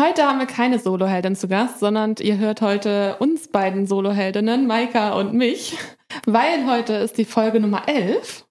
Heute 0.00 0.24
haben 0.24 0.38
wir 0.38 0.46
keine 0.46 0.78
Soloheldin 0.78 1.36
zu 1.36 1.46
Gast, 1.46 1.80
sondern 1.80 2.14
ihr 2.20 2.38
hört 2.38 2.62
heute 2.62 3.16
uns 3.18 3.48
beiden 3.48 3.86
Soloheldinnen, 3.86 4.66
Maika 4.66 5.12
und 5.12 5.34
mich, 5.34 5.76
weil 6.24 6.66
heute 6.66 6.94
ist 6.94 7.18
die 7.18 7.26
Folge 7.26 7.60
Nummer 7.60 7.86
11. 7.86 8.46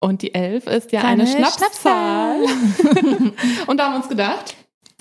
Und 0.00 0.20
die 0.20 0.34
11 0.34 0.66
ist 0.66 0.92
ja 0.92 1.00
Kleine 1.00 1.22
eine 1.22 1.30
Schnapszahl. 1.30 2.42
und 3.66 3.78
da 3.78 3.86
haben 3.86 3.92
wir 3.94 3.96
uns 3.96 4.08
gedacht, 4.10 4.54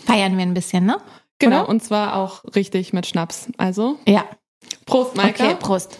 Feiern 0.05 0.37
wir 0.37 0.45
ein 0.45 0.53
bisschen, 0.53 0.85
ne? 0.85 0.97
genau, 1.39 1.63
Oder? 1.63 1.69
und 1.69 1.83
zwar 1.83 2.15
auch 2.15 2.45
richtig 2.55 2.93
mit 2.93 3.05
Schnaps. 3.05 3.49
Also, 3.57 3.99
Ja. 4.07 4.23
Prost, 4.85 5.17
Maika. 5.17 5.43
Okay, 5.43 5.55
Prost. 5.59 5.99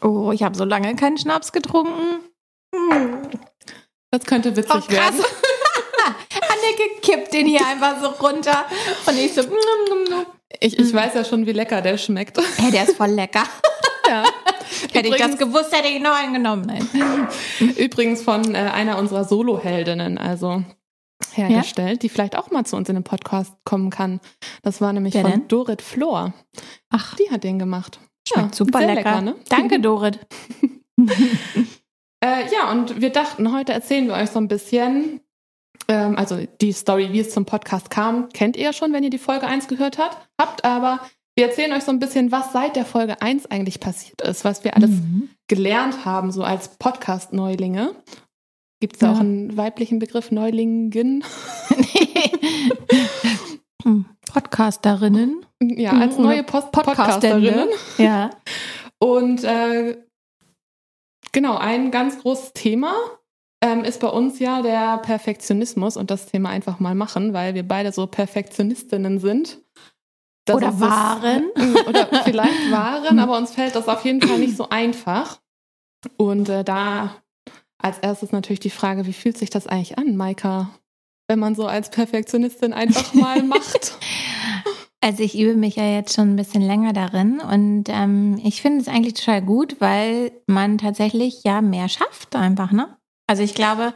Oh, 0.00 0.30
ich 0.30 0.44
habe 0.44 0.56
so 0.56 0.64
lange 0.64 0.94
keinen 0.94 1.18
Schnaps 1.18 1.50
getrunken. 1.50 2.20
Das 4.12 4.24
könnte 4.24 4.54
witzig 4.54 4.72
Oh, 4.72 4.80
krass. 4.80 5.14
werden. 5.18 5.24
Anneke 6.62 7.00
kippt 7.00 7.32
den 7.32 7.46
hier 7.46 7.66
einfach 7.66 8.00
so 8.00 8.08
runter 8.24 8.64
und 9.06 9.18
ich 9.18 9.32
so. 9.34 9.42
mm, 9.42 9.46
mm, 9.46 10.14
mm. 10.14 10.26
Ich, 10.60 10.78
ich 10.78 10.92
weiß 10.92 11.14
ja 11.14 11.24
schon, 11.24 11.46
wie 11.46 11.52
lecker 11.52 11.80
der 11.80 11.96
schmeckt. 11.98 12.38
Hey, 12.58 12.70
der 12.70 12.84
ist 12.84 12.96
voll 12.96 13.10
lecker. 13.10 13.44
Ja. 14.08 14.24
Hätte 14.92 15.08
ich 15.08 15.16
das 15.16 15.38
gewusst, 15.38 15.74
hätte 15.74 15.86
ich 15.88 16.02
noch 16.02 16.12
einen 16.12 16.34
genommen. 16.34 16.66
Nein. 16.66 17.28
Übrigens 17.78 18.20
von 18.20 18.54
äh, 18.54 18.58
einer 18.58 18.98
unserer 18.98 19.24
Soloheldinnen, 19.24 20.18
also 20.18 20.64
hergestellt, 21.32 22.02
die 22.02 22.08
vielleicht 22.08 22.36
auch 22.36 22.50
mal 22.50 22.66
zu 22.66 22.76
uns 22.76 22.88
in 22.88 22.96
den 22.96 23.04
Podcast 23.04 23.54
kommen 23.64 23.90
kann. 23.90 24.20
Das 24.62 24.80
war 24.80 24.92
nämlich 24.92 25.14
Wer 25.14 25.22
von 25.22 25.30
denn? 25.30 25.48
Dorit 25.48 25.80
Flor. 25.82 26.34
Ach, 26.90 27.14
Die 27.14 27.30
hat 27.30 27.44
den 27.44 27.60
gemacht. 27.60 28.00
schmeckt 28.28 28.56
super 28.56 28.80
sehr 28.80 28.94
lecker. 28.96 29.20
ne? 29.22 29.36
Danke, 29.48 29.78
Dorit. 29.80 30.18
Äh, 32.24 32.44
ja, 32.52 32.70
und 32.70 33.00
wir 33.00 33.10
dachten, 33.10 33.52
heute 33.52 33.72
erzählen 33.72 34.06
wir 34.06 34.14
euch 34.14 34.30
so 34.30 34.38
ein 34.38 34.46
bisschen, 34.46 35.20
ähm, 35.88 36.16
also 36.16 36.38
die 36.60 36.72
Story, 36.72 37.12
wie 37.12 37.20
es 37.20 37.30
zum 37.32 37.44
Podcast 37.44 37.90
kam, 37.90 38.28
kennt 38.30 38.56
ihr 38.56 38.64
ja 38.64 38.72
schon, 38.72 38.92
wenn 38.92 39.02
ihr 39.04 39.10
die 39.10 39.18
Folge 39.18 39.46
1 39.46 39.68
gehört 39.68 39.98
habt, 39.98 40.16
habt, 40.40 40.64
aber 40.64 41.00
wir 41.36 41.46
erzählen 41.46 41.72
euch 41.72 41.82
so 41.84 41.90
ein 41.90 41.98
bisschen, 41.98 42.30
was 42.30 42.52
seit 42.52 42.76
der 42.76 42.84
Folge 42.84 43.20
1 43.22 43.46
eigentlich 43.50 43.80
passiert 43.80 44.20
ist, 44.22 44.44
was 44.44 44.64
wir 44.64 44.76
alles 44.76 44.90
Mhm. 44.90 45.30
gelernt 45.48 46.04
haben, 46.04 46.30
so 46.30 46.44
als 46.44 46.76
Podcast-Neulinge. 46.78 47.94
Gibt 48.80 48.94
es 48.96 48.98
da 49.00 49.06
Ja. 49.06 49.12
auch 49.14 49.20
einen 49.20 49.56
weiblichen 49.56 49.98
Begriff, 49.98 50.30
Neulingen? 50.30 51.24
Hm, 53.82 54.04
Podcasterinnen. 54.32 55.44
Ja, 55.60 55.92
als 55.92 56.18
neue 56.18 56.42
Post. 56.44 56.72
Podcasterinnen. 56.72 57.68
Ja. 57.98 58.30
Und 58.98 59.42
äh, 59.44 59.98
genau, 61.32 61.56
ein 61.56 61.90
ganz 61.90 62.20
großes 62.20 62.52
Thema 62.52 62.94
ähm, 63.62 63.84
ist 63.84 64.00
bei 64.00 64.08
uns 64.08 64.38
ja 64.38 64.60
der 64.60 64.98
Perfektionismus 64.98 65.96
und 65.96 66.10
das 66.10 66.26
Thema 66.26 66.50
einfach 66.50 66.80
mal 66.80 66.94
machen, 66.94 67.32
weil 67.32 67.54
wir 67.54 67.66
beide 67.66 67.92
so 67.92 68.06
Perfektionistinnen 68.06 69.18
sind. 69.20 69.58
Das 70.44 70.56
Oder 70.56 70.68
ist 70.70 70.80
das- 70.80 70.90
waren. 70.90 71.44
Oder 71.88 72.08
vielleicht 72.24 72.70
waren, 72.72 73.18
aber 73.20 73.38
uns 73.38 73.52
fällt 73.52 73.76
das 73.76 73.88
auf 73.88 74.04
jeden 74.04 74.20
Fall 74.20 74.38
nicht 74.40 74.56
so 74.56 74.68
einfach. 74.68 75.38
Und 76.16 76.48
äh, 76.48 76.64
da 76.64 77.14
als 77.78 77.98
erstes 78.00 78.32
natürlich 78.32 78.60
die 78.60 78.70
Frage, 78.70 79.06
wie 79.06 79.12
fühlt 79.12 79.38
sich 79.38 79.50
das 79.50 79.66
eigentlich 79.68 79.98
an, 79.98 80.16
Maika, 80.16 80.70
wenn 81.28 81.38
man 81.38 81.54
so 81.54 81.66
als 81.66 81.90
Perfektionistin 81.90 82.72
einfach 82.72 83.14
mal 83.14 83.42
macht? 83.44 83.96
Also 85.00 85.22
ich 85.22 85.38
übe 85.38 85.54
mich 85.56 85.76
ja 85.76 85.84
jetzt 85.84 86.14
schon 86.14 86.30
ein 86.32 86.36
bisschen 86.36 86.62
länger 86.62 86.92
darin 86.92 87.40
und 87.40 87.84
ähm, 87.88 88.40
ich 88.44 88.62
finde 88.62 88.80
es 88.80 88.88
eigentlich 88.88 89.14
total 89.14 89.42
gut, 89.42 89.80
weil 89.80 90.30
man 90.46 90.78
tatsächlich 90.78 91.42
ja 91.44 91.60
mehr 91.60 91.88
schafft 91.88 92.34
einfach, 92.36 92.70
ne? 92.72 92.96
Also 93.26 93.42
ich 93.42 93.54
glaube, 93.54 93.94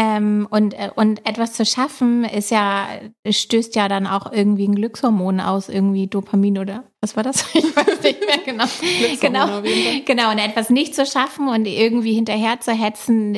ähm, 0.00 0.48
und, 0.50 0.72
äh, 0.74 0.90
und 0.94 1.26
etwas 1.26 1.52
zu 1.52 1.66
schaffen 1.66 2.24
ist 2.24 2.50
ja, 2.50 2.88
stößt 3.28 3.76
ja 3.76 3.86
dann 3.86 4.06
auch 4.06 4.32
irgendwie 4.32 4.66
ein 4.66 4.74
Glückshormon 4.74 5.40
aus, 5.40 5.68
irgendwie 5.68 6.06
Dopamin 6.06 6.58
oder 6.58 6.84
was 7.02 7.16
war 7.16 7.22
das? 7.22 7.44
Ich 7.54 7.76
weiß 7.76 8.02
nicht 8.02 8.20
mehr 8.20 8.38
genau. 8.44 8.64
genau. 9.20 9.62
Genau, 10.06 10.30
und 10.30 10.38
etwas 10.38 10.70
nicht 10.70 10.94
zu 10.94 11.04
schaffen 11.04 11.48
und 11.48 11.66
irgendwie 11.66 12.14
hinterher 12.14 12.60
zu 12.60 12.72
hetzen, 12.72 13.36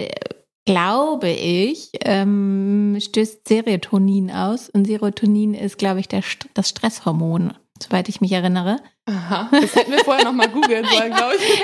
glaube 0.64 1.30
ich, 1.30 1.90
ähm, 2.04 2.96
stößt 3.00 3.48
Serotonin 3.48 4.30
aus. 4.30 4.68
Und 4.68 4.86
Serotonin 4.86 5.54
ist, 5.54 5.78
glaube 5.78 6.00
ich, 6.00 6.06
der, 6.06 6.22
das 6.54 6.68
Stresshormon, 6.68 7.54
soweit 7.82 8.08
ich 8.08 8.20
mich 8.20 8.32
erinnere. 8.32 8.80
Aha, 9.06 9.48
das 9.50 9.74
hätten 9.74 9.92
wir 9.92 10.04
vorher 10.04 10.24
nochmal 10.24 10.48
googeln 10.48 10.84
sollen, 10.86 11.12
glaube 11.16 11.34
ich. 11.36 11.62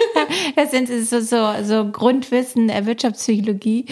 Das 0.56 0.70
sind 0.70 0.88
so, 0.88 1.20
so, 1.20 1.52
so 1.62 1.90
Grundwissen 1.90 2.68
der 2.68 2.86
Wirtschaftspsychologie, 2.86 3.86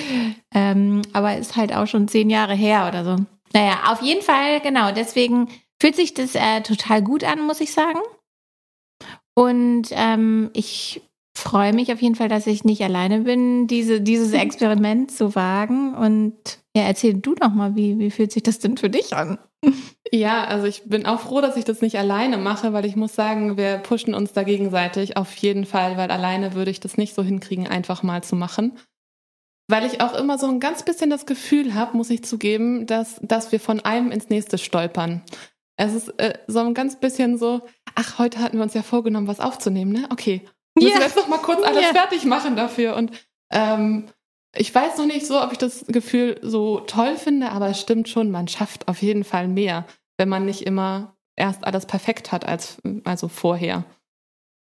ähm, 0.55 1.03
aber 1.13 1.37
ist 1.37 1.57
halt 1.57 1.75
auch 1.75 1.87
schon 1.87 2.09
zehn 2.09 2.31
Jahre 2.31 2.55
her 2.55 2.87
oder 2.89 3.05
so. 3.05 3.25
Naja, 3.53 3.79
auf 3.87 4.03
jeden 4.03 4.23
Fall, 4.23 4.61
genau. 4.61 4.93
Deswegen 4.93 5.49
fühlt 5.81 5.97
sich 5.97 6.15
das 6.15 6.35
äh, 6.35 6.61
total 6.63 7.03
gut 7.03 7.25
an, 7.25 7.41
muss 7.41 7.61
ich 7.61 7.73
sagen. 7.73 8.01
Und 9.35 9.89
ähm, 9.93 10.51
ich 10.55 11.03
freue 11.37 11.73
mich 11.73 11.93
auf 11.93 12.01
jeden 12.01 12.15
Fall, 12.15 12.29
dass 12.29 12.47
ich 12.47 12.65
nicht 12.65 12.83
alleine 12.83 13.21
bin, 13.21 13.67
diese, 13.67 14.01
dieses 14.01 14.33
Experiment 14.35 15.11
zu 15.11 15.35
wagen. 15.35 15.95
Und 15.95 16.35
ja, 16.77 16.83
erzähl 16.83 17.15
du 17.15 17.35
doch 17.35 17.49
mal, 17.55 17.75
wie, 17.75 17.99
wie 17.99 18.11
fühlt 18.11 18.33
sich 18.33 18.43
das 18.43 18.59
denn 18.59 18.77
für 18.77 18.91
dich 18.91 19.15
an? 19.17 19.39
Ja, 20.13 20.45
also 20.45 20.67
ich 20.67 20.85
bin 20.85 21.07
auch 21.07 21.21
froh, 21.21 21.41
dass 21.41 21.57
ich 21.57 21.65
das 21.65 21.81
nicht 21.81 21.97
alleine 21.99 22.37
mache, 22.37 22.73
weil 22.75 22.85
ich 22.85 22.97
muss 22.97 23.15
sagen, 23.15 23.57
wir 23.57 23.79
pushen 23.79 24.15
uns 24.15 24.33
da 24.35 24.43
gegenseitig 24.43 25.17
auf 25.17 25.35
jeden 25.37 25.65
Fall, 25.65 25.97
weil 25.97 26.11
alleine 26.11 26.55
würde 26.55 26.71
ich 26.71 26.79
das 26.79 26.99
nicht 26.99 27.15
so 27.15 27.23
hinkriegen, 27.23 27.67
einfach 27.67 28.03
mal 28.03 28.23
zu 28.23 28.37
machen. 28.37 28.77
Weil 29.69 29.87
ich 29.87 30.01
auch 30.03 30.15
immer 30.15 30.39
so 30.39 30.47
ein 30.47 30.61
ganz 30.61 30.85
bisschen 30.85 31.09
das 31.11 31.25
Gefühl 31.27 31.75
habe, 31.75 31.97
muss 31.97 32.11
ich 32.11 32.23
zugeben, 32.25 32.87
dass, 32.87 33.19
dass 33.23 33.51
wir 33.51 33.59
von 33.59 33.81
einem 33.81 34.13
ins 34.13 34.29
nächste 34.29 34.59
stolpern. 34.59 35.23
Es 35.77 35.95
ist 35.95 36.09
äh, 36.21 36.35
so 36.47 36.61
ein 36.61 36.75
ganz 36.75 37.01
bisschen 37.01 37.37
so, 37.39 37.63
ach, 37.95 38.19
heute 38.19 38.39
hatten 38.39 38.59
wir 38.59 38.63
uns 38.63 38.75
ja 38.75 38.83
vorgenommen, 38.83 39.27
was 39.27 39.41
aufzunehmen, 39.41 39.93
ne? 39.93 40.07
Okay, 40.11 40.43
müssen 40.77 40.91
Ja. 40.91 40.99
wir 40.99 41.07
jetzt 41.07 41.17
noch 41.17 41.27
mal 41.29 41.39
kurz 41.39 41.63
alles 41.67 41.83
Ja. 41.83 41.89
fertig 41.89 42.25
machen 42.27 42.55
dafür. 42.55 42.95
Und 42.97 43.11
ähm, 43.51 44.05
ich 44.55 44.75
weiß 44.75 44.99
noch 44.99 45.07
nicht 45.07 45.27
so, 45.27 45.43
ob 45.43 45.53
ich 45.53 45.59
das 45.59 45.85
Gefühl 45.87 46.39
so 46.43 46.81
toll 46.81 47.17
finde, 47.17 47.51
aber 47.51 47.69
es 47.69 47.81
stimmt 47.81 48.09
schon, 48.09 48.31
man 48.31 48.49
schafft 48.49 48.89
auf 48.89 49.03
jeden 49.03 49.25
Fall 49.25 49.49
mehr, 49.49 49.87
wenn 50.19 50.29
man 50.29 50.47
nicht 50.47 50.63
immer 50.63 51.17
erst 51.37 51.65
alles 51.65 51.87
perfekt 51.87 52.33
hat 52.33 52.47
als 52.47 52.79
also 53.05 53.29
vorher. 53.29 53.85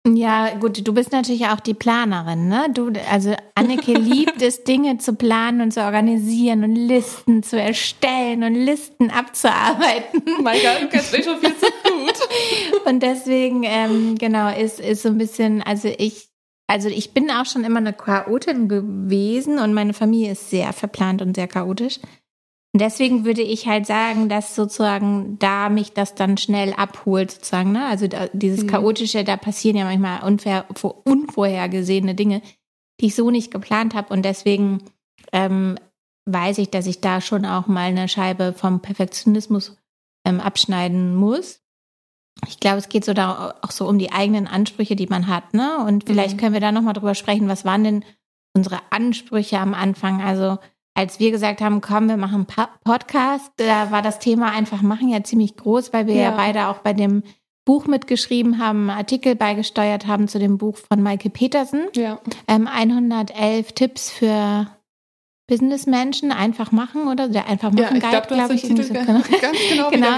Ja, 0.07 0.55
gut, 0.55 0.87
du 0.87 0.93
bist 0.93 1.11
natürlich 1.11 1.47
auch 1.47 1.59
die 1.59 1.73
Planerin, 1.73 2.47
ne? 2.47 2.67
Du, 2.73 2.91
also 3.11 3.35
Anneke 3.53 3.93
liebt 3.99 4.41
es, 4.41 4.63
Dinge 4.63 4.97
zu 4.97 5.13
planen 5.13 5.61
und 5.61 5.71
zu 5.71 5.81
organisieren 5.81 6.63
und 6.63 6.75
Listen 6.75 7.43
zu 7.43 7.59
erstellen 7.59 8.43
und 8.43 8.55
Listen 8.55 9.11
abzuarbeiten. 9.11 10.23
Mein 10.41 10.61
Gott, 10.61 10.81
du 10.81 10.87
kennst 10.87 11.11
mich 11.11 11.25
schon 11.25 11.37
viel 11.39 11.55
zu 11.57 11.65
gut. 12.09 12.15
Und 12.85 13.01
deswegen, 13.01 13.63
ähm, 13.63 14.15
genau, 14.17 14.55
ist, 14.55 14.79
ist 14.79 15.03
so 15.03 15.09
ein 15.09 15.17
bisschen, 15.17 15.61
also 15.61 15.89
ich, 15.97 16.28
also 16.69 16.87
ich 16.87 17.13
bin 17.13 17.31
auch 17.31 17.45
schon 17.45 17.63
immer 17.63 17.79
eine 17.79 17.93
Chaotin 17.93 18.69
gewesen 18.69 19.57
und 19.59 19.73
meine 19.73 19.93
Familie 19.93 20.31
ist 20.33 20.49
sehr 20.49 20.71
verplant 20.71 21.21
und 21.21 21.35
sehr 21.35 21.47
chaotisch. 21.47 21.99
Und 22.71 22.81
deswegen 22.81 23.25
würde 23.25 23.41
ich 23.41 23.65
halt 23.67 23.87
sagen, 23.87 24.29
dass 24.29 24.53
sozusagen 24.55 25.39
da 25.39 25.69
mich 25.69 25.93
das 25.93 26.13
dann 26.13 26.37
schnell 26.37 26.73
abholt, 26.73 27.31
sozusagen, 27.31 27.71
ne? 27.71 27.87
Also 27.87 28.07
da, 28.07 28.27
dieses 28.33 28.63
Mhm. 28.63 28.67
Chaotische, 28.67 29.23
da 29.23 29.37
passieren 29.37 29.75
ja 29.77 29.85
manchmal 29.85 30.21
unver, 30.23 30.65
vor- 30.75 31.01
unvorhergesehene 31.05 32.13
Dinge, 32.13 32.43
die 33.01 33.07
ich 33.07 33.15
so 33.15 33.31
nicht 33.31 33.49
geplant 33.51 33.95
habe. 33.95 34.13
Und 34.13 34.23
deswegen 34.23 34.83
ähm, 35.33 35.79
weiß 36.25 36.59
ich, 36.59 36.69
dass 36.69 36.85
ich 36.85 37.01
da 37.01 37.21
schon 37.21 37.43
auch 37.47 37.65
mal 37.65 37.87
eine 37.89 38.07
Scheibe 38.07 38.53
vom 38.53 38.81
Perfektionismus 38.81 39.75
ähm, 40.23 40.39
abschneiden 40.39 41.15
muss. 41.15 41.61
Ich 42.47 42.59
glaube, 42.59 42.77
es 42.77 42.89
geht 42.89 43.05
so 43.05 43.13
da 43.13 43.53
auch 43.61 43.71
so 43.71 43.87
um 43.87 43.99
die 43.99 44.11
eigenen 44.11 44.47
Ansprüche, 44.47 44.95
die 44.95 45.07
man 45.07 45.27
hat, 45.27 45.53
ne? 45.53 45.77
Und 45.85 46.05
vielleicht 46.05 46.35
Mhm. 46.35 46.39
können 46.39 46.53
wir 46.53 46.61
da 46.61 46.71
nochmal 46.71 46.93
drüber 46.93 47.15
sprechen, 47.15 47.47
was 47.47 47.65
waren 47.65 47.83
denn 47.83 48.05
unsere 48.55 48.79
Ansprüche 48.89 49.59
am 49.59 49.73
Anfang? 49.73 50.21
Also 50.21 50.57
als 50.95 51.19
wir 51.19 51.31
gesagt 51.31 51.61
haben, 51.61 51.81
komm, 51.81 52.09
wir 52.09 52.17
machen 52.17 52.45
Podcast, 52.83 53.51
da 53.57 53.91
war 53.91 54.01
das 54.01 54.19
Thema 54.19 54.51
einfach 54.51 54.81
machen 54.81 55.09
ja 55.09 55.23
ziemlich 55.23 55.55
groß, 55.55 55.93
weil 55.93 56.07
wir 56.07 56.15
ja, 56.15 56.31
Ja. 56.31 56.31
beide 56.35 56.67
auch 56.67 56.79
bei 56.79 56.93
dem 56.93 57.23
Buch 57.65 57.85
mitgeschrieben 57.85 58.57
haben, 58.57 58.89
Artikel 58.89 59.35
beigesteuert 59.35 60.07
haben 60.07 60.27
zu 60.27 60.39
dem 60.39 60.57
Buch 60.57 60.77
von 60.77 61.03
Maike 61.03 61.29
Petersen, 61.29 61.83
Ja. 61.95 62.19
ähm, 62.47 62.67
111 62.67 63.73
Tipps 63.73 64.09
für 64.09 64.67
Businessmenschen 65.47 66.31
einfach 66.31 66.71
machen 66.71 67.07
oder 67.07 67.27
der 67.27 67.47
einfach 67.47 67.71
machen 67.71 67.79
ja, 67.81 67.91
ich 67.95 68.01
Guide, 68.01 68.21
glaube, 68.27 68.27
glaub 68.27 68.51
ich. 68.51 68.61
So. 68.61 68.93
Genau. 68.93 69.21
ganz 69.41 69.57
genau, 69.69 69.89
genau. 69.89 70.17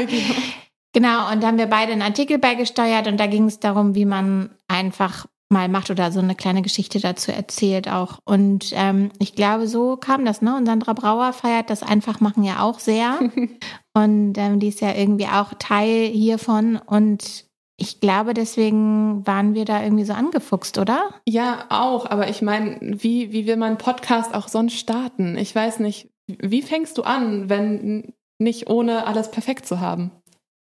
Genau, 0.93 1.31
und 1.31 1.41
da 1.41 1.47
haben 1.47 1.57
wir 1.57 1.67
beide 1.67 1.93
einen 1.93 2.01
Artikel 2.01 2.37
beigesteuert 2.37 3.07
und 3.07 3.17
da 3.17 3.27
ging 3.27 3.45
es 3.45 3.59
darum, 3.59 3.95
wie 3.95 4.05
man 4.05 4.49
einfach 4.67 5.25
mal 5.51 5.67
macht 5.67 5.91
oder 5.91 6.11
so 6.11 6.19
eine 6.19 6.35
kleine 6.35 6.61
Geschichte 6.61 6.99
dazu 6.99 7.31
erzählt 7.31 7.89
auch. 7.89 8.19
Und 8.23 8.71
ähm, 8.73 9.09
ich 9.19 9.35
glaube, 9.35 9.67
so 9.67 9.97
kam 9.97 10.25
das, 10.25 10.41
ne? 10.41 10.55
Und 10.55 10.65
Sandra 10.65 10.93
Brauer 10.93 11.33
feiert 11.33 11.69
das 11.69 11.83
Einfachmachen 11.83 12.43
ja 12.43 12.61
auch 12.61 12.79
sehr. 12.79 13.19
und 13.93 14.37
ähm, 14.37 14.59
die 14.59 14.69
ist 14.69 14.81
ja 14.81 14.95
irgendwie 14.95 15.27
auch 15.27 15.53
Teil 15.59 16.07
hiervon. 16.07 16.77
Und 16.77 17.45
ich 17.77 17.99
glaube, 17.99 18.33
deswegen 18.33 19.25
waren 19.27 19.53
wir 19.53 19.65
da 19.65 19.83
irgendwie 19.83 20.05
so 20.05 20.13
angefuchst, 20.13 20.77
oder? 20.77 21.09
Ja, 21.27 21.65
auch. 21.69 22.05
Aber 22.09 22.29
ich 22.29 22.41
meine, 22.41 22.77
wie, 22.81 23.31
wie 23.31 23.45
will 23.45 23.57
man 23.57 23.69
einen 23.69 23.77
Podcast 23.77 24.33
auch 24.33 24.47
sonst 24.47 24.75
starten? 24.75 25.37
Ich 25.37 25.53
weiß 25.53 25.79
nicht, 25.79 26.09
wie 26.27 26.61
fängst 26.61 26.97
du 26.97 27.03
an, 27.03 27.49
wenn 27.49 28.13
nicht 28.39 28.69
ohne 28.69 29.05
alles 29.05 29.31
perfekt 29.31 29.65
zu 29.65 29.79
haben? 29.79 30.11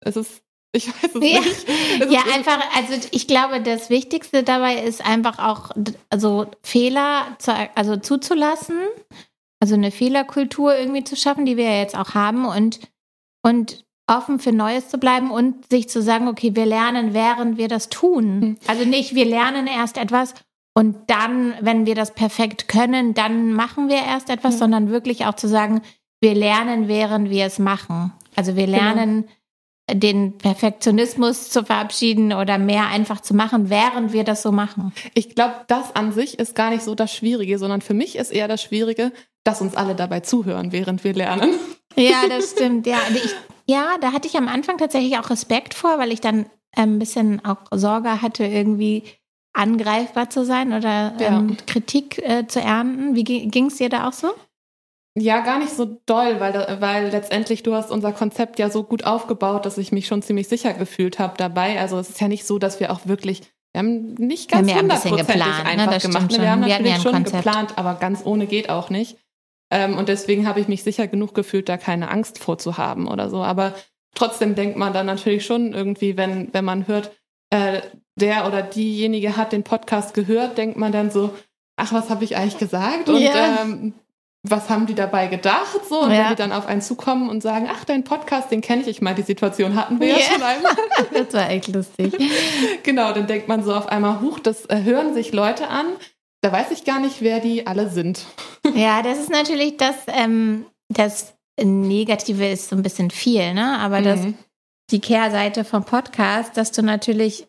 Es 0.01 0.15
ist, 0.15 0.41
ich 0.71 0.87
weiß 0.87 1.15
es 1.15 1.23
ja. 1.23 1.39
nicht. 1.39 1.67
Es 1.99 2.11
ja, 2.11 2.21
einfach, 2.33 2.59
also 2.75 2.93
ich 3.11 3.27
glaube, 3.27 3.61
das 3.61 3.89
Wichtigste 3.89 4.43
dabei 4.43 4.75
ist 4.83 5.05
einfach 5.05 5.39
auch, 5.39 5.71
also 6.09 6.47
Fehler 6.63 7.35
zu, 7.39 7.53
also 7.75 7.97
zuzulassen, 7.97 8.77
also 9.59 9.75
eine 9.75 9.91
Fehlerkultur 9.91 10.75
irgendwie 10.75 11.03
zu 11.03 11.15
schaffen, 11.15 11.45
die 11.45 11.57
wir 11.57 11.65
ja 11.65 11.79
jetzt 11.79 11.97
auch 11.97 12.13
haben 12.13 12.45
und, 12.45 12.79
und 13.41 13.85
offen 14.07 14.39
für 14.39 14.51
Neues 14.51 14.89
zu 14.89 14.97
bleiben 14.97 15.31
und 15.31 15.69
sich 15.69 15.89
zu 15.89 16.01
sagen, 16.01 16.27
okay, 16.27 16.55
wir 16.55 16.65
lernen, 16.65 17.13
während 17.13 17.57
wir 17.57 17.67
das 17.67 17.89
tun. 17.89 18.41
Hm. 18.41 18.57
Also 18.67 18.85
nicht, 18.85 19.15
wir 19.15 19.25
lernen 19.25 19.67
erst 19.67 19.97
etwas 19.97 20.33
und 20.73 21.09
dann, 21.09 21.55
wenn 21.61 21.85
wir 21.85 21.95
das 21.95 22.13
perfekt 22.13 22.67
können, 22.67 23.13
dann 23.13 23.53
machen 23.53 23.89
wir 23.89 23.97
erst 23.97 24.29
etwas, 24.29 24.55
mhm. 24.55 24.59
sondern 24.59 24.89
wirklich 24.89 25.25
auch 25.25 25.35
zu 25.35 25.47
sagen, 25.47 25.81
wir 26.21 26.35
lernen, 26.35 26.87
während 26.87 27.29
wir 27.29 27.45
es 27.45 27.59
machen. 27.59 28.13
Also 28.35 28.55
wir 28.55 28.65
genau. 28.65 28.77
lernen, 28.77 29.21
genau 29.23 29.38
den 29.93 30.37
Perfektionismus 30.37 31.49
zu 31.49 31.63
verabschieden 31.63 32.33
oder 32.33 32.57
mehr 32.57 32.87
einfach 32.87 33.21
zu 33.21 33.33
machen, 33.33 33.69
während 33.69 34.13
wir 34.13 34.23
das 34.23 34.41
so 34.41 34.51
machen. 34.51 34.93
Ich 35.13 35.35
glaube, 35.35 35.55
das 35.67 35.95
an 35.95 36.11
sich 36.11 36.39
ist 36.39 36.55
gar 36.55 36.69
nicht 36.69 36.83
so 36.83 36.95
das 36.95 37.13
Schwierige, 37.13 37.57
sondern 37.57 37.81
für 37.81 37.93
mich 37.93 38.15
ist 38.15 38.31
eher 38.31 38.47
das 38.47 38.61
Schwierige, 38.61 39.11
dass 39.43 39.61
uns 39.61 39.75
alle 39.75 39.95
dabei 39.95 40.19
zuhören, 40.19 40.71
während 40.71 41.03
wir 41.03 41.13
lernen. 41.13 41.51
Ja, 41.95 42.23
das 42.29 42.51
stimmt. 42.51 42.87
Ja, 42.87 42.99
ich, 43.13 43.35
ja 43.67 43.95
da 44.01 44.13
hatte 44.13 44.27
ich 44.27 44.37
am 44.37 44.47
Anfang 44.47 44.77
tatsächlich 44.77 45.17
auch 45.17 45.29
Respekt 45.29 45.73
vor, 45.73 45.97
weil 45.97 46.11
ich 46.11 46.21
dann 46.21 46.45
ein 46.75 46.99
bisschen 46.99 47.43
auch 47.43 47.57
Sorge 47.71 48.21
hatte, 48.21 48.45
irgendwie 48.45 49.03
angreifbar 49.53 50.29
zu 50.29 50.45
sein 50.45 50.73
oder 50.73 51.13
ja. 51.19 51.39
ähm, 51.39 51.57
Kritik 51.65 52.19
äh, 52.19 52.47
zu 52.47 52.61
ernten. 52.61 53.15
Wie 53.15 53.23
ging 53.23 53.65
es 53.65 53.77
dir 53.77 53.89
da 53.89 54.07
auch 54.07 54.13
so? 54.13 54.29
Ja, 55.19 55.41
gar 55.41 55.59
nicht 55.59 55.71
so 55.71 55.99
doll, 56.05 56.39
weil, 56.39 56.77
weil 56.79 57.09
letztendlich 57.09 57.63
du 57.63 57.73
hast 57.73 57.91
unser 57.91 58.11
Konzept 58.11 58.59
ja 58.59 58.69
so 58.69 58.83
gut 58.83 59.03
aufgebaut, 59.05 59.65
dass 59.65 59.77
ich 59.77 59.91
mich 59.91 60.07
schon 60.07 60.21
ziemlich 60.21 60.47
sicher 60.47 60.73
gefühlt 60.73 61.19
habe 61.19 61.33
dabei. 61.37 61.79
Also 61.79 61.97
es 61.97 62.09
ist 62.09 62.21
ja 62.21 62.27
nicht 62.27 62.45
so, 62.45 62.59
dass 62.59 62.79
wir 62.79 62.91
auch 62.91 63.01
wirklich, 63.05 63.41
wir 63.73 63.79
haben 63.79 64.13
nicht 64.15 64.49
ganz 64.49 64.71
hundertprozentig 64.73 65.25
ein 65.65 65.77
ne? 65.77 65.83
einfach 65.83 65.91
ne? 65.91 65.99
gemacht. 65.99 66.31
Wir 66.39 66.51
haben 66.51 66.61
natürlich 66.61 66.93
wir 66.93 67.01
schon 67.01 67.11
Konzept. 67.13 67.43
geplant, 67.43 67.73
aber 67.77 67.95
ganz 67.95 68.21
ohne 68.25 68.47
geht 68.47 68.69
auch 68.69 68.89
nicht. 68.89 69.17
Ähm, 69.71 69.97
und 69.97 70.09
deswegen 70.09 70.47
habe 70.47 70.59
ich 70.59 70.67
mich 70.67 70.83
sicher 70.83 71.07
genug 71.07 71.35
gefühlt, 71.35 71.69
da 71.69 71.77
keine 71.77 72.09
Angst 72.09 72.39
vorzuhaben 72.39 73.07
oder 73.07 73.29
so. 73.29 73.43
Aber 73.43 73.75
trotzdem 74.15 74.55
denkt 74.55 74.77
man 74.77 74.93
dann 74.93 75.05
natürlich 75.05 75.45
schon 75.45 75.73
irgendwie, 75.73 76.17
wenn, 76.17 76.53
wenn 76.53 76.65
man 76.65 76.87
hört, 76.87 77.11
äh, 77.51 77.81
der 78.15 78.47
oder 78.47 78.61
diejenige 78.61 79.37
hat 79.37 79.51
den 79.51 79.63
Podcast 79.63 80.13
gehört, 80.13 80.57
denkt 80.57 80.77
man 80.77 80.91
dann 80.91 81.11
so, 81.11 81.33
ach, 81.77 81.93
was 81.93 82.09
habe 82.09 82.23
ich 82.23 82.35
eigentlich 82.35 82.57
gesagt? 82.57 83.09
Und 83.09 83.21
yeah. 83.21 83.61
ähm, 83.61 83.93
was 84.43 84.69
haben 84.69 84.85
die 84.85 84.95
dabei 84.95 85.27
gedacht? 85.27 85.81
So, 85.87 86.01
und 86.01 86.11
ja. 86.11 86.19
wenn 86.19 86.29
die 86.29 86.35
dann 86.35 86.51
auf 86.51 86.65
einen 86.65 86.81
zukommen 86.81 87.29
und 87.29 87.43
sagen, 87.43 87.67
ach, 87.69 87.83
dein 87.83 88.03
Podcast, 88.03 88.51
den 88.51 88.61
kenne 88.61 88.83
ich. 88.83 88.87
Ich 88.87 89.01
meine, 89.01 89.17
die 89.17 89.23
Situation 89.23 89.75
hatten 89.75 89.99
wir 89.99 90.07
yeah. 90.07 90.17
ja 90.17 90.23
schon 90.23 90.43
einmal. 90.43 90.75
das 91.13 91.33
war 91.33 91.49
echt 91.49 91.67
lustig. 91.67 92.13
genau, 92.83 93.11
dann 93.11 93.27
denkt 93.27 93.47
man 93.47 93.63
so 93.63 93.73
auf 93.73 93.89
einmal, 93.89 94.21
huch, 94.21 94.39
das 94.39 94.65
äh, 94.67 94.83
hören 94.83 95.13
sich 95.13 95.33
Leute 95.33 95.67
an. 95.67 95.87
Da 96.41 96.53
weiß 96.53 96.71
ich 96.71 96.85
gar 96.85 97.01
nicht, 97.01 97.21
wer 97.21 97.41
die 97.41 97.67
alle 97.67 97.89
sind. 97.89 98.25
ja, 98.75 99.01
das 99.01 99.19
ist 99.19 99.29
natürlich 99.29 99.75
das, 99.75 99.95
ähm, 100.07 100.65
das 100.87 101.33
Negative 101.61 102.47
ist 102.47 102.69
so 102.69 102.77
ein 102.77 102.83
bisschen 102.83 103.11
viel, 103.11 103.53
ne? 103.53 103.77
Aber 103.79 103.99
mhm. 103.99 104.03
das, 104.05 104.19
die 104.91 105.01
Kehrseite 105.01 105.65
vom 105.65 105.83
Podcast, 105.83 106.55
dass 106.55 106.71
du 106.71 106.81
natürlich 106.81 107.45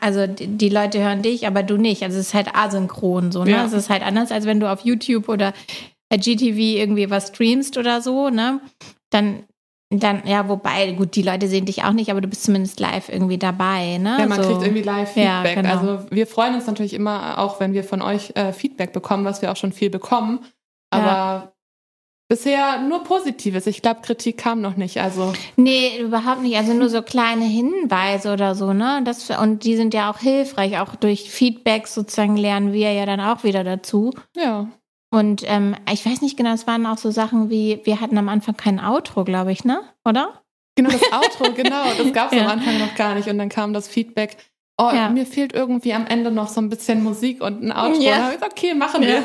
also 0.00 0.26
die 0.26 0.68
Leute 0.68 1.00
hören 1.00 1.22
dich, 1.22 1.46
aber 1.46 1.62
du 1.62 1.78
nicht. 1.78 2.02
Also 2.02 2.18
es 2.18 2.28
ist 2.28 2.34
halt 2.34 2.54
asynchron 2.54 3.32
so, 3.32 3.44
ne? 3.44 3.52
Ja. 3.52 3.64
Es 3.64 3.72
ist 3.72 3.88
halt 3.88 4.02
anders, 4.02 4.30
als 4.30 4.44
wenn 4.44 4.60
du 4.60 4.70
auf 4.70 4.84
YouTube 4.84 5.30
oder 5.30 5.54
GTV 6.18 6.78
irgendwie 6.78 7.10
was 7.10 7.28
streamst 7.28 7.76
oder 7.76 8.00
so, 8.00 8.30
ne? 8.30 8.60
Dann, 9.10 9.44
dann, 9.90 10.22
ja, 10.26 10.48
wobei, 10.48 10.92
gut, 10.92 11.14
die 11.16 11.22
Leute 11.22 11.48
sehen 11.48 11.66
dich 11.66 11.84
auch 11.84 11.92
nicht, 11.92 12.10
aber 12.10 12.20
du 12.20 12.28
bist 12.28 12.44
zumindest 12.44 12.80
live 12.80 13.08
irgendwie 13.08 13.38
dabei, 13.38 13.98
ne? 13.98 14.16
Ja, 14.18 14.26
man 14.26 14.42
so. 14.42 14.48
kriegt 14.48 14.62
irgendwie 14.62 14.82
Live-Feedback. 14.82 15.56
Ja, 15.56 15.62
genau. 15.62 15.70
Also 15.70 16.06
wir 16.10 16.26
freuen 16.26 16.54
uns 16.54 16.66
natürlich 16.66 16.94
immer 16.94 17.38
auch, 17.38 17.60
wenn 17.60 17.72
wir 17.72 17.84
von 17.84 18.02
euch 18.02 18.32
äh, 18.34 18.52
Feedback 18.52 18.92
bekommen, 18.92 19.24
was 19.24 19.42
wir 19.42 19.50
auch 19.50 19.56
schon 19.56 19.72
viel 19.72 19.90
bekommen. 19.90 20.40
Aber 20.90 21.06
ja. 21.06 21.52
bisher 22.28 22.82
nur 22.82 23.04
Positives. 23.04 23.66
Ich 23.66 23.82
glaube, 23.82 24.00
Kritik 24.02 24.38
kam 24.38 24.60
noch 24.60 24.76
nicht. 24.76 25.00
Also 25.00 25.32
nee, 25.56 25.98
überhaupt 25.98 26.42
nicht. 26.42 26.56
Also 26.56 26.72
nur 26.72 26.88
so 26.88 27.02
kleine 27.02 27.44
Hinweise 27.44 28.32
oder 28.32 28.54
so, 28.54 28.72
ne? 28.72 29.02
Das, 29.04 29.30
und 29.30 29.64
die 29.64 29.76
sind 29.76 29.94
ja 29.94 30.10
auch 30.10 30.18
hilfreich. 30.18 30.78
Auch 30.78 30.96
durch 30.96 31.30
Feedback 31.30 31.86
sozusagen 31.86 32.36
lernen 32.36 32.72
wir 32.72 32.92
ja 32.92 33.06
dann 33.06 33.20
auch 33.20 33.44
wieder 33.44 33.64
dazu. 33.64 34.12
Ja. 34.36 34.68
Und 35.12 35.42
ähm, 35.46 35.74
ich 35.92 36.06
weiß 36.06 36.22
nicht 36.22 36.36
genau, 36.36 36.52
es 36.52 36.66
waren 36.66 36.86
auch 36.86 36.98
so 36.98 37.10
Sachen 37.10 37.50
wie, 37.50 37.80
wir 37.84 38.00
hatten 38.00 38.16
am 38.16 38.28
Anfang 38.28 38.56
kein 38.56 38.78
Outro, 38.78 39.24
glaube 39.24 39.50
ich, 39.50 39.64
ne? 39.64 39.82
Oder? 40.04 40.42
Genau, 40.76 40.90
das 40.90 41.02
Outro, 41.12 41.52
genau. 41.56 41.84
Das 41.98 42.12
gab 42.12 42.32
es 42.32 42.38
ja. 42.38 42.44
am 42.44 42.52
Anfang 42.52 42.78
noch 42.78 42.94
gar 42.94 43.14
nicht. 43.14 43.28
Und 43.28 43.38
dann 43.38 43.48
kam 43.48 43.72
das 43.72 43.88
Feedback, 43.88 44.36
oh, 44.78 44.90
ja. 44.94 45.08
mir 45.08 45.26
fehlt 45.26 45.52
irgendwie 45.52 45.94
am 45.94 46.06
Ende 46.06 46.30
noch 46.30 46.48
so 46.48 46.60
ein 46.60 46.68
bisschen 46.68 47.02
Musik 47.02 47.42
und 47.42 47.62
ein 47.62 47.72
Outro. 47.72 48.00
Ja. 48.00 48.30
Gesagt, 48.30 48.52
okay, 48.52 48.74
machen 48.74 49.02
wir. 49.02 49.24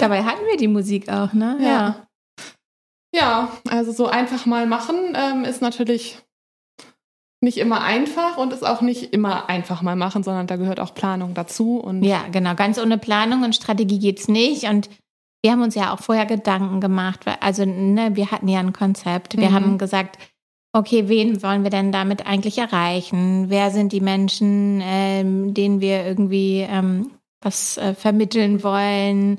Dabei 0.00 0.24
hatten 0.24 0.44
wir 0.50 0.56
die 0.56 0.68
Musik 0.68 1.08
auch, 1.08 1.32
ne? 1.32 1.56
Ja. 1.60 2.06
Ja, 3.14 3.52
also 3.68 3.92
so 3.92 4.06
einfach 4.06 4.46
mal 4.46 4.66
machen 4.66 5.14
ähm, 5.14 5.44
ist 5.44 5.60
natürlich 5.60 6.18
nicht 7.42 7.58
immer 7.58 7.82
einfach 7.82 8.38
und 8.38 8.52
ist 8.52 8.64
auch 8.64 8.80
nicht 8.80 9.12
immer 9.12 9.48
einfach 9.48 9.82
mal 9.82 9.96
machen, 9.96 10.22
sondern 10.22 10.46
da 10.46 10.56
gehört 10.56 10.80
auch 10.80 10.94
Planung 10.94 11.34
dazu. 11.34 11.78
Und 11.78 12.02
ja, 12.04 12.24
genau. 12.30 12.54
Ganz 12.54 12.78
ohne 12.78 12.98
Planung 12.98 13.42
und 13.42 13.54
Strategie 13.54 13.98
geht's 13.98 14.28
nicht. 14.28 14.64
Und 14.64 14.88
wir 15.42 15.52
haben 15.52 15.62
uns 15.62 15.74
ja 15.74 15.92
auch 15.92 16.00
vorher 16.00 16.26
Gedanken 16.26 16.80
gemacht. 16.80 17.24
Also, 17.40 17.64
ne, 17.64 18.14
wir 18.14 18.30
hatten 18.30 18.48
ja 18.48 18.60
ein 18.60 18.72
Konzept. 18.72 19.36
Wir 19.36 19.50
mhm. 19.50 19.54
haben 19.54 19.78
gesagt, 19.78 20.18
okay, 20.72 21.08
wen 21.08 21.42
wollen 21.42 21.64
wir 21.64 21.70
denn 21.70 21.92
damit 21.92 22.26
eigentlich 22.26 22.58
erreichen? 22.58 23.50
Wer 23.50 23.70
sind 23.70 23.92
die 23.92 24.00
Menschen, 24.00 24.80
ähm, 24.82 25.52
denen 25.52 25.80
wir 25.80 26.04
irgendwie 26.06 26.60
ähm, 26.60 27.10
was 27.42 27.76
äh, 27.76 27.94
vermitteln 27.94 28.62
wollen? 28.62 29.38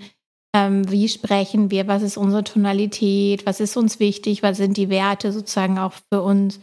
Ähm, 0.56 0.90
wie 0.92 1.10
sprechen 1.10 1.72
wir? 1.72 1.88
Was 1.88 2.04
ist 2.04 2.18
unsere 2.18 2.44
Tonalität? 2.44 3.46
Was 3.46 3.60
ist 3.60 3.76
uns 3.78 4.00
wichtig? 4.00 4.44
Was 4.44 4.58
sind 4.58 4.78
die 4.78 4.90
Werte 4.90 5.32
sozusagen 5.32 5.80
auch 5.80 5.94
für 6.12 6.22
uns, 6.22 6.60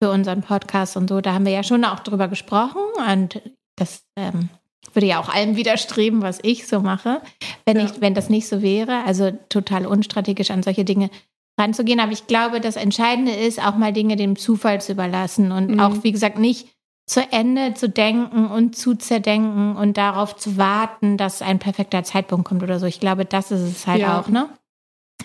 für 0.00 0.10
unseren 0.10 0.42
Podcast 0.42 0.96
und 0.96 1.08
so? 1.08 1.20
Da 1.20 1.32
haben 1.32 1.46
wir 1.46 1.52
ja 1.52 1.64
schon 1.64 1.84
auch 1.84 2.00
drüber 2.00 2.28
gesprochen 2.28 2.82
und 3.10 3.42
das 3.76 4.04
ähm, 4.16 4.48
würde 4.92 5.06
ja 5.06 5.20
auch 5.20 5.28
allem 5.28 5.56
widerstreben, 5.56 6.22
was 6.22 6.38
ich 6.42 6.66
so 6.66 6.80
mache, 6.80 7.20
wenn, 7.64 7.78
ja. 7.78 7.84
ich, 7.84 8.00
wenn 8.00 8.14
das 8.14 8.28
nicht 8.28 8.48
so 8.48 8.62
wäre. 8.62 9.04
Also 9.04 9.30
total 9.48 9.86
unstrategisch 9.86 10.50
an 10.50 10.62
solche 10.62 10.84
Dinge 10.84 11.10
ranzugehen. 11.58 12.00
Aber 12.00 12.12
ich 12.12 12.26
glaube, 12.26 12.60
das 12.60 12.76
Entscheidende 12.76 13.32
ist, 13.32 13.64
auch 13.64 13.76
mal 13.76 13.92
Dinge 13.92 14.16
dem 14.16 14.36
Zufall 14.36 14.80
zu 14.80 14.92
überlassen 14.92 15.52
und 15.52 15.72
mhm. 15.72 15.80
auch, 15.80 16.02
wie 16.02 16.12
gesagt, 16.12 16.38
nicht 16.38 16.68
zu 17.06 17.20
Ende 17.32 17.74
zu 17.74 17.88
denken 17.88 18.46
und 18.46 18.76
zu 18.76 18.94
zerdenken 18.94 19.76
und 19.76 19.96
darauf 19.96 20.36
zu 20.36 20.56
warten, 20.56 21.16
dass 21.16 21.42
ein 21.42 21.58
perfekter 21.58 22.04
Zeitpunkt 22.04 22.46
kommt 22.46 22.62
oder 22.62 22.78
so. 22.78 22.86
Ich 22.86 23.00
glaube, 23.00 23.24
das 23.24 23.50
ist 23.50 23.62
es 23.62 23.86
halt 23.86 24.00
ja. 24.00 24.20
auch, 24.20 24.28
ne? 24.28 24.48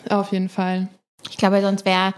Auf 0.10 0.32
jeden 0.32 0.50
Fall. 0.50 0.88
Ich 1.30 1.38
glaube, 1.38 1.62
sonst 1.62 1.86
wäre 1.86 2.14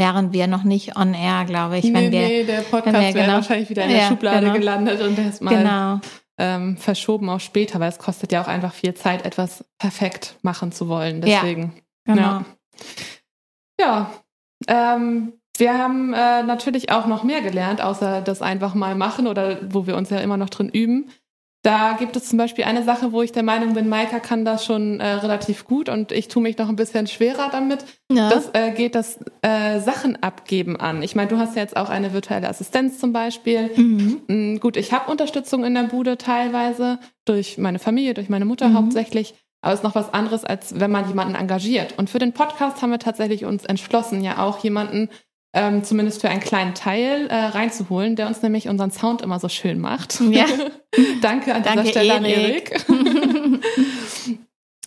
wären 0.00 0.32
wir 0.32 0.46
noch 0.46 0.62
nicht 0.62 0.96
on 0.96 1.12
air, 1.12 1.44
glaube 1.44 1.78
ich. 1.78 1.84
Nee, 1.84 1.94
wenn 1.94 2.12
wir, 2.12 2.20
nee, 2.20 2.44
der 2.44 2.60
Podcast 2.60 2.94
wäre 2.94 3.12
genau, 3.12 3.32
wahrscheinlich 3.34 3.68
wieder 3.68 3.82
in 3.82 3.90
der 3.90 3.98
ja, 3.98 4.08
Schublade 4.08 4.42
genau. 4.42 4.58
gelandet 4.58 5.02
und 5.02 5.18
erstmal 5.18 5.56
genau 5.56 6.00
ähm, 6.38 6.76
verschoben 6.76 7.28
auf 7.28 7.42
später, 7.42 7.80
weil 7.80 7.88
es 7.88 7.98
kostet 7.98 8.32
ja 8.32 8.42
auch 8.42 8.48
einfach 8.48 8.72
viel 8.72 8.94
Zeit, 8.94 9.24
etwas 9.24 9.64
perfekt 9.78 10.36
machen 10.42 10.72
zu 10.72 10.88
wollen. 10.88 11.20
Deswegen. 11.20 11.74
Ja, 12.06 12.14
genau. 12.14 12.44
Ja, 13.80 14.10
ja 14.68 14.94
ähm, 14.94 15.32
wir 15.56 15.76
haben 15.76 16.14
äh, 16.14 16.42
natürlich 16.44 16.90
auch 16.90 17.06
noch 17.06 17.24
mehr 17.24 17.42
gelernt, 17.42 17.80
außer 17.80 18.20
das 18.20 18.42
einfach 18.42 18.74
mal 18.74 18.94
machen 18.94 19.26
oder 19.26 19.58
wo 19.72 19.86
wir 19.86 19.96
uns 19.96 20.10
ja 20.10 20.18
immer 20.18 20.36
noch 20.36 20.50
drin 20.50 20.68
üben. 20.68 21.10
Da 21.62 21.96
gibt 21.98 22.14
es 22.14 22.28
zum 22.28 22.38
Beispiel 22.38 22.64
eine 22.64 22.84
Sache, 22.84 23.10
wo 23.12 23.20
ich 23.20 23.32
der 23.32 23.42
Meinung 23.42 23.74
bin, 23.74 23.88
Maika 23.88 24.20
kann 24.20 24.44
das 24.44 24.64
schon 24.64 25.00
äh, 25.00 25.06
relativ 25.14 25.64
gut 25.64 25.88
und 25.88 26.12
ich 26.12 26.28
tue 26.28 26.42
mich 26.42 26.56
noch 26.56 26.68
ein 26.68 26.76
bisschen 26.76 27.08
schwerer 27.08 27.48
damit. 27.50 27.84
Ja. 28.12 28.30
Das 28.30 28.50
äh, 28.52 28.70
geht 28.70 28.94
das 28.94 29.18
äh, 29.42 29.80
Sachen 29.80 30.22
abgeben 30.22 30.76
an. 30.76 31.02
Ich 31.02 31.16
meine, 31.16 31.28
du 31.28 31.38
hast 31.38 31.56
ja 31.56 31.62
jetzt 31.62 31.76
auch 31.76 31.88
eine 31.90 32.12
virtuelle 32.12 32.48
Assistenz 32.48 32.98
zum 32.98 33.12
Beispiel. 33.12 33.70
Mhm. 33.74 34.20
Mm, 34.28 34.60
gut, 34.60 34.76
ich 34.76 34.92
habe 34.92 35.10
Unterstützung 35.10 35.64
in 35.64 35.74
der 35.74 35.84
Bude 35.84 36.16
teilweise 36.16 37.00
durch 37.24 37.58
meine 37.58 37.80
Familie, 37.80 38.14
durch 38.14 38.28
meine 38.28 38.44
Mutter 38.44 38.68
mhm. 38.68 38.74
hauptsächlich. 38.74 39.34
Aber 39.60 39.72
es 39.72 39.80
ist 39.80 39.84
noch 39.84 39.96
was 39.96 40.14
anderes, 40.14 40.44
als 40.44 40.78
wenn 40.78 40.92
man 40.92 41.08
jemanden 41.08 41.34
engagiert. 41.34 41.94
Und 41.98 42.08
für 42.08 42.20
den 42.20 42.32
Podcast 42.32 42.80
haben 42.80 42.90
wir 42.90 43.00
tatsächlich 43.00 43.44
uns 43.44 43.64
entschlossen, 43.64 44.22
ja 44.22 44.38
auch 44.38 44.62
jemanden 44.62 45.08
ähm, 45.58 45.82
zumindest 45.82 46.20
für 46.20 46.28
einen 46.28 46.40
kleinen 46.40 46.74
Teil 46.74 47.26
äh, 47.26 47.34
reinzuholen, 47.34 48.14
der 48.14 48.28
uns 48.28 48.42
nämlich 48.42 48.68
unseren 48.68 48.92
Sound 48.92 49.22
immer 49.22 49.40
so 49.40 49.48
schön 49.48 49.80
macht. 49.80 50.20
Ja. 50.20 50.46
Danke 51.20 51.52
an 51.52 51.64
Danke, 51.64 51.82
dieser 51.82 51.90
Stelle 51.90 52.28
Erik. 52.28 52.88
an 52.88 53.04
Erik. 53.04 54.38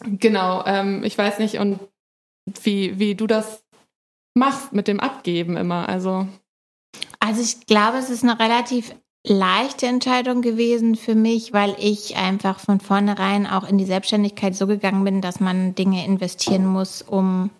genau, 0.19 0.63
ähm, 0.65 1.03
ich 1.03 1.17
weiß 1.17 1.39
nicht, 1.39 1.57
und 1.57 1.79
wie, 2.63 2.97
wie 2.97 3.15
du 3.15 3.27
das 3.27 3.65
machst 4.33 4.71
mit 4.71 4.87
dem 4.87 5.01
Abgeben 5.01 5.57
immer. 5.57 5.89
Also. 5.89 6.25
Also 7.19 7.41
ich 7.41 7.65
glaube, 7.65 7.97
es 7.97 8.09
ist 8.09 8.23
eine 8.23 8.39
relativ 8.39 8.95
leichte 9.27 9.87
Entscheidung 9.87 10.41
gewesen 10.41 10.95
für 10.95 11.15
mich, 11.15 11.51
weil 11.51 11.75
ich 11.79 12.15
einfach 12.15 12.59
von 12.59 12.79
vornherein 12.79 13.45
auch 13.45 13.67
in 13.67 13.77
die 13.77 13.85
Selbstständigkeit 13.85 14.55
so 14.55 14.67
gegangen 14.67 15.03
bin, 15.03 15.21
dass 15.21 15.41
man 15.41 15.75
Dinge 15.75 16.05
investieren 16.05 16.65
muss, 16.65 17.01
um 17.01 17.51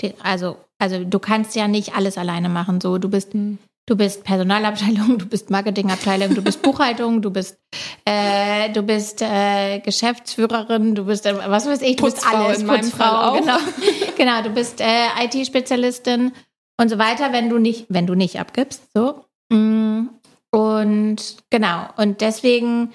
den, 0.00 0.14
also 0.22 0.56
also 0.78 1.04
du 1.04 1.18
kannst 1.18 1.54
ja 1.56 1.68
nicht 1.68 1.94
alles 1.94 2.18
alleine 2.18 2.48
machen. 2.48 2.80
So, 2.80 2.98
du 2.98 3.08
bist 3.08 3.34
mhm. 3.34 3.58
Du 3.86 3.96
bist 3.96 4.24
Personalabteilung, 4.24 5.18
du 5.18 5.26
bist 5.26 5.50
Marketingabteilung, 5.50 6.34
du 6.34 6.42
bist 6.42 6.62
Buchhaltung, 6.62 7.20
du 7.20 7.30
bist 7.30 7.58
äh, 8.06 8.70
du 8.72 8.82
bist 8.82 9.20
äh, 9.20 9.80
Geschäftsführerin, 9.80 10.94
du 10.94 11.04
bist 11.04 11.26
äh, 11.26 11.36
was 11.50 11.66
weiß 11.66 11.82
ich, 11.82 11.96
du 11.96 12.04
Putzfrau 12.04 12.48
bist 12.48 12.60
alles, 12.60 12.60
in 12.62 12.66
Putzfrau, 12.66 13.32
genau, 13.34 13.58
genau, 14.16 14.42
du 14.42 14.50
bist 14.50 14.80
äh, 14.80 15.08
IT-Spezialistin 15.24 16.32
und 16.80 16.88
so 16.88 16.98
weiter, 16.98 17.32
wenn 17.32 17.50
du 17.50 17.58
nicht, 17.58 17.86
wenn 17.90 18.06
du 18.06 18.14
nicht 18.14 18.40
abgibst, 18.40 18.84
so 18.94 19.26
mm. 19.50 20.08
und 20.50 21.36
genau 21.50 21.86
und 21.98 22.22
deswegen, 22.22 22.90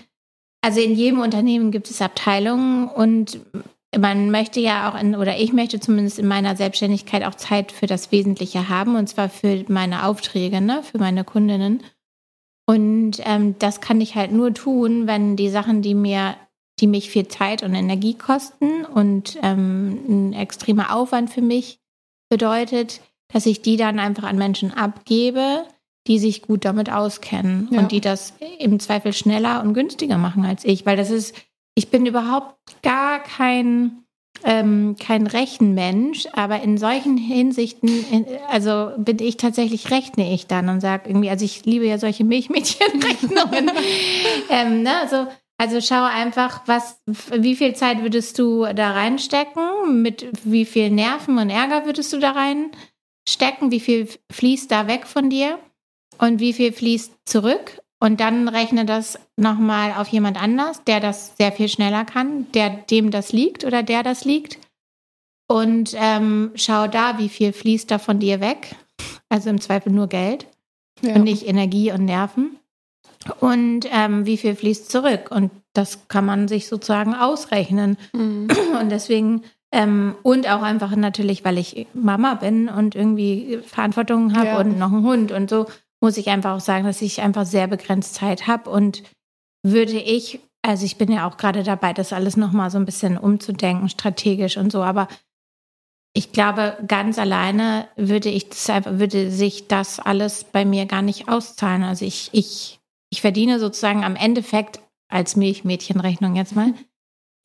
also 0.62 0.79
in 0.79 0.95
jedem 0.95 1.19
Unternehmen 1.19 1.69
gibt 1.69 1.91
es 1.91 2.01
Abteilungen 2.01 2.88
und 2.88 3.39
man 3.98 4.29
möchte 4.29 4.60
ja 4.60 4.89
auch 4.89 5.00
in, 5.00 5.15
oder 5.15 5.38
ich 5.38 5.51
möchte 5.51 5.79
zumindest 5.79 6.19
in 6.19 6.27
meiner 6.27 6.55
Selbstständigkeit 6.55 7.24
auch 7.24 7.36
Zeit 7.36 7.72
für 7.72 7.88
das 7.88 8.12
Wesentliche 8.12 8.69
haben 8.69 8.96
und 8.96 9.08
zwar 9.08 9.29
für 9.29 9.65
meine 9.67 10.05
Aufträge, 10.05 10.62
ne, 10.62 10.84
für 10.84 11.00
meine 11.00 11.24
Kundinnen. 11.24 11.84
Und 12.67 13.13
ähm, 13.25 13.55
das 13.58 13.81
kann 13.81 14.00
ich 14.00 14.15
halt 14.15 14.31
nur 14.31 14.53
tun, 14.53 15.08
wenn 15.08 15.36
die 15.36 15.50
Sachen, 15.50 15.81
die 15.81 15.96
mir, 15.96 16.36
die 16.79 16.86
mich 16.86 17.10
viel 17.10 17.27
Zeit 17.27 17.63
und 17.63 17.74
Energie 17.74 18.13
kosten 18.13 18.86
und 18.86 19.39
ähm, 19.41 20.00
ein 20.08 20.34
extremer 20.34 20.96
Aufwand 20.96 21.31
für 21.31 21.41
mich 21.41 21.79
bedeutet, 22.29 23.01
dass 23.34 23.48
ich 23.48 23.63
die 23.63 23.75
dann 23.75 23.98
einfach 23.98 24.24
an 24.24 24.38
Menschen 24.38 24.72
abgebe, 24.72 25.65
die 26.05 26.19
sich 26.19 26.43
gut 26.43 26.63
damit 26.63 26.91
auskennen 26.91 27.69
ja. 27.72 27.79
und 27.79 27.91
die 27.91 28.01
das 28.01 28.34
im 28.60 28.79
Zweifel 28.79 29.13
schneller 29.13 29.62
und 29.63 29.74
günstiger 29.74 30.19
machen 30.19 30.46
als 30.46 30.63
ich, 30.63 30.86
weil 30.86 30.98
das 30.98 31.10
ist 31.10 31.36
ich 31.79 31.88
bin 31.88 32.05
überhaupt 32.05 32.57
gar 32.83 33.24
kein, 33.24 34.03
ähm, 34.43 34.98
kein 35.00 35.27
Rechenmensch, 35.27 36.27
aber 36.33 36.62
in 36.62 36.77
solchen 36.77 37.15
Hinsichten, 37.15 37.88
in, 38.12 38.25
also 38.50 38.91
bin 38.98 39.19
ich 39.19 39.38
tatsächlich, 39.38 39.89
rechne 39.89 40.33
ich 40.33 40.45
dann 40.45 40.67
und 40.67 40.81
sage 40.81 41.07
irgendwie, 41.07 41.29
also 41.29 41.45
ich 41.45 41.65
liebe 41.65 41.88
ja 41.88 41.98
solche 41.98 42.25
Milchmädchenrechnungen. 42.25 43.71
ähm, 44.50 44.83
ne, 44.83 44.91
also, 45.00 45.27
also 45.57 45.79
schau 45.79 46.03
einfach, 46.03 46.63
was, 46.65 47.00
wie 47.05 47.55
viel 47.55 47.74
Zeit 47.75 48.01
würdest 48.03 48.38
du 48.39 48.65
da 48.75 48.91
reinstecken, 48.91 50.01
mit 50.01 50.27
wie 50.43 50.65
viel 50.65 50.89
Nerven 50.89 51.38
und 51.38 51.50
Ärger 51.50 51.86
würdest 51.86 52.12
du 52.12 52.19
da 52.19 52.31
reinstecken, 52.31 53.71
wie 53.71 53.79
viel 53.79 54.09
fließt 54.29 54.69
da 54.69 54.88
weg 54.88 55.07
von 55.07 55.29
dir 55.29 55.59
und 56.17 56.41
wie 56.41 56.51
viel 56.51 56.74
fließt 56.74 57.13
zurück 57.24 57.81
und 58.00 58.22
dann 58.22 58.48
rechne 58.48 58.86
das 58.86 59.20
nochmal 59.36 59.94
auf 59.98 60.08
jemand 60.08 60.41
anders, 60.41 60.84
der 60.86 61.00
das 61.00 61.36
sehr 61.38 61.51
viel 61.51 61.68
schneller 61.68 62.06
kann, 62.06 62.50
der 62.53 62.70
dem 62.70 63.12
das 63.12 63.34
liegt 63.34 63.65
oder 63.65 63.84
der 63.84 64.03
das 64.03 64.24
liegt. 64.24 64.58
Und 65.48 65.96
ähm, 65.98 66.51
schau 66.56 66.88
da, 66.88 67.18
wie 67.18 67.29
viel 67.29 67.51
fließt 67.51 67.91
da 67.91 67.98
von 67.98 68.20
dir 68.20 68.39
weg. 68.39 68.75
Also 69.27 69.50
im 69.50 69.60
Zweifel 69.60 69.91
nur 69.91 70.08
Geld 70.08 70.48
ja. 71.01 71.15
und 71.15 71.24
nicht 71.24 71.48
Energie 71.48 71.91
und 71.91 72.06
Nerven. 72.06 72.58
Und 73.41 73.86
ähm, 73.91 74.25
wie 74.25 74.38
viel 74.38 74.56
fließt 74.56 74.89
zurück. 74.89 75.29
Und 75.32 75.51
das 75.74 76.08
kann 76.08 76.25
man 76.25 76.48
sich 76.48 76.68
sozusagen 76.68 77.13
ausrechnen. 77.13 77.98
Mhm. 78.13 78.48
Und 78.79 78.89
deswegen 78.89 79.44
ähm, 79.72 80.15
und 80.24 80.50
auch 80.50 80.62
einfach 80.62 80.96
natürlich, 80.96 81.44
weil 81.46 81.58
ich 81.58 81.88
Mama 81.94 82.36
bin 82.36 82.70
und 82.70 82.96
irgendwie 82.96 83.60
Verantwortung 83.63 84.36
habe 84.36 84.48
ja. 84.48 84.60
und 84.60 84.79
noch 84.79 84.91
einen 84.91 85.03
Hund 85.03 85.32
und 85.32 85.50
so, 85.50 85.68
muss 86.01 86.18
ich 86.18 86.29
einfach 86.29 86.56
auch 86.56 86.62
sagen, 86.62 86.86
dass 86.86 87.01
ich 87.01 87.22
einfach 87.22 87.46
sehr 87.46 87.68
begrenzt 87.68 88.15
Zeit 88.15 88.48
habe 88.48 88.70
und 88.70 89.03
würde 89.63 90.00
ich, 90.00 90.39
also 90.62 90.86
ich 90.86 90.98
bin 90.98 91.12
ja 91.12 91.27
auch 91.27 91.38
gerade 91.38 91.63
dabei, 91.63 91.94
das 91.94 92.13
alles 92.13 92.38
nochmal 92.38 92.72
so 92.72 92.77
ein 92.77 92.86
bisschen 92.86 93.18
umzudenken, 93.18 93.89
strategisch 93.89 94.58
und 94.58 94.72
so, 94.72 94.82
aber 94.84 95.08
ich 96.13 96.32
glaube, 96.32 96.77
ganz 96.88 97.20
alleine 97.20 97.88
würde 97.96 98.29
ich 98.29 98.50
das 98.50 98.68
würde 98.86 99.29
sich 99.32 99.68
das 99.68 100.00
alles 100.00 100.44
bei 100.44 100.65
mir 100.65 100.86
gar 100.86 101.01
nicht 101.01 101.29
auszahlen. 101.29 101.84
Also 101.84 102.03
ich, 102.03 102.29
ich, 102.32 102.79
ich 103.12 103.22
verdiene 103.22 103.60
sozusagen 103.60 104.03
am 104.03 104.15
Endeffekt 104.15 104.82
als 105.08 105.36
Milchmädchenrechnung 105.36 106.36
jetzt 106.36 106.56
mal 106.56 106.74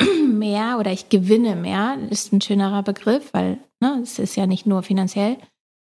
mehr 0.26 0.78
oder 0.78 0.92
ich 0.92 1.08
gewinne 1.08 1.56
mehr, 1.56 1.98
ist 2.10 2.32
ein 2.32 2.40
schönerer 2.40 2.82
Begriff, 2.82 3.32
weil 3.32 3.58
ne, 3.80 4.00
es 4.02 4.18
ist 4.18 4.36
ja 4.36 4.46
nicht 4.46 4.66
nur 4.66 4.82
finanziell, 4.82 5.36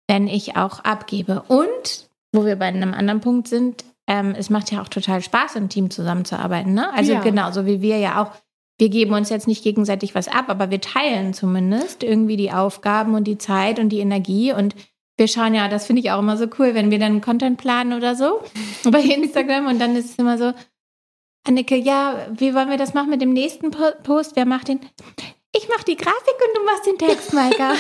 wenn 0.08 0.28
ich 0.28 0.58
auch 0.58 0.80
abgebe. 0.80 1.44
Und 1.48 2.10
wo 2.34 2.46
wir 2.46 2.58
bei 2.58 2.66
einem 2.66 2.94
anderen 2.94 3.22
Punkt 3.22 3.48
sind, 3.48 3.86
ähm, 4.08 4.36
es 4.38 4.50
macht 4.50 4.72
ja 4.72 4.82
auch 4.82 4.90
total 4.90 5.22
Spaß, 5.22 5.56
im 5.56 5.70
Team 5.70 5.90
zusammenzuarbeiten. 5.90 6.74
Ne? 6.74 6.92
Also 6.94 7.14
ja. 7.14 7.22
genauso 7.22 7.66
wie 7.66 7.82
wir 7.82 7.98
ja 8.00 8.22
auch, 8.22 8.32
wir 8.78 8.90
geben 8.90 9.14
uns 9.14 9.30
jetzt 9.30 9.48
nicht 9.48 9.64
gegenseitig 9.64 10.16
was 10.16 10.28
ab, 10.28 10.46
aber 10.50 10.70
wir 10.72 10.82
teilen 10.82 11.34
zumindest 11.34 12.04
irgendwie 12.04 12.36
die 12.36 12.52
Aufgaben 12.52 13.14
und 13.14 13.26
die 13.26 13.38
Zeit 13.38 13.80
und 13.80 13.90
die 13.90 14.00
Energie 14.00 14.52
und 14.52 14.76
wir 15.16 15.28
schauen 15.28 15.54
ja, 15.54 15.68
das 15.68 15.86
finde 15.86 16.02
ich 16.02 16.12
auch 16.12 16.20
immer 16.20 16.38
so 16.38 16.48
cool, 16.58 16.74
wenn 16.74 16.90
wir 16.90 16.98
dann 17.00 17.22
Content 17.22 17.58
planen 17.58 17.94
oder 17.94 18.16
so 18.16 18.42
bei 18.92 19.00
Instagram 19.00 19.68
und 19.68 19.80
dann 19.80 19.96
ist 19.96 20.12
es 20.12 20.16
immer 20.18 20.38
so, 20.38 20.54
Annike, 21.46 21.76
ja, 21.76 22.28
wie 22.36 22.56
wollen 22.56 22.70
wir 22.70 22.78
das 22.78 22.94
machen 22.94 23.10
mit 23.10 23.22
dem 23.22 23.34
nächsten 23.34 23.72
Post? 23.72 24.36
Wer 24.36 24.46
macht 24.46 24.70
den? 24.70 24.80
Ich 25.56 25.70
mache 25.70 25.86
die 25.88 25.96
Grafik 25.96 26.36
und 26.48 26.58
du 26.58 26.66
machst 26.66 26.86
den 26.88 26.98
Text, 26.98 27.34
Maika. 27.34 27.76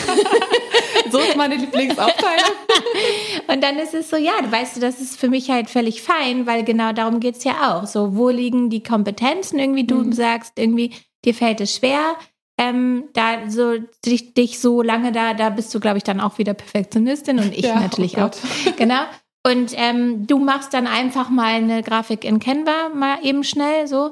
so 1.11 1.17
ist 1.17 1.35
meine 1.35 1.55
Lieblingsaufteilung. 1.55 2.51
und 3.47 3.63
dann 3.63 3.79
ist 3.79 3.95
es 3.95 4.11
so, 4.11 4.15
ja, 4.15 4.33
weißt 4.47 4.77
du, 4.77 4.79
das 4.79 5.01
ist 5.01 5.19
für 5.19 5.27
mich 5.27 5.49
halt 5.49 5.69
völlig 5.69 6.03
fein, 6.03 6.45
weil 6.45 6.63
genau 6.63 6.93
darum 6.93 7.19
geht's 7.19 7.43
ja 7.43 7.73
auch. 7.73 7.87
So, 7.87 8.15
wo 8.15 8.29
liegen 8.29 8.69
die 8.69 8.83
Kompetenzen? 8.83 9.57
Irgendwie, 9.57 9.87
du 9.87 9.95
mhm. 9.95 10.13
sagst, 10.13 10.53
irgendwie, 10.57 10.93
dir 11.25 11.33
fällt 11.33 11.61
es 11.61 11.75
schwer, 11.75 12.15
ähm, 12.59 13.05
da 13.13 13.49
so 13.49 13.79
dich, 14.05 14.35
dich 14.35 14.59
so 14.59 14.83
lange 14.83 15.11
da, 15.11 15.33
da 15.33 15.49
bist 15.49 15.73
du, 15.73 15.79
glaube 15.79 15.97
ich, 15.97 16.03
dann 16.03 16.21
auch 16.21 16.37
wieder 16.37 16.53
Perfektionistin 16.53 17.39
und 17.39 17.57
ich 17.57 17.65
ja, 17.65 17.79
natürlich 17.79 18.17
oh 18.17 18.21
auch. 18.21 18.31
Genau. 18.77 19.01
Und 19.45 19.73
ähm, 19.75 20.27
du 20.27 20.37
machst 20.37 20.73
dann 20.73 20.87
einfach 20.87 21.29
mal 21.29 21.53
eine 21.53 21.81
Grafik 21.81 22.23
in 22.23 22.39
Canva, 22.39 22.89
mal 22.93 23.17
eben 23.23 23.43
schnell 23.43 23.87
so. 23.87 24.11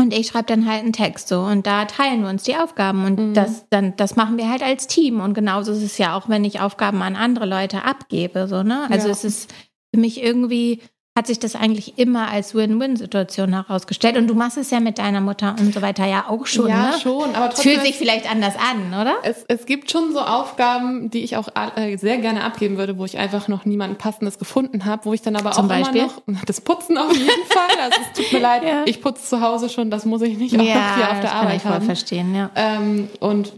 Und 0.00 0.14
ich 0.14 0.28
schreibe 0.28 0.46
dann 0.46 0.66
halt 0.66 0.80
einen 0.80 0.94
Text 0.94 1.28
so 1.28 1.40
und 1.40 1.66
da 1.66 1.84
teilen 1.84 2.22
wir 2.22 2.30
uns 2.30 2.44
die 2.44 2.56
Aufgaben 2.56 3.04
und 3.04 3.18
mhm. 3.18 3.34
das 3.34 3.68
dann 3.68 3.96
das 3.96 4.16
machen 4.16 4.38
wir 4.38 4.48
halt 4.48 4.62
als 4.62 4.86
Team 4.86 5.20
und 5.20 5.34
genauso 5.34 5.72
ist 5.72 5.82
es 5.82 5.98
ja 5.98 6.16
auch, 6.16 6.28
wenn 6.30 6.42
ich 6.42 6.60
Aufgaben 6.60 7.02
an 7.02 7.16
andere 7.16 7.44
Leute 7.44 7.84
abgebe 7.84 8.48
so 8.48 8.62
ne. 8.62 8.88
Also 8.90 9.08
ja. 9.08 9.12
es 9.12 9.24
ist 9.24 9.52
für 9.94 10.00
mich 10.00 10.22
irgendwie 10.22 10.80
hat 11.20 11.26
sich 11.26 11.38
das 11.38 11.54
eigentlich 11.54 11.98
immer 11.98 12.30
als 12.30 12.54
Win-Win-Situation 12.54 13.52
herausgestellt. 13.52 14.16
Und 14.16 14.26
du 14.26 14.32
machst 14.34 14.56
es 14.56 14.70
ja 14.70 14.80
mit 14.80 14.96
deiner 14.96 15.20
Mutter 15.20 15.54
und 15.60 15.74
so 15.74 15.82
weiter 15.82 16.06
ja 16.06 16.24
auch 16.30 16.46
schon. 16.46 16.68
Ja, 16.70 16.92
ne? 16.92 16.98
schon. 16.98 17.34
Aber 17.34 17.50
trotzdem, 17.50 17.74
Fühlt 17.74 17.86
sich 17.86 17.98
vielleicht 17.98 18.30
anders 18.30 18.54
an, 18.56 18.98
oder? 18.98 19.16
Es, 19.22 19.44
es 19.46 19.66
gibt 19.66 19.90
schon 19.90 20.14
so 20.14 20.20
Aufgaben, 20.20 21.10
die 21.10 21.22
ich 21.22 21.36
auch 21.36 21.48
äh, 21.76 21.98
sehr 21.98 22.16
gerne 22.16 22.42
abgeben 22.42 22.78
würde, 22.78 22.96
wo 22.96 23.04
ich 23.04 23.18
einfach 23.18 23.48
noch 23.48 23.66
niemanden 23.66 23.96
Passendes 23.98 24.38
gefunden 24.38 24.86
habe, 24.86 25.04
wo 25.04 25.12
ich 25.12 25.20
dann 25.20 25.36
aber 25.36 25.50
Zum 25.50 25.66
auch 25.66 25.68
Beispiel? 25.68 26.08
immer 26.26 26.38
noch 26.38 26.44
das 26.46 26.62
Putzen 26.62 26.96
auf 26.96 27.12
jeden 27.12 27.46
Fall. 27.48 27.78
Also 27.82 27.98
es 28.00 28.18
tut 28.18 28.32
mir 28.32 28.38
leid, 28.40 28.62
ja. 28.64 28.82
ich 28.86 29.02
putze 29.02 29.22
zu 29.22 29.42
Hause 29.42 29.68
schon, 29.68 29.90
das 29.90 30.06
muss 30.06 30.22
ich 30.22 30.38
nicht 30.38 30.58
auch 30.58 30.64
ja, 30.64 30.96
hier 30.96 31.10
auf 31.10 31.20
der 31.20 31.22
das 31.22 31.32
Arbeit 31.32 31.48
kann 31.48 31.56
ich 31.56 31.62
voll 31.62 31.72
haben. 31.72 31.84
verstehen, 31.84 32.34
ja. 32.34 32.50
Ähm, 32.54 33.10
und 33.20 33.52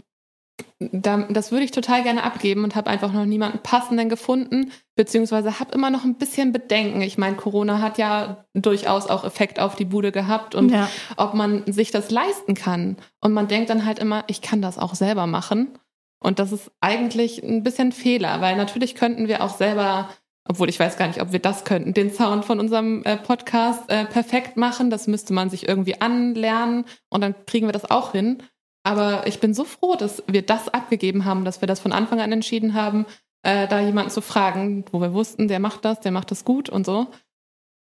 das 0.91 1.51
würde 1.51 1.63
ich 1.63 1.71
total 1.71 2.03
gerne 2.03 2.23
abgeben 2.23 2.63
und 2.63 2.75
habe 2.75 2.89
einfach 2.89 3.11
noch 3.11 3.25
niemanden 3.25 3.59
passenden 3.59 4.09
gefunden, 4.09 4.71
beziehungsweise 4.95 5.59
habe 5.59 5.73
immer 5.73 5.89
noch 5.89 6.03
ein 6.03 6.15
bisschen 6.15 6.51
Bedenken. 6.51 7.01
Ich 7.01 7.17
meine, 7.17 7.35
Corona 7.35 7.79
hat 7.79 7.97
ja 7.97 8.45
durchaus 8.53 9.07
auch 9.07 9.23
Effekt 9.23 9.59
auf 9.59 9.75
die 9.75 9.85
Bude 9.85 10.11
gehabt 10.11 10.55
und 10.55 10.69
ja. 10.69 10.89
ob 11.17 11.33
man 11.33 11.63
sich 11.71 11.91
das 11.91 12.11
leisten 12.11 12.53
kann. 12.53 12.97
Und 13.21 13.33
man 13.33 13.47
denkt 13.47 13.69
dann 13.69 13.85
halt 13.85 13.99
immer, 13.99 14.23
ich 14.27 14.41
kann 14.41 14.61
das 14.61 14.77
auch 14.77 14.95
selber 14.95 15.25
machen. 15.25 15.77
Und 16.19 16.39
das 16.39 16.51
ist 16.51 16.71
eigentlich 16.79 17.43
ein 17.43 17.63
bisschen 17.63 17.91
Fehler, 17.91 18.39
weil 18.41 18.55
natürlich 18.55 18.95
könnten 18.95 19.27
wir 19.27 19.43
auch 19.43 19.57
selber, 19.57 20.09
obwohl 20.47 20.69
ich 20.69 20.79
weiß 20.79 20.97
gar 20.97 21.07
nicht, 21.07 21.21
ob 21.21 21.31
wir 21.31 21.39
das 21.39 21.65
könnten, 21.65 21.93
den 21.93 22.11
Sound 22.11 22.45
von 22.45 22.59
unserem 22.59 23.03
äh, 23.03 23.17
Podcast 23.17 23.89
äh, 23.89 24.05
perfekt 24.05 24.55
machen. 24.55 24.89
Das 24.89 25.07
müsste 25.07 25.33
man 25.33 25.49
sich 25.49 25.67
irgendwie 25.67 25.99
anlernen 25.99 26.85
und 27.09 27.21
dann 27.21 27.35
kriegen 27.45 27.67
wir 27.67 27.73
das 27.73 27.89
auch 27.89 28.13
hin. 28.13 28.41
Aber 28.83 29.25
ich 29.27 29.39
bin 29.39 29.53
so 29.53 29.63
froh, 29.63 29.95
dass 29.95 30.23
wir 30.27 30.41
das 30.41 30.69
abgegeben 30.69 31.25
haben, 31.25 31.45
dass 31.45 31.61
wir 31.61 31.67
das 31.67 31.79
von 31.79 31.93
Anfang 31.93 32.19
an 32.19 32.31
entschieden 32.31 32.73
haben, 32.73 33.05
äh, 33.43 33.67
da 33.67 33.79
jemanden 33.79 34.11
zu 34.11 34.21
fragen, 34.21 34.85
wo 34.91 35.01
wir 35.01 35.13
wussten, 35.13 35.47
der 35.47 35.59
macht 35.59 35.85
das, 35.85 36.01
der 36.01 36.11
macht 36.11 36.31
das 36.31 36.43
gut 36.45 36.69
und 36.69 36.85
so. 36.85 37.07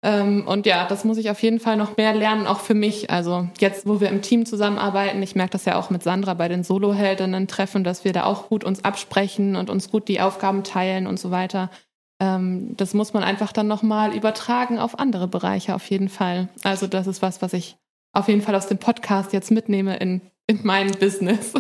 Ähm, 0.03 0.47
und 0.47 0.65
ja, 0.65 0.87
das 0.87 1.05
muss 1.05 1.19
ich 1.19 1.31
auf 1.31 1.43
jeden 1.43 1.61
Fall 1.61 1.77
noch 1.77 1.97
mehr 1.99 2.15
lernen, 2.15 2.47
auch 2.47 2.61
für 2.61 2.75
mich. 2.75 3.11
Also 3.11 3.49
jetzt, 3.59 3.87
wo 3.87 4.01
wir 4.01 4.09
im 4.09 4.23
Team 4.23 4.47
zusammenarbeiten, 4.47 5.23
ich 5.23 5.35
merke 5.35 5.53
das 5.53 5.67
ja 5.67 5.79
auch 5.79 5.91
mit 5.91 6.03
Sandra 6.03 6.35
bei 6.35 6.49
den 6.49 6.65
Solo-Heldinnen-Treffen, 6.65 7.85
dass 7.85 8.05
wir 8.05 8.13
da 8.13 8.25
auch 8.25 8.49
gut 8.49 8.65
uns 8.65 8.83
absprechen 8.85 9.57
und 9.57 9.69
uns 9.69 9.91
gut 9.91 10.09
die 10.09 10.21
Aufgaben 10.21 10.65
teilen 10.65 11.07
und 11.07 11.21
so 11.21 11.31
weiter. 11.31 11.71
Ähm, 12.19 12.75
das 12.77 12.95
muss 12.95 13.13
man 13.13 13.23
einfach 13.23 13.53
dann 13.53 13.69
nochmal 13.69 14.15
übertragen 14.15 14.79
auf 14.79 14.99
andere 14.99 15.29
Bereiche 15.29 15.75
auf 15.75 15.89
jeden 15.91 16.09
Fall. 16.09 16.49
Also 16.63 16.87
das 16.87 17.07
ist 17.07 17.21
was, 17.21 17.43
was 17.43 17.53
ich 17.53 17.77
auf 18.13 18.29
jeden 18.29 18.43
Fall 18.43 18.55
aus 18.55 18.67
dem 18.67 18.79
Podcast 18.79 19.35
jetzt 19.35 19.51
mitnehme 19.51 19.99
in, 19.99 20.23
in 20.51 20.61
mein 20.65 20.91
Business. 20.93 21.53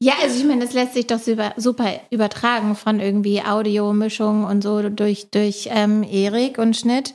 Ja, 0.00 0.12
also 0.22 0.38
ich 0.38 0.44
meine, 0.46 0.64
das 0.64 0.74
lässt 0.74 0.94
sich 0.94 1.08
doch 1.08 1.18
super 1.56 2.00
übertragen 2.10 2.76
von 2.76 3.00
irgendwie 3.00 3.42
Audiomischung 3.42 4.44
und 4.44 4.62
so 4.62 4.88
durch, 4.88 5.30
durch 5.30 5.68
ähm, 5.72 6.04
Erik 6.04 6.58
und 6.58 6.76
Schnitt. 6.76 7.14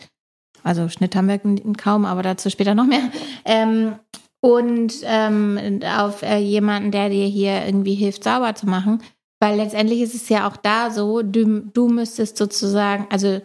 Also 0.64 0.90
Schnitt 0.90 1.16
haben 1.16 1.30
wir 1.30 1.40
kaum, 1.78 2.04
aber 2.04 2.24
dazu 2.24 2.50
später 2.50 2.76
noch 2.76 2.86
mehr. 2.86 3.10
Ähm, 3.46 3.96
und 4.42 4.96
ähm, 5.04 5.80
auf 5.98 6.22
äh, 6.24 6.40
jemanden, 6.40 6.92
der 6.92 7.08
dir 7.08 7.26
hier 7.26 7.66
irgendwie 7.66 7.96
hilft, 7.96 8.26
sauber 8.26 8.54
zu 8.56 8.68
machen. 8.68 9.02
Weil 9.40 9.56
letztendlich 9.56 10.02
ist 10.02 10.16
es 10.16 10.28
ja 10.28 10.48
auch 10.48 10.58
da 10.58 10.92
so, 10.92 11.22
du, 11.22 11.62
du 11.62 11.88
müsstest 11.88 12.38
sozusagen, 12.38 13.08
also 13.10 13.42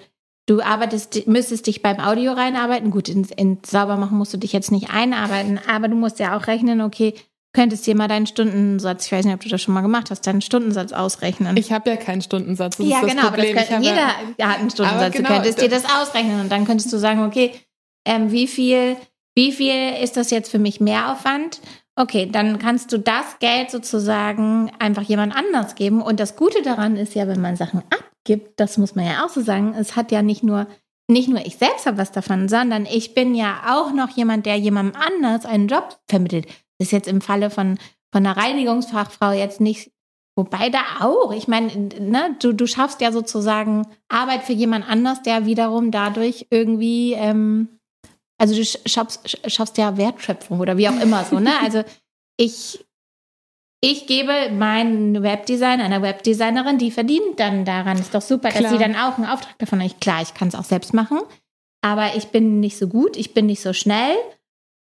du 0.47 0.61
arbeitest, 0.61 1.29
müsstest 1.29 1.69
dich 1.69 1.83
beim 1.83 2.01
Audio 2.01 2.33
reinarbeiten. 2.33 2.91
Gut, 2.91 3.09
in, 3.09 3.25
in 3.37 3.59
sauber 3.65 3.97
machen 3.97 4.19
musst 4.19 4.35
du 4.35 4.39
dich 4.39 4.53
jetzt 4.53 4.73
nicht 4.73 4.91
einarbeiten, 4.91 5.61
aber 5.69 5.87
du 5.87 5.95
musst 5.95 6.19
ja 6.19 6.37
auch 6.37 6.49
rechnen, 6.49 6.81
okay, 6.81 7.15
könntest 7.53 7.87
dir 7.87 7.97
mal 7.97 8.09
deinen 8.09 8.27
Stundensatz, 8.27 9.07
ich 9.07 9.13
weiß 9.13 9.25
nicht, 9.25 9.35
ob 9.35 9.41
du 9.41 9.49
das 9.49 9.63
schon 9.63 9.75
mal 9.75 9.81
gemacht 9.81 10.11
hast, 10.11 10.27
deinen 10.27 10.43
Stundensatz 10.43 10.93
ausrechnen. 10.93 11.57
Ich 11.57 11.73
habe 11.73 11.91
ja 11.91 11.97
keinen 11.97 12.23
Stundensatz. 12.23 12.77
Das 12.77 12.87
ja, 12.87 13.01
genau, 13.01 13.29
aber 13.29 13.37
das 13.39 13.69
kann, 13.69 13.83
jeder 13.83 14.07
hat 14.07 14.59
einen 14.59 14.71
Stundensatz. 14.71 15.13
Genau, 15.15 15.29
du 15.29 15.35
könntest 15.35 15.61
dir 15.61 15.69
das 15.69 15.85
ausrechnen 15.85 16.41
und 16.41 16.53
dann 16.53 16.67
könntest 16.67 16.93
du 16.93 16.99
sagen, 16.99 17.25
okay, 17.25 17.53
ähm, 18.07 18.31
wie 18.31 18.47
viel, 18.47 18.97
wie 19.35 19.53
viel 19.53 19.95
ist 20.03 20.17
das 20.17 20.31
jetzt 20.31 20.51
für 20.51 20.59
mich 20.59 20.81
Mehraufwand? 20.81 21.61
Okay, 21.97 22.29
dann 22.31 22.59
kannst 22.59 22.93
du 22.93 22.99
das 22.99 23.39
Geld 23.41 23.71
sozusagen 23.71 24.71
einfach 24.79 25.03
jemand 25.03 25.35
anders 25.35 25.75
geben. 25.75 26.01
Und 26.01 26.21
das 26.21 26.37
Gute 26.37 26.63
daran 26.63 26.97
ist 26.97 27.15
ja, 27.15 27.27
wenn 27.27 27.41
man 27.41 27.57
Sachen 27.57 27.83
abgibt, 27.91 28.61
das 28.61 28.79
muss 28.79 28.95
man 28.95 29.07
ja 29.07 29.25
auch 29.25 29.31
so 29.31 29.41
sagen, 29.41 29.75
es 29.77 29.97
hat 29.97 30.13
ja 30.13 30.23
nicht 30.23 30.45
nur 30.45 30.67
nicht 31.11 31.29
nur 31.29 31.45
ich 31.45 31.57
selbst 31.57 31.87
habe 31.87 31.97
was 31.97 32.13
davon, 32.13 32.49
sondern 32.49 32.85
ich 32.85 33.15
bin 33.15 33.35
ja 33.35 33.63
auch 33.67 33.93
noch 33.93 34.11
jemand, 34.11 34.45
der 34.45 34.57
jemandem 34.57 35.01
anders 35.01 35.47
einen 35.47 35.67
Job 35.67 35.99
vermittelt. 36.07 36.47
Das 36.79 36.89
ist 36.89 36.93
jetzt 36.93 37.09
im 37.09 37.21
Falle 37.21 37.51
von, 37.51 37.79
von 38.13 38.27
einer 38.27 38.37
Reinigungsfachfrau 38.37 39.33
jetzt 39.33 39.61
nicht, 39.61 39.91
wobei 40.37 40.71
da 40.71 40.81
auch. 41.01 41.33
Ich 41.33 41.49
meine, 41.49 41.69
ne, 41.77 42.37
du, 42.41 42.53
du 42.53 42.67
schaffst 42.67 43.01
ja 43.01 43.13
sozusagen 43.13 43.87
Arbeit 44.09 44.45
für 44.45 44.53
jemand 44.53 44.89
anders, 44.89 45.23
der 45.23 45.47
wiederum 45.47 45.91
dadurch 45.91 46.47
irgendwie, 46.51 47.15
ähm, 47.15 47.69
also 48.39 48.55
du 48.55 48.65
schaffst, 48.65 49.39
schaffst 49.51 49.77
ja 49.79 49.97
Wertschöpfung 49.97 50.61
oder 50.61 50.77
wie 50.77 50.89
auch 50.89 51.01
immer 51.01 51.25
so, 51.25 51.41
ne? 51.41 51.53
Also 51.61 51.83
ich, 52.37 52.85
ich 53.81 54.07
gebe 54.07 54.51
mein 54.53 55.23
Webdesign 55.23 55.81
einer 55.81 56.03
Webdesignerin, 56.03 56.79
die 56.79 56.93
verdient 56.93 57.39
dann 57.39 57.65
daran. 57.65 57.99
Ist 57.99 58.15
doch 58.15 58.23
super, 58.23 58.51
Klar. 58.51 58.63
dass 58.63 58.73
sie 58.73 58.79
dann 58.79 58.95
auch 58.95 59.19
einen 59.19 59.27
Auftrag 59.27 59.59
davon 59.59 59.83
hat. 59.83 60.01
Klar, 60.01 60.23
ich 60.23 60.35
kann 60.35 60.49
es 60.49 60.55
auch 60.55 60.65
selbst 60.65 60.95
machen, 60.95 61.19
aber 61.83 62.15
ich 62.15 62.29
bin 62.29 62.61
nicht 62.61 62.79
so 62.79 62.87
gut, 62.87 63.17
ich 63.17 63.35
bin 63.35 63.47
nicht 63.47 63.61
so 63.61 63.73
schnell 63.73 64.15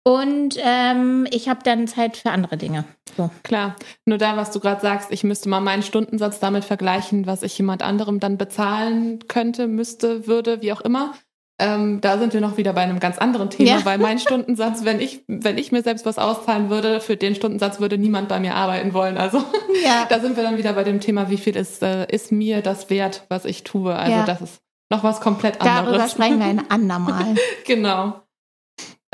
und 0.07 0.55
ähm, 0.63 1.27
ich 1.31 1.49
habe 1.49 1.59
dann 1.65 1.85
Zeit 1.85 2.15
für 2.15 2.29
andere 2.29 2.55
Dinge. 2.55 2.85
So. 3.17 3.29
Klar, 3.43 3.75
nur 4.05 4.17
da, 4.17 4.37
was 4.37 4.51
du 4.51 4.61
gerade 4.61 4.79
sagst, 4.79 5.11
ich 5.11 5.25
müsste 5.25 5.49
mal 5.49 5.59
meinen 5.59 5.83
Stundensatz 5.83 6.39
damit 6.39 6.63
vergleichen, 6.63 7.27
was 7.27 7.43
ich 7.43 7.57
jemand 7.57 7.81
anderem 7.81 8.21
dann 8.21 8.37
bezahlen 8.37 9.19
könnte, 9.27 9.67
müsste, 9.67 10.25
würde, 10.25 10.61
wie 10.61 10.71
auch 10.71 10.79
immer. 10.79 11.11
Ähm, 11.59 11.99
da 11.99 12.19
sind 12.19 12.33
wir 12.33 12.39
noch 12.39 12.55
wieder 12.55 12.71
bei 12.71 12.83
einem 12.83 13.01
ganz 13.01 13.17
anderen 13.17 13.49
Thema, 13.49 13.79
ja. 13.79 13.85
weil 13.85 13.97
mein 13.97 14.17
Stundensatz, 14.19 14.85
wenn 14.85 15.01
ich, 15.01 15.25
wenn 15.27 15.57
ich 15.57 15.73
mir 15.73 15.83
selbst 15.83 16.05
was 16.05 16.19
auszahlen 16.19 16.69
würde, 16.69 17.01
für 17.01 17.17
den 17.17 17.35
Stundensatz 17.35 17.81
würde 17.81 17.97
niemand 17.97 18.29
bei 18.29 18.39
mir 18.39 18.55
arbeiten 18.55 18.93
wollen. 18.93 19.17
Also 19.17 19.39
ja. 19.83 20.05
da 20.07 20.21
sind 20.21 20.37
wir 20.37 20.43
dann 20.43 20.57
wieder 20.57 20.71
bei 20.71 20.85
dem 20.85 21.01
Thema, 21.01 21.29
wie 21.29 21.37
viel 21.37 21.57
ist, 21.57 21.83
äh, 21.83 22.09
ist 22.09 22.31
mir 22.31 22.61
das 22.61 22.89
wert, 22.89 23.25
was 23.27 23.43
ich 23.43 23.65
tue. 23.65 23.93
Also 23.93 24.11
ja. 24.19 24.25
das 24.25 24.39
ist 24.39 24.61
noch 24.89 25.03
was 25.03 25.19
komplett 25.19 25.59
anderes. 25.59 25.85
Darüber 25.85 26.07
sprechen 26.07 26.39
wir 26.39 26.45
ein 26.45 26.63
andermal. 26.69 27.35
genau. 27.65 28.21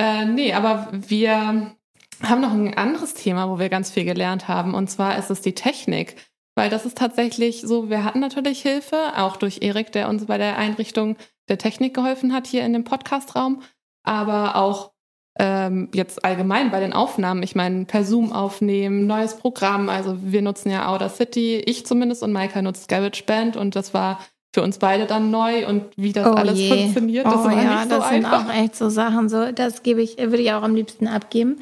Äh, 0.04 0.26
nee, 0.26 0.52
aber 0.54 0.90
wir 0.92 1.76
haben 2.22 2.42
noch 2.42 2.52
ein 2.52 2.74
anderes 2.74 3.14
Thema, 3.14 3.50
wo 3.50 3.58
wir 3.58 3.70
ganz 3.70 3.90
viel 3.90 4.04
gelernt 4.04 4.50
haben. 4.50 4.74
Und 4.74 4.90
zwar 4.90 5.18
ist 5.18 5.30
es 5.30 5.40
die 5.40 5.56
Technik. 5.56 6.18
Weil 6.56 6.70
das 6.70 6.86
ist 6.86 6.98
tatsächlich 6.98 7.62
so, 7.62 7.90
wir 7.90 8.04
hatten 8.04 8.20
natürlich 8.20 8.62
Hilfe, 8.62 9.14
auch 9.16 9.38
durch 9.38 9.62
Erik, 9.62 9.92
der 9.92 10.10
uns 10.10 10.26
bei 10.26 10.38
der 10.38 10.58
Einrichtung 10.58 11.16
der 11.48 11.58
Technik 11.58 11.96
geholfen 11.96 12.34
hat 12.34 12.46
hier 12.46 12.64
in 12.64 12.74
dem 12.74 12.84
Podcastraum, 12.84 13.64
aber 14.04 14.56
auch 14.56 14.92
ähm, 15.40 15.90
jetzt 15.96 16.24
allgemein 16.24 16.70
bei 16.70 16.80
den 16.80 16.94
Aufnahmen. 16.94 17.42
Ich 17.42 17.56
meine, 17.56 17.86
per 17.86 18.04
Zoom 18.04 18.32
aufnehmen, 18.32 19.08
neues 19.08 19.36
Programm. 19.36 19.90
Also 19.90 20.18
wir 20.22 20.44
nutzen 20.44 20.70
ja 20.70 20.94
Outer 20.94 21.10
City, 21.10 21.56
ich 21.66 21.88
zumindest 21.88 22.22
und 22.22 22.34
Maika 22.34 22.62
nutzt 22.62 22.88
GarageBand 22.88 23.58
und 23.58 23.76
das 23.76 23.96
war 23.96 24.20
für 24.54 24.62
uns 24.62 24.78
beide 24.78 25.06
dann 25.08 25.32
neu 25.32 25.68
und 25.68 25.86
wie 25.98 26.14
das 26.14 26.28
oh 26.28 26.32
alles 26.32 26.60
je. 26.60 26.70
funktioniert. 26.70 27.26
Das 27.26 27.34
oh, 27.36 27.44
war 27.46 27.54
ja, 27.54 27.72
nicht 27.72 27.84
so 27.84 27.98
das 27.98 28.04
einfach. 28.06 28.40
sind 28.40 28.50
auch 28.50 28.56
echt 28.56 28.76
so 28.76 28.90
Sachen, 28.90 29.28
so 29.28 29.52
das 29.52 29.82
gebe 29.82 30.02
ich, 30.02 30.18
würde 30.18 30.42
ich 30.42 30.52
auch 30.54 30.62
am 30.62 30.76
liebsten 30.76 31.08
abgeben. 31.08 31.58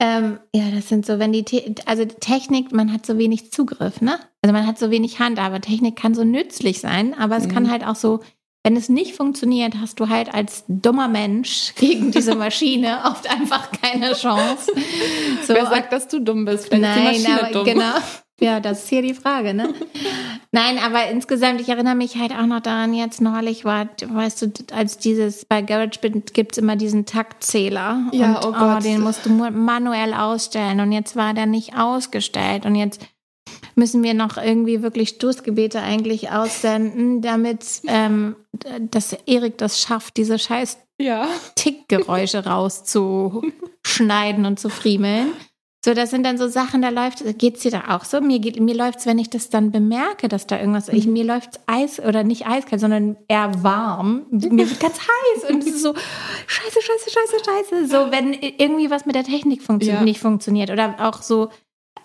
Ähm, 0.00 0.38
ja, 0.52 0.64
das 0.74 0.88
sind 0.88 1.06
so, 1.06 1.20
wenn 1.20 1.32
die, 1.32 1.44
Te 1.44 1.74
also 1.86 2.04
die 2.04 2.16
Technik, 2.16 2.72
man 2.72 2.92
hat 2.92 3.06
so 3.06 3.16
wenig 3.16 3.52
Zugriff, 3.52 4.00
ne? 4.00 4.18
Also 4.42 4.52
man 4.52 4.66
hat 4.66 4.78
so 4.78 4.90
wenig 4.90 5.20
Hand, 5.20 5.38
aber 5.38 5.60
Technik 5.60 5.94
kann 5.94 6.14
so 6.14 6.24
nützlich 6.24 6.80
sein, 6.80 7.14
aber 7.14 7.36
es 7.36 7.46
mhm. 7.46 7.52
kann 7.52 7.70
halt 7.70 7.86
auch 7.86 7.94
so, 7.94 8.18
wenn 8.64 8.76
es 8.76 8.88
nicht 8.88 9.14
funktioniert, 9.14 9.74
hast 9.80 10.00
du 10.00 10.08
halt 10.08 10.34
als 10.34 10.64
dummer 10.66 11.06
Mensch 11.06 11.74
gegen 11.78 12.10
diese 12.10 12.34
Maschine 12.34 13.02
oft 13.04 13.30
einfach 13.30 13.70
keine 13.70 14.14
Chance. 14.14 14.72
So, 15.46 15.54
Wer 15.54 15.66
sagt, 15.66 15.92
dass 15.92 16.08
du 16.08 16.20
dumm 16.20 16.44
bist? 16.44 16.66
Vielleicht 16.66 16.82
nein, 16.82 17.14
die 17.14 17.20
Maschine 17.20 17.40
aber 17.40 17.52
dumm. 17.52 17.64
genau. 17.64 17.94
Ja, 18.40 18.60
das 18.60 18.84
ist 18.84 18.88
hier 18.88 19.02
die 19.02 19.14
Frage, 19.14 19.54
ne? 19.54 19.72
Nein, 20.52 20.78
aber 20.78 21.08
insgesamt, 21.08 21.60
ich 21.60 21.68
erinnere 21.68 21.94
mich 21.94 22.16
halt 22.16 22.32
auch 22.32 22.46
noch 22.46 22.60
daran, 22.60 22.94
jetzt 22.94 23.20
neulich 23.20 23.64
war, 23.64 23.88
weißt 24.06 24.42
du, 24.42 24.52
als 24.72 24.98
dieses, 24.98 25.44
bei 25.44 25.62
GarageBand 25.62 26.34
gibt 26.34 26.52
es 26.52 26.58
immer 26.58 26.76
diesen 26.76 27.06
Taktzähler. 27.06 28.08
Ja, 28.12 28.38
und, 28.38 28.46
oh, 28.46 28.52
Gott. 28.52 28.78
Oh, 28.78 28.82
den 28.82 29.00
musst 29.00 29.26
du 29.26 29.30
manuell 29.30 30.14
ausstellen 30.14 30.80
und 30.80 30.92
jetzt 30.92 31.16
war 31.16 31.34
der 31.34 31.46
nicht 31.46 31.76
ausgestellt 31.76 32.66
und 32.66 32.74
jetzt 32.74 33.00
müssen 33.76 34.02
wir 34.02 34.14
noch 34.14 34.36
irgendwie 34.36 34.82
wirklich 34.82 35.10
Stoßgebete 35.10 35.80
eigentlich 35.80 36.30
aussenden, 36.30 37.20
damit 37.20 37.82
ähm, 37.86 38.36
dass 38.78 39.16
Erik 39.26 39.58
das 39.58 39.80
schafft, 39.80 40.16
diese 40.16 40.38
scheiß 40.38 40.78
ja. 41.00 41.26
Tickgeräusche 41.56 42.44
rauszuschneiden 42.46 44.46
und 44.46 44.60
zu 44.60 44.68
friemeln. 44.68 45.32
So, 45.84 45.92
das 45.92 46.08
sind 46.08 46.24
dann 46.24 46.38
so 46.38 46.48
Sachen, 46.48 46.80
da 46.80 46.88
läuft, 46.88 47.22
geht's 47.36 47.60
dir 47.60 47.70
da 47.70 47.94
auch 47.94 48.04
so? 48.04 48.22
Mir, 48.22 48.38
geht, 48.38 48.58
mir 48.58 48.74
läuft's, 48.74 49.04
wenn 49.04 49.18
ich 49.18 49.28
das 49.28 49.50
dann 49.50 49.70
bemerke, 49.70 50.28
dass 50.28 50.46
da 50.46 50.58
irgendwas, 50.58 50.88
ich, 50.88 51.06
mir 51.06 51.24
läuft's 51.24 51.60
Eis 51.66 52.00
oder 52.00 52.24
nicht 52.24 52.46
eiskalt, 52.46 52.80
sondern 52.80 53.18
eher 53.28 53.52
warm. 53.62 54.24
Mir 54.30 54.70
wird 54.70 54.80
ganz 54.80 54.98
heiß 55.00 55.50
und 55.50 55.58
es 55.58 55.66
ist 55.66 55.82
so, 55.82 55.92
scheiße, 56.46 56.80
scheiße, 56.80 57.10
scheiße, 57.10 57.44
scheiße. 57.44 57.86
So, 57.88 58.10
wenn 58.10 58.32
irgendwie 58.32 58.88
was 58.88 59.04
mit 59.04 59.14
der 59.14 59.24
Technik 59.24 59.60
funktio 59.60 59.92
ja. 59.92 60.00
nicht 60.00 60.20
funktioniert 60.20 60.70
oder 60.70 60.94
auch 61.00 61.20
so, 61.20 61.50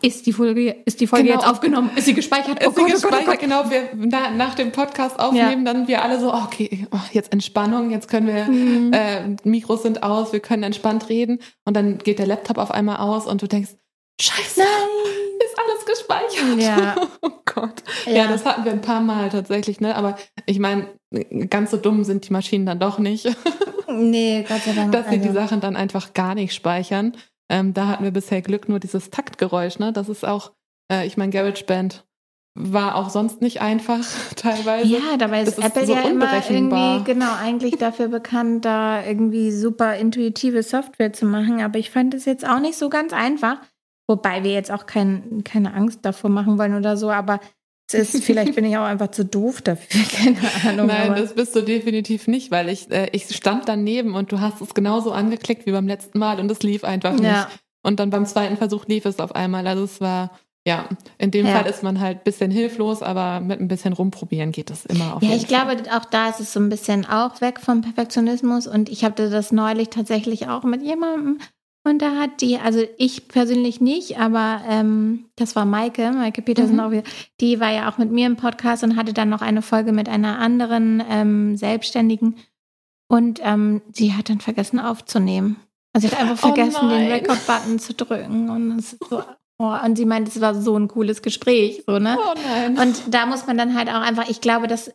ist 0.02 0.26
die 0.26 0.34
Folge, 0.34 0.78
ist 0.86 1.02
die 1.02 1.08
Folge 1.08 1.28
genau. 1.28 1.40
jetzt 1.40 1.50
aufgenommen? 1.50 1.92
Ist 1.96 2.06
sie 2.06 2.14
gespeichert? 2.14 2.60
Oh 2.66 2.70
ist 2.70 2.76
Gott, 2.76 2.88
sie 2.88 2.94
gespeichert, 2.94 3.14
oh 3.14 3.26
Gott, 3.26 3.28
oh 3.28 3.32
Gott. 3.32 3.40
genau. 3.40 3.70
Wir, 3.70 3.90
na, 3.96 4.32
nach 4.32 4.56
dem 4.56 4.72
Podcast 4.72 5.20
aufnehmen, 5.20 5.66
ja. 5.66 5.74
dann 5.74 5.88
wir 5.88 6.04
alle 6.04 6.20
so, 6.20 6.34
okay, 6.34 6.88
oh, 6.92 7.00
jetzt 7.12 7.34
Entspannung, 7.34 7.92
jetzt 7.92 8.08
können 8.08 8.28
wir, 8.28 8.46
mhm. 8.46 8.94
äh, 8.94 9.36
Mikros 9.44 9.84
sind 9.84 10.04
aus, 10.04 10.32
wir 10.32 10.40
können 10.40 10.64
entspannt 10.64 11.10
reden. 11.10 11.40
Und 11.66 11.76
dann 11.76 11.98
geht 11.98 12.20
der 12.20 12.28
Laptop 12.28 12.58
auf 12.58 12.72
einmal 12.72 12.98
aus 12.98 13.28
und 13.28 13.42
du 13.42 13.48
denkst, 13.48 13.72
scheiße, 14.22 14.60
Nein. 14.60 14.68
ist 15.46 15.58
alles 15.60 15.86
gespeichert. 15.86 16.62
Ja. 16.62 16.96
oh 17.22 17.32
Gott. 17.46 17.84
Ja. 18.06 18.14
ja. 18.14 18.28
das 18.28 18.46
hatten 18.46 18.64
wir 18.64 18.72
ein 18.72 18.82
paar 18.82 19.02
Mal 19.02 19.30
tatsächlich, 19.30 19.82
ne? 19.82 19.96
Aber 19.96 20.18
ich 20.46 20.60
meine, 20.60 20.88
ganz 21.50 21.72
so 21.72 21.78
dumm 21.78 22.06
sind 22.06 22.28
die 22.28 22.34
Maschinen 22.34 22.66
dann 22.66 22.80
doch 22.80 23.00
nicht. 23.00 23.28
nee, 23.92 24.46
Gott 24.48 24.62
sei 24.62 24.74
Dank. 24.74 24.92
Dass 24.94 25.10
sie 25.10 25.18
also. 25.18 25.28
die 25.28 25.34
Sachen 25.34 25.60
dann 25.60 25.76
einfach 25.76 26.14
gar 26.14 26.36
nicht 26.36 26.54
speichern. 26.54 27.18
Ähm, 27.50 27.74
da 27.74 27.88
hatten 27.88 28.04
wir 28.04 28.12
bisher 28.12 28.42
Glück, 28.42 28.70
nur 28.70 28.80
dieses 28.80 29.10
Taktgeräusch, 29.10 29.80
ne? 29.80 29.92
Das 29.92 30.08
ist 30.08 30.26
auch, 30.26 30.52
äh, 30.92 31.06
ich 31.06 31.18
meine, 31.18 31.32
GarageBand 31.32 32.06
war 32.56 32.96
auch 32.96 33.10
sonst 33.10 33.42
nicht 33.42 33.62
einfach 33.62 34.06
teilweise. 34.36 34.88
Ja, 34.88 35.18
dabei 35.18 35.42
ist, 35.42 35.58
ist 35.58 35.64
Apple 35.64 35.86
so 35.86 35.94
ja 35.94 36.02
immer 36.02 36.32
irgendwie 36.50 37.04
genau 37.04 37.34
eigentlich 37.42 37.78
dafür 37.78 38.10
bekannt, 38.10 38.66
da 38.66 39.04
irgendwie 39.04 39.52
super 39.52 39.96
intuitive 39.96 40.62
Software 40.62 41.14
zu 41.14 41.26
machen. 41.26 41.62
Aber 41.62 41.80
ich 41.80 41.90
fand 41.90 42.14
es 42.14 42.26
jetzt 42.26 42.48
auch 42.48 42.60
nicht 42.60 42.78
so 42.78 42.90
ganz 42.90 43.14
einfach. 43.14 43.58
Wobei 44.08 44.44
wir 44.44 44.52
jetzt 44.52 44.72
auch 44.72 44.88
kein, 44.88 45.44
keine 45.44 45.74
Angst 45.74 46.00
davor 46.02 46.32
machen 46.32 46.58
wollen 46.58 46.76
oder 46.76 46.98
so, 46.98 47.12
aber 47.12 47.40
ist, 47.94 48.24
vielleicht 48.24 48.56
bin 48.56 48.66
ich 48.66 48.78
auch 48.78 48.84
einfach 48.84 49.12
zu 49.12 49.26
doof 49.26 49.62
dafür, 49.62 50.02
keine 50.12 50.38
Ahnung. 50.68 50.88
Nein, 50.88 51.16
das 51.16 51.34
bist 51.34 51.56
du 51.56 51.62
definitiv 51.62 52.28
nicht, 52.28 52.52
weil 52.52 52.70
ich, 52.70 52.92
äh, 52.92 53.10
ich 53.14 53.36
stand 53.36 53.68
daneben 53.68 54.16
und 54.16 54.32
du 54.32 54.40
hast 54.40 54.62
es 54.62 54.74
genauso 54.74 55.12
angeklickt 55.12 55.66
wie 55.66 55.72
beim 55.72 55.88
letzten 55.88 56.20
Mal 56.20 56.40
und 56.40 56.52
es 56.52 56.62
lief 56.62 56.84
einfach 56.84 57.14
nicht. 57.14 57.24
Ja. 57.24 57.50
Und 57.82 58.00
dann 58.00 58.10
beim 58.10 58.26
zweiten 58.26 58.58
Versuch 58.58 58.86
lief 58.88 59.06
es 59.06 59.20
auf 59.20 59.34
einmal. 59.36 59.66
Also 59.66 59.84
es 59.84 60.02
war, 60.02 60.32
ja, 60.68 60.90
in 61.18 61.32
dem 61.32 61.46
ja. 61.46 61.54
Fall 61.54 61.70
ist 61.70 61.82
man 61.82 62.00
halt 62.00 62.20
ein 62.20 62.24
bisschen 62.24 62.52
hilflos, 62.52 63.02
aber 63.02 63.40
mit 63.40 63.60
ein 63.60 63.68
bisschen 63.68 63.94
rumprobieren 63.94 64.52
geht 64.52 64.70
das 64.70 64.86
immer 64.86 65.16
auf 65.16 65.24
Ja, 65.24 65.36
ich 65.36 65.48
Fall. 65.48 65.76
glaube, 65.78 65.96
auch 65.96 66.06
da 66.06 66.30
ist 66.30 66.42
es 66.42 66.54
so 66.54 66.60
ein 66.60 66.70
bisschen 66.70 67.06
auch 67.06 67.42
weg 67.42 67.60
vom 67.60 67.82
Perfektionismus 67.82 68.68
und 68.68 68.90
ich 68.90 69.04
hatte 69.04 69.30
das 69.30 69.52
neulich 69.52 69.90
tatsächlich 69.90 70.48
auch 70.48 70.64
mit 70.64 70.84
jemandem 70.84 71.40
und 71.84 72.02
da 72.02 72.16
hat 72.18 72.42
die, 72.42 72.58
also 72.58 72.84
ich 72.98 73.28
persönlich 73.28 73.80
nicht, 73.80 74.20
aber 74.20 74.62
ähm, 74.68 75.26
das 75.36 75.56
war 75.56 75.66
Maike, 75.66 76.12
Maike 76.12 76.42
Petersen 76.42 76.76
mhm. 76.76 76.80
auch 76.80 76.92
wieder, 76.92 77.04
die 77.40 77.60
war 77.60 77.72
ja 77.72 77.90
auch 77.90 77.98
mit 77.98 78.12
mir 78.12 78.28
im 78.28 78.36
Podcast 78.36 78.84
und 78.84 78.96
hatte 78.96 79.14
dann 79.14 79.30
noch 79.30 79.42
eine 79.42 79.62
Folge 79.62 79.92
mit 79.92 80.10
einer 80.10 80.40
anderen 80.40 81.04
ähm, 81.10 81.58
Selbstständigen 81.58 82.36
und 83.08 83.40
ähm, 83.44 83.82
sie 83.94 84.14
hat 84.14 84.30
dann 84.30 84.42
vergessen 84.42 84.80
aufzunehmen. 84.80 85.58
Also 85.94 86.08
sie 86.08 86.14
hat 86.14 86.22
einfach 86.22 86.44
oh 86.44 86.54
vergessen, 86.54 86.86
oh 86.86 86.90
den 86.90 87.12
Record-Button 87.12 87.80
zu 87.80 87.94
drücken 87.94 88.50
und 88.50 88.78
es 88.78 88.94
ist 88.94 89.10
so 89.10 89.24
Oh, 89.62 89.76
und 89.84 89.98
sie 89.98 90.06
meint, 90.06 90.26
es 90.30 90.40
war 90.40 90.56
so 90.56 90.78
ein 90.78 90.88
cooles 90.88 91.22
Gespräch, 91.22 91.84
so, 91.86 92.00
ne? 92.00 92.18
Oh 92.18 92.34
nein. 92.48 92.80
Und 92.80 93.14
da 93.14 93.26
muss 93.26 93.46
man 93.46 93.58
dann 93.58 93.78
halt 93.78 93.90
auch 93.90 94.02
einfach, 94.02 94.30
ich 94.30 94.40
glaube, 94.40 94.68
das 94.68 94.94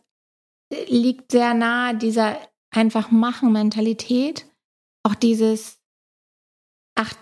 liegt 0.87 1.31
sehr 1.31 1.53
nahe 1.53 1.95
dieser 1.95 2.35
einfach 2.71 3.11
machen 3.11 3.51
Mentalität. 3.51 4.47
Auch 5.03 5.13
dieses, 5.13 5.77
ach, 6.95 7.13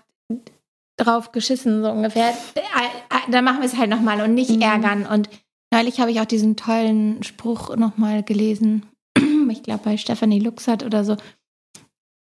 drauf 0.97 1.31
geschissen, 1.31 1.83
so 1.83 1.89
ungefähr. 1.89 2.29
Äh, 2.29 2.59
äh, 2.59 3.31
da 3.31 3.41
machen 3.41 3.59
wir 3.59 3.65
es 3.65 3.77
halt 3.77 3.89
nochmal 3.89 4.21
und 4.21 4.33
nicht 4.33 4.51
mhm. 4.51 4.62
ärgern. 4.62 5.05
Und 5.05 5.29
neulich 5.73 5.99
habe 5.99 6.12
ich 6.12 6.21
auch 6.21 6.25
diesen 6.25 6.55
tollen 6.55 7.23
Spruch 7.23 7.75
nochmal 7.75 8.23
gelesen. 8.23 8.86
Ich 9.49 9.62
glaube, 9.62 9.81
bei 9.83 9.97
Stephanie 9.97 10.39
Luxert 10.39 10.83
oder 10.83 11.03
so. 11.03 11.17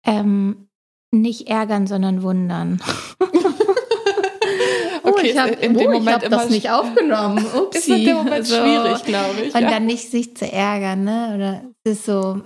Ähm, 0.07 0.69
nicht 1.11 1.49
ärgern, 1.49 1.87
sondern 1.87 2.23
wundern. 2.23 2.81
okay, 5.03 5.31
ich 5.31 5.39
habe 5.39 5.57
oh, 5.61 6.07
hab 6.07 6.29
das 6.29 6.51
nicht 6.51 6.71
aufgenommen. 6.71 7.45
Upsi. 7.55 7.79
Ist 7.79 7.89
in 7.89 8.05
dem 8.05 8.17
Moment 8.17 8.35
also, 8.35 8.57
schwierig, 8.57 9.05
glaube 9.05 9.41
ich. 9.43 9.55
Und 9.55 9.63
ja. 9.63 9.71
dann 9.71 9.87
nicht 9.87 10.11
sich 10.11 10.37
zu 10.37 10.51
ärgern, 10.51 11.05
ne? 11.05 11.33
Oder 11.35 11.63
es 11.85 11.99
ist 11.99 12.07
so, 12.07 12.43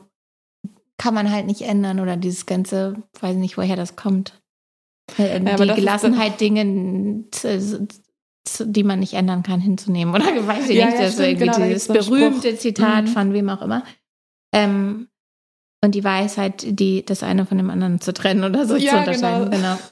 kann 0.98 1.14
man 1.14 1.30
halt 1.30 1.46
nicht 1.46 1.62
ändern 1.62 2.00
oder 2.00 2.16
dieses 2.16 2.46
ganze, 2.46 3.02
weiß 3.20 3.36
nicht, 3.36 3.56
woher 3.56 3.76
das 3.76 3.96
kommt. 3.96 4.39
Äh, 5.18 5.42
ja, 5.42 5.56
die 5.56 5.74
Gelassenheit, 5.74 6.40
Dinge, 6.40 7.24
die 8.60 8.84
man 8.84 9.00
nicht 9.00 9.14
ändern 9.14 9.42
kann, 9.42 9.60
hinzunehmen. 9.60 10.14
Oder 10.14 10.46
weiß 10.46 10.68
ich 10.68 10.76
ja, 10.76 10.86
nicht, 10.86 10.98
das 10.98 11.14
ist 11.14 11.20
irgendwie 11.20 11.46
genau, 11.46 11.58
dieses 11.58 11.88
berühmte 11.88 12.48
Spruch. 12.48 12.60
Zitat 12.60 13.04
mhm. 13.04 13.08
von 13.08 13.32
wem 13.32 13.48
auch 13.48 13.62
immer. 13.62 13.84
Ähm, 14.52 15.08
und 15.82 15.94
die 15.94 16.04
Weisheit, 16.04 16.64
die 16.66 17.04
das 17.04 17.22
eine 17.22 17.46
von 17.46 17.56
dem 17.56 17.70
anderen 17.70 18.00
zu 18.00 18.12
trennen 18.12 18.44
oder 18.44 18.66
so 18.66 18.76
ja, 18.76 18.92
zu 18.92 18.98
unterscheiden. 18.98 19.50
Genau. 19.50 19.74
genau. 19.74 19.78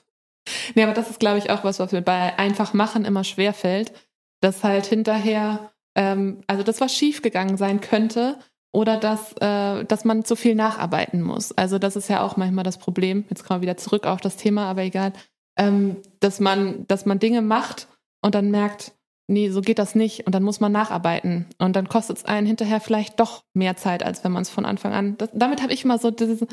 Nee, 0.74 0.82
aber 0.82 0.94
das 0.94 1.10
ist, 1.10 1.20
glaube 1.20 1.36
ich, 1.36 1.50
auch 1.50 1.62
was, 1.62 1.78
was 1.78 1.92
mir 1.92 2.00
bei 2.00 2.38
einfach 2.38 2.72
machen 2.72 3.04
immer 3.04 3.22
schwer 3.22 3.52
fällt, 3.52 3.92
dass 4.40 4.64
halt 4.64 4.86
hinterher, 4.86 5.72
ähm, 5.94 6.40
also 6.46 6.62
das 6.62 6.80
was 6.80 6.94
schief 6.94 7.20
gegangen 7.20 7.58
sein 7.58 7.82
könnte 7.82 8.38
oder 8.72 8.96
dass, 8.98 9.32
äh, 9.40 9.84
dass 9.84 10.04
man 10.04 10.24
zu 10.24 10.36
viel 10.36 10.54
nacharbeiten 10.54 11.22
muss. 11.22 11.52
Also 11.52 11.78
das 11.78 11.96
ist 11.96 12.08
ja 12.08 12.22
auch 12.22 12.36
manchmal 12.36 12.64
das 12.64 12.78
Problem. 12.78 13.24
Jetzt 13.30 13.44
kommen 13.44 13.60
wir 13.60 13.62
wieder 13.62 13.76
zurück 13.76 14.06
auf 14.06 14.20
das 14.20 14.36
Thema, 14.36 14.68
aber 14.70 14.82
egal, 14.82 15.12
ähm, 15.58 15.96
dass 16.20 16.40
man, 16.40 16.86
dass 16.86 17.06
man 17.06 17.18
Dinge 17.18 17.42
macht 17.42 17.88
und 18.22 18.34
dann 18.34 18.50
merkt, 18.50 18.92
nee, 19.28 19.50
so 19.50 19.60
geht 19.60 19.78
das 19.78 19.94
nicht. 19.94 20.26
Und 20.26 20.34
dann 20.34 20.42
muss 20.42 20.60
man 20.60 20.72
nacharbeiten. 20.72 21.46
Und 21.58 21.76
dann 21.76 21.88
kostet 21.88 22.18
es 22.18 22.24
einen 22.24 22.46
hinterher 22.46 22.80
vielleicht 22.80 23.20
doch 23.20 23.44
mehr 23.54 23.76
Zeit, 23.76 24.02
als 24.02 24.24
wenn 24.24 24.32
man 24.32 24.42
es 24.42 24.50
von 24.50 24.64
Anfang 24.64 24.92
an. 24.92 25.16
Das, 25.18 25.30
damit 25.32 25.62
habe 25.62 25.72
ich 25.72 25.84
immer 25.84 25.98
so 25.98 26.10
dieses, 26.10 26.46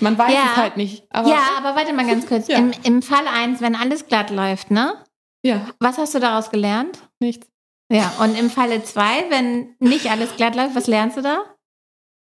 man 0.00 0.16
weiß 0.16 0.32
ja. 0.32 0.44
es 0.52 0.56
halt 0.56 0.76
nicht. 0.76 1.04
Aber 1.10 1.28
ja, 1.28 1.42
aber 1.58 1.76
warte 1.76 1.92
mal 1.92 2.06
ganz 2.06 2.26
kurz. 2.26 2.48
Ja. 2.48 2.58
Im, 2.58 2.72
Im 2.84 3.02
Fall 3.02 3.26
eins, 3.26 3.60
wenn 3.60 3.74
alles 3.74 4.06
glatt 4.06 4.30
läuft, 4.30 4.70
ne? 4.70 4.94
Ja. 5.42 5.68
Was 5.78 5.98
hast 5.98 6.14
du 6.14 6.18
daraus 6.20 6.50
gelernt? 6.50 6.98
Nichts. 7.20 7.48
Ja, 7.92 8.12
und 8.20 8.38
im 8.38 8.50
Falle 8.50 8.84
zwei, 8.84 9.28
wenn 9.30 9.74
nicht 9.80 10.10
alles 10.10 10.36
glatt 10.36 10.54
läuft, 10.54 10.76
was 10.76 10.86
lernst 10.86 11.16
du 11.16 11.22
da? 11.22 11.42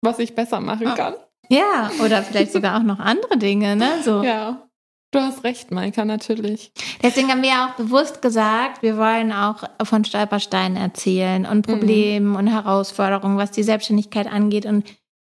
Was 0.02 0.18
ich 0.18 0.34
besser 0.34 0.60
machen 0.60 0.86
ah. 0.86 0.94
kann. 0.94 1.14
Ja, 1.48 1.90
oder 2.04 2.22
vielleicht 2.22 2.52
sogar 2.52 2.78
auch 2.78 2.84
noch 2.84 3.00
andere 3.00 3.36
Dinge, 3.36 3.74
ne? 3.74 4.02
So. 4.04 4.22
Ja. 4.22 4.70
Du 5.12 5.18
hast 5.18 5.42
recht, 5.42 5.72
Maika, 5.72 6.04
natürlich. 6.04 6.72
Deswegen 7.02 7.30
haben 7.30 7.42
wir 7.42 7.48
ja 7.48 7.66
auch 7.68 7.74
bewusst 7.74 8.22
gesagt, 8.22 8.82
wir 8.82 8.96
wollen 8.96 9.32
auch 9.32 9.64
von 9.82 10.04
Stolpersteinen 10.04 10.76
erzählen 10.76 11.46
und 11.46 11.66
mhm. 11.66 11.72
Problemen 11.72 12.28
mhm. 12.28 12.36
und 12.36 12.46
Herausforderungen, 12.46 13.36
was 13.36 13.50
die 13.50 13.64
Selbstständigkeit 13.64 14.28
angeht. 14.28 14.66
Und 14.66 14.84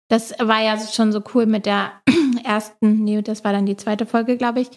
das 0.09 0.35
war 0.39 0.63
ja 0.63 0.79
schon 0.79 1.13
so 1.13 1.23
cool 1.35 1.47
mit 1.47 1.65
der 1.65 1.93
ersten, 2.45 3.05
nee, 3.05 3.23
das 3.23 3.43
war 3.43 3.55
dann 3.55 3.65
die 3.65 3.77
zweite 3.77 4.05
Folge, 4.05 4.37
glaube 4.37 4.61
ich, 4.61 4.69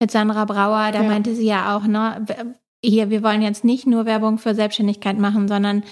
mit 0.00 0.12
Sandra 0.12 0.44
Brauer. 0.44 0.92
Da 0.92 1.02
ja. 1.02 1.08
meinte 1.08 1.34
sie 1.34 1.46
ja 1.46 1.76
auch, 1.76 1.82
ne, 1.82 2.24
hier, 2.84 3.10
wir 3.10 3.24
wollen 3.24 3.42
jetzt 3.42 3.64
nicht 3.64 3.88
nur 3.88 4.06
Werbung 4.06 4.38
für 4.38 4.54
Selbstständigkeit 4.54 5.18
machen, 5.18 5.48
sondern 5.48 5.82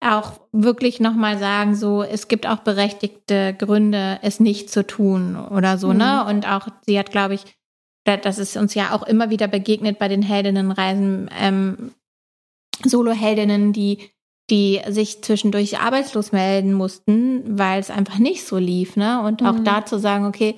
auch 0.00 0.40
wirklich 0.52 1.00
nochmal 1.00 1.38
sagen, 1.38 1.74
so, 1.74 2.02
es 2.02 2.28
gibt 2.28 2.46
auch 2.46 2.58
berechtigte 2.58 3.54
Gründe, 3.54 4.18
es 4.22 4.40
nicht 4.40 4.70
zu 4.70 4.86
tun 4.86 5.36
oder 5.36 5.78
so, 5.78 5.88
ne? 5.88 5.94
mhm. 5.94 6.00
ne? 6.00 6.26
Und 6.26 6.48
auch, 6.48 6.68
sie 6.82 6.98
hat, 6.98 7.10
glaube 7.10 7.34
ich, 7.34 7.44
das 8.04 8.38
ist 8.38 8.56
uns 8.56 8.74
ja 8.74 8.92
auch 8.92 9.02
immer 9.02 9.30
wieder 9.30 9.48
begegnet 9.48 9.98
bei 9.98 10.08
den 10.08 10.22
Heldinnenreisen, 10.22 11.28
ähm, 11.36 11.92
Solo-Heldinnen, 12.84 13.72
die, 13.72 14.10
die 14.48 14.80
sich 14.88 15.22
zwischendurch 15.22 15.80
arbeitslos 15.80 16.30
melden 16.30 16.72
mussten, 16.72 17.58
weil 17.58 17.80
es 17.80 17.90
einfach 17.90 18.18
nicht 18.18 18.46
so 18.46 18.58
lief, 18.58 18.96
ne? 18.96 19.22
Und 19.22 19.42
auch 19.42 19.54
mhm. 19.54 19.64
da 19.64 19.84
zu 19.84 19.98
sagen, 19.98 20.26
okay, 20.26 20.56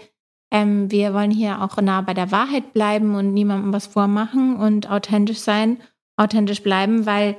ähm, 0.50 0.90
wir 0.90 1.14
wollen 1.14 1.30
hier 1.30 1.62
auch 1.62 1.76
nah 1.80 2.00
bei 2.00 2.14
der 2.14 2.32
Wahrheit 2.32 2.72
bleiben 2.72 3.14
und 3.14 3.32
niemandem 3.32 3.72
was 3.72 3.86
vormachen 3.86 4.56
und 4.56 4.90
authentisch 4.90 5.38
sein, 5.38 5.80
authentisch 6.16 6.62
bleiben, 6.62 7.06
weil 7.06 7.36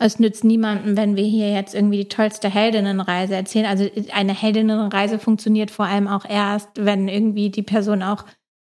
es 0.00 0.18
nützt 0.18 0.44
niemandem, 0.44 0.96
wenn 0.96 1.14
wir 1.14 1.24
hier 1.24 1.52
jetzt 1.52 1.74
irgendwie 1.74 1.98
die 1.98 2.08
tollste 2.08 2.48
Heldinnenreise 2.48 3.34
erzählen. 3.34 3.66
Also 3.66 3.86
eine 4.12 4.34
Heldinnenreise 4.34 5.18
funktioniert 5.18 5.70
vor 5.70 5.84
allem 5.84 6.08
auch 6.08 6.24
erst, 6.24 6.68
wenn 6.74 7.06
irgendwie 7.06 7.50
die 7.50 7.62
Person 7.62 8.02
auch 8.02 8.24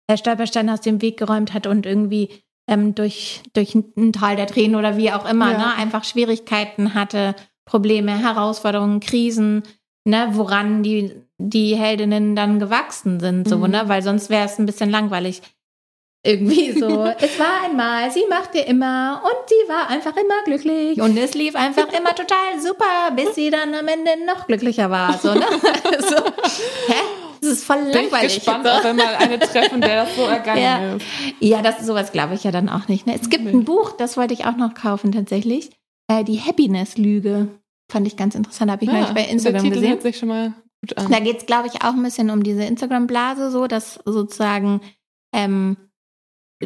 Herr 0.09 0.17
Stolperstein 0.17 0.71
aus 0.71 0.81
dem 0.81 1.03
Weg 1.03 1.19
geräumt 1.19 1.53
hat 1.53 1.67
und 1.67 1.87
irgendwie 1.87 2.29
ähm, 2.69 2.95
durch, 2.95 3.43
durch 3.53 3.75
ein 3.75 4.13
Tal 4.13 4.37
der 4.37 4.47
Tränen 4.47 4.77
oder 4.77 4.97
wie 4.97 5.11
auch 5.11 5.29
immer, 5.29 5.51
ja. 5.51 5.59
ne, 5.59 5.75
einfach 5.77 6.05
Schwierigkeiten 6.05 6.95
hatte, 6.95 7.35
Probleme, 7.65 8.17
Herausforderungen, 8.17 9.01
Krisen, 9.01 9.65
ne, 10.05 10.29
woran 10.33 10.85
die, 10.85 11.13
die 11.39 11.75
Heldinnen 11.75 12.37
dann 12.37 12.61
gewachsen 12.61 13.19
sind, 13.19 13.49
so, 13.49 13.59
mhm. 13.59 13.71
ne, 13.71 13.83
weil 13.87 14.03
sonst 14.03 14.31
wäre 14.31 14.47
es 14.47 14.59
ein 14.59 14.67
bisschen 14.67 14.91
langweilig. 14.91 15.43
Irgendwie 16.27 16.73
so, 16.73 17.05
es 17.19 17.39
war 17.39 17.65
einmal, 17.65 18.11
sie 18.11 18.25
machte 18.31 18.59
immer 18.59 19.23
und 19.23 19.49
sie 19.49 19.69
war 19.69 19.91
einfach 19.91 20.17
immer 20.17 20.43
glücklich 20.45 20.99
und 21.01 21.19
es 21.19 21.35
lief 21.35 21.55
einfach 21.55 21.93
immer 21.93 22.15
total 22.15 22.59
super, 22.61 23.11
bis 23.15 23.35
sie 23.35 23.51
dann 23.51 23.75
am 23.75 23.87
Ende 23.87 24.25
noch 24.27 24.47
glücklicher 24.47 24.91
war, 24.91 25.19
so, 25.19 25.35
ne? 25.35 25.45
so, 26.01 26.17
hä? 26.87 27.01
Das 27.43 27.53
ist 27.53 27.65
voll 27.65 27.77
langweilig. 27.77 28.11
Bin 28.11 28.27
ich 28.27 28.35
gespannt, 28.37 28.67
ob 28.67 28.85
wir 28.85 28.95
mal 28.95 29.15
eine 29.17 29.39
treffen, 29.39 29.83
der 29.83 30.05
das 30.05 30.17
so 30.17 30.23
ergangen 30.27 30.63
ja. 30.63 30.95
ist. 30.95 31.07
Ja, 31.41 31.61
das 31.61 31.81
ist 31.81 31.87
sowas 31.87 32.11
glaube 32.11 32.35
ich 32.35 32.45
ja 32.45 32.51
dann 32.51 32.71
auch 32.71 32.89
nicht. 32.89 33.07
Ne? 33.07 33.15
Es 33.21 33.29
gibt 33.29 33.47
ein 33.47 33.65
Buch, 33.65 33.93
das 33.93 34.17
wollte 34.17 34.33
ich 34.33 34.47
auch 34.47 34.57
noch 34.57 34.73
kaufen 34.73 35.13
tatsächlich. 35.13 35.71
Äh, 36.09 36.25
die 36.25 36.41
Happiness-Lüge. 36.41 37.49
Fand 37.93 38.07
ich 38.07 38.17
ganz 38.17 38.35
interessant, 38.35 38.71
habe 38.71 38.83
ich 38.83 38.91
ja, 38.91 38.99
neulich 38.99 39.15
bei 39.15 39.25
Instagram 39.25 39.63
der 39.63 39.63
Titel 39.63 39.75
gesehen. 39.75 39.91
Hört 39.91 40.03
sich 40.03 40.17
schon 40.17 40.29
mal 40.31 40.55
gut 40.81 40.97
an. 40.97 41.11
Da 41.11 41.21
geht 41.21 41.37
es, 41.37 41.47
glaube 41.47 41.69
ich, 41.69 41.83
auch 41.83 41.93
ein 41.93 42.03
bisschen 42.03 42.31
um 42.31 42.43
diese 42.43 42.65
Instagram-Blase, 42.65 43.51
so, 43.51 43.67
dass 43.67 44.01
sozusagen 44.07 44.81
ähm, 45.35 45.77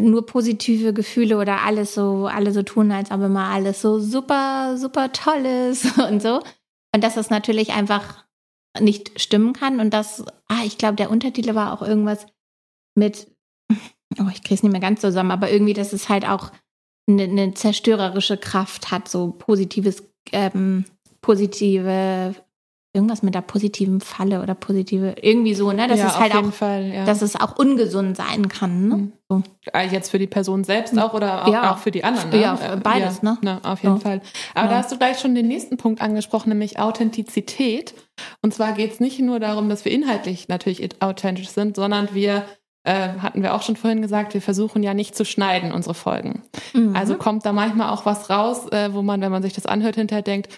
nur 0.01 0.27
positive 0.27 0.93
Gefühle 0.93 1.39
oder 1.39 1.63
alles 1.63 1.95
so, 1.95 2.27
alle 2.27 2.53
so 2.53 2.63
tun, 2.63 2.93
als 2.93 3.11
ob 3.11 3.23
immer 3.23 3.49
alles 3.49 3.81
so 3.81 3.99
super, 3.99 4.77
super 4.77 5.13
toll 5.13 5.45
ist 5.47 5.99
und 6.11 6.21
so. 6.23 6.43
Und 6.95 7.05
dass 7.05 7.15
das 7.15 7.31
natürlich 7.31 7.73
einfach 7.73 8.25
nicht 8.81 9.21
stimmen 9.21 9.53
kann. 9.53 9.81
Und 9.81 9.93
das, 9.93 10.25
ah, 10.49 10.63
ich 10.65 10.79
glaube, 10.79 10.97
der 10.97 11.11
Untertitel 11.11 11.55
war 11.55 11.73
auch 11.73 11.83
irgendwas 11.83 12.27
mit, 12.95 13.29
oh, 14.19 14.29
ich 14.31 14.43
kriege 14.43 14.55
es 14.55 14.63
nicht 14.63 14.73
mehr 14.73 14.81
ganz 14.81 15.01
zusammen, 15.01 15.31
aber 15.31 15.51
irgendwie, 15.51 15.75
dass 15.75 15.93
es 15.93 16.09
halt 16.09 16.27
auch 16.27 16.51
eine, 17.09 17.25
eine 17.25 17.55
zerstörerische 17.55 18.37
Kraft 18.37 18.91
hat, 18.91 19.09
so 19.09 19.33
positives, 19.33 20.03
ähm, 20.33 20.85
positive 21.21 22.35
irgendwas 22.93 23.23
mit 23.23 23.35
der 23.35 23.43
positiven 23.43 24.01
Falle 24.01 24.43
oder 24.43 24.55
positive, 24.55 25.15
irgendwie 25.21 25.55
so, 25.55 25.71
ne? 25.73 25.87
Das 25.89 25.99
ja, 25.99 26.07
ist 26.07 26.19
halt 26.19 26.35
auch, 26.35 26.53
Fall, 26.53 26.87
ja. 26.87 27.05
dass 27.05 27.21
es 27.21 27.37
auch 27.37 27.57
ungesund 27.59 28.17
sein 28.17 28.49
kann. 28.49 28.89
Ne? 28.89 28.97
Mhm. 28.97 29.13
So. 29.29 29.43
Ah, 29.73 29.83
jetzt 29.83 30.11
für 30.11 30.19
die 30.19 30.27
Person 30.27 30.65
selbst 30.65 30.99
auch 30.99 31.13
oder 31.13 31.47
auch, 31.47 31.53
ja. 31.53 31.73
auch 31.73 31.79
für 31.79 31.91
die 31.91 32.03
anderen. 32.03 32.31
Ne? 32.31 32.41
Ja, 32.41 32.57
für 32.57 32.77
beides, 32.79 33.23
ne? 33.23 33.37
ne? 33.43 33.61
Auf 33.63 33.83
jeden 33.83 34.01
Fall. 34.01 34.23
Aber 34.55 34.69
da 34.69 34.79
hast 34.79 34.91
du 34.91 34.97
gleich 34.97 35.19
schon 35.19 35.35
den 35.35 35.49
nächsten 35.49 35.77
Punkt 35.77 36.01
angesprochen, 36.01 36.49
nämlich 36.49 36.79
Authentizität. 36.79 37.95
Und 38.43 38.55
zwar 38.55 38.73
geht 38.73 38.93
es 38.93 39.01
nicht 39.01 39.21
nur 39.21 39.39
darum, 39.39 39.69
dass 39.69 39.85
wir 39.85 39.93
inhaltlich 39.93 40.49
natürlich 40.49 40.89
authentisch 41.01 41.51
sind, 41.51 41.77
sondern 41.77 42.09
wir 42.15 42.45
äh, 42.85 43.11
hatten 43.21 43.43
wir 43.43 43.55
auch 43.55 43.63
schon 43.63 43.77
vorhin 43.77 44.01
gesagt, 44.01 44.33
wir 44.33 44.41
versuchen 44.41 44.83
ja 44.83 44.95
nicht 44.95 45.15
zu 45.15 45.27
schneiden, 45.27 45.73
unsere 45.73 45.95
Folgen. 45.95 46.43
Mhm. 46.73 46.97
Also 46.97 47.17
kommt 47.17 47.45
da 47.45 47.53
manchmal 47.53 47.91
auch 47.91 48.07
was 48.07 48.31
raus, 48.31 48.67
äh, 48.73 48.95
wo 48.95 49.03
man, 49.03 49.21
wenn 49.21 49.31
man 49.31 49.43
sich 49.43 49.53
das 49.53 49.67
anhört, 49.67 49.97
hinterher 49.97 50.23
denkt, 50.23 50.49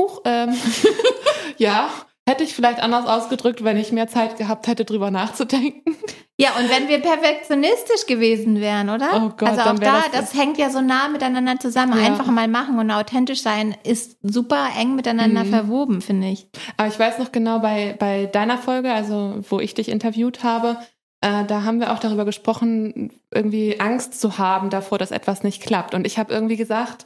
huch, 0.00 0.20
ähm, 0.24 0.54
ja, 1.62 1.88
hätte 2.28 2.44
ich 2.44 2.54
vielleicht 2.54 2.80
anders 2.80 3.06
ausgedrückt, 3.06 3.64
wenn 3.64 3.76
ich 3.76 3.90
mehr 3.92 4.08
Zeit 4.08 4.36
gehabt 4.36 4.66
hätte, 4.66 4.84
drüber 4.84 5.10
nachzudenken. 5.10 5.96
Ja, 6.38 6.50
und 6.58 6.68
wenn 6.70 6.88
wir 6.88 6.98
perfektionistisch 7.00 8.06
gewesen 8.06 8.60
wären, 8.60 8.90
oder? 8.90 9.10
Oh 9.14 9.28
Gott, 9.36 9.50
also 9.50 9.60
auch 9.62 9.78
da, 9.78 10.02
das- 10.02 10.30
das, 10.30 10.34
hängt 10.34 10.58
ja 10.58 10.70
so 10.70 10.80
nah 10.80 11.08
miteinander 11.08 11.58
zusammen. 11.60 11.98
Ja. 11.98 12.04
Einfach 12.06 12.26
mal 12.26 12.48
machen 12.48 12.78
und 12.78 12.90
authentisch 12.90 13.42
sein 13.42 13.76
ist 13.84 14.16
super 14.22 14.68
eng 14.78 14.94
miteinander 14.96 15.44
Mhm. 15.44 15.50
verwoben, 15.50 16.00
finde 16.00 16.28
ich. 16.28 16.48
Aber 16.76 16.88
ich 16.88 16.98
weiß 16.98 17.18
noch 17.18 17.32
genau 17.32 17.58
bei, 17.60 17.94
bei 17.98 18.26
deiner 18.26 18.58
Folge, 18.58 18.92
also 18.92 19.36
wo 19.50 19.60
ich 19.60 19.74
dich 19.74 19.88
interviewt 19.88 20.42
habe, 20.42 20.78
äh, 21.20 21.44
da 21.44 21.62
haben 21.64 21.78
wir 21.80 21.92
auch 21.92 21.98
darüber 22.00 22.24
gesprochen, 22.24 23.12
irgendwie 23.32 23.78
Angst 23.78 24.20
zu 24.20 24.38
haben 24.38 24.70
davor, 24.70 24.98
dass 24.98 25.10
etwas 25.12 25.42
nicht 25.44 25.62
klappt. 25.62 25.94
Und 25.94 26.06
ich 26.06 26.18
habe 26.18 26.32
irgendwie 26.32 26.56
gesagt, 26.56 27.04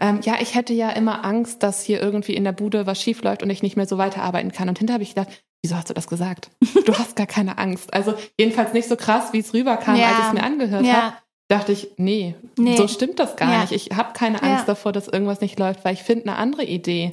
ähm, 0.00 0.20
ja, 0.22 0.34
ich 0.40 0.54
hätte 0.54 0.72
ja 0.74 0.90
immer 0.90 1.24
Angst, 1.24 1.62
dass 1.62 1.82
hier 1.82 2.00
irgendwie 2.02 2.34
in 2.34 2.44
der 2.44 2.52
Bude 2.52 2.86
was 2.86 3.00
schief 3.00 3.22
läuft 3.22 3.42
und 3.42 3.50
ich 3.50 3.62
nicht 3.62 3.76
mehr 3.76 3.86
so 3.86 3.98
weiterarbeiten 3.98 4.52
kann. 4.52 4.68
Und 4.68 4.78
hinterher 4.78 4.94
habe 4.96 5.02
ich 5.04 5.14
gedacht, 5.14 5.28
wieso 5.62 5.74
hast 5.76 5.88
du 5.90 5.94
das 5.94 6.06
gesagt? 6.06 6.50
Du 6.84 6.94
hast 6.98 7.16
gar 7.16 7.26
keine 7.26 7.58
Angst. 7.58 7.92
Also 7.94 8.14
jedenfalls 8.38 8.72
nicht 8.72 8.88
so 8.88 8.96
krass, 8.96 9.32
wie 9.32 9.38
es 9.38 9.52
rüberkam, 9.54 9.96
Ja. 9.96 10.08
als 10.08 10.18
ich 10.20 10.26
es 10.26 10.32
mir 10.34 10.42
angehört 10.42 10.84
habe. 10.86 10.86
Ja, 10.88 11.18
Dachte 11.48 11.70
ich, 11.70 11.90
nee, 11.96 12.34
Nee. 12.58 12.76
so 12.76 12.88
stimmt 12.88 13.20
das 13.20 13.36
gar 13.36 13.52
Ja. 13.52 13.60
nicht. 13.60 13.70
Ich 13.70 13.96
habe 13.96 14.12
keine 14.14 14.42
Angst 14.42 14.66
davor, 14.68 14.90
dass 14.92 15.06
irgendwas 15.06 15.40
nicht 15.40 15.56
läuft, 15.60 15.84
weil 15.84 15.94
ich 15.94 16.02
finde 16.02 16.24
eine 16.26 16.36
andere 16.38 16.64
Idee. 16.64 17.12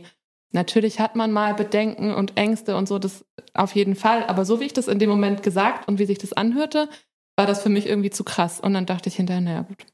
Natürlich 0.51 0.99
hat 0.99 1.15
man 1.15 1.31
mal 1.31 1.53
Bedenken 1.53 2.13
und 2.13 2.35
Ängste 2.35 2.75
und 2.75 2.87
so, 2.87 2.97
das 2.97 3.25
auf 3.53 3.75
jeden 3.75 3.95
Fall. 3.95 4.25
Aber 4.25 4.43
so 4.45 4.59
wie 4.59 4.65
ich 4.65 4.73
das 4.73 4.87
in 4.87 4.97
dem 4.97 5.09
Moment 5.11 5.43
gesagt 5.43 5.87
und 5.87 5.99
wie 5.99 6.05
sich 6.05 6.17
das 6.17 6.33
anhörte, 6.33 6.89
war 7.35 7.45
das 7.45 7.61
für 7.61 7.69
mich 7.69 7.85
irgendwie 7.87 8.09
zu 8.09 8.23
krass. 8.23 8.59
Und 8.59 8.73
dann 8.73 8.87
dachte 8.87 9.07
ich 9.09 9.15
hinterher, 9.15 9.41
naja, 9.41 9.61
gut, 9.61 9.85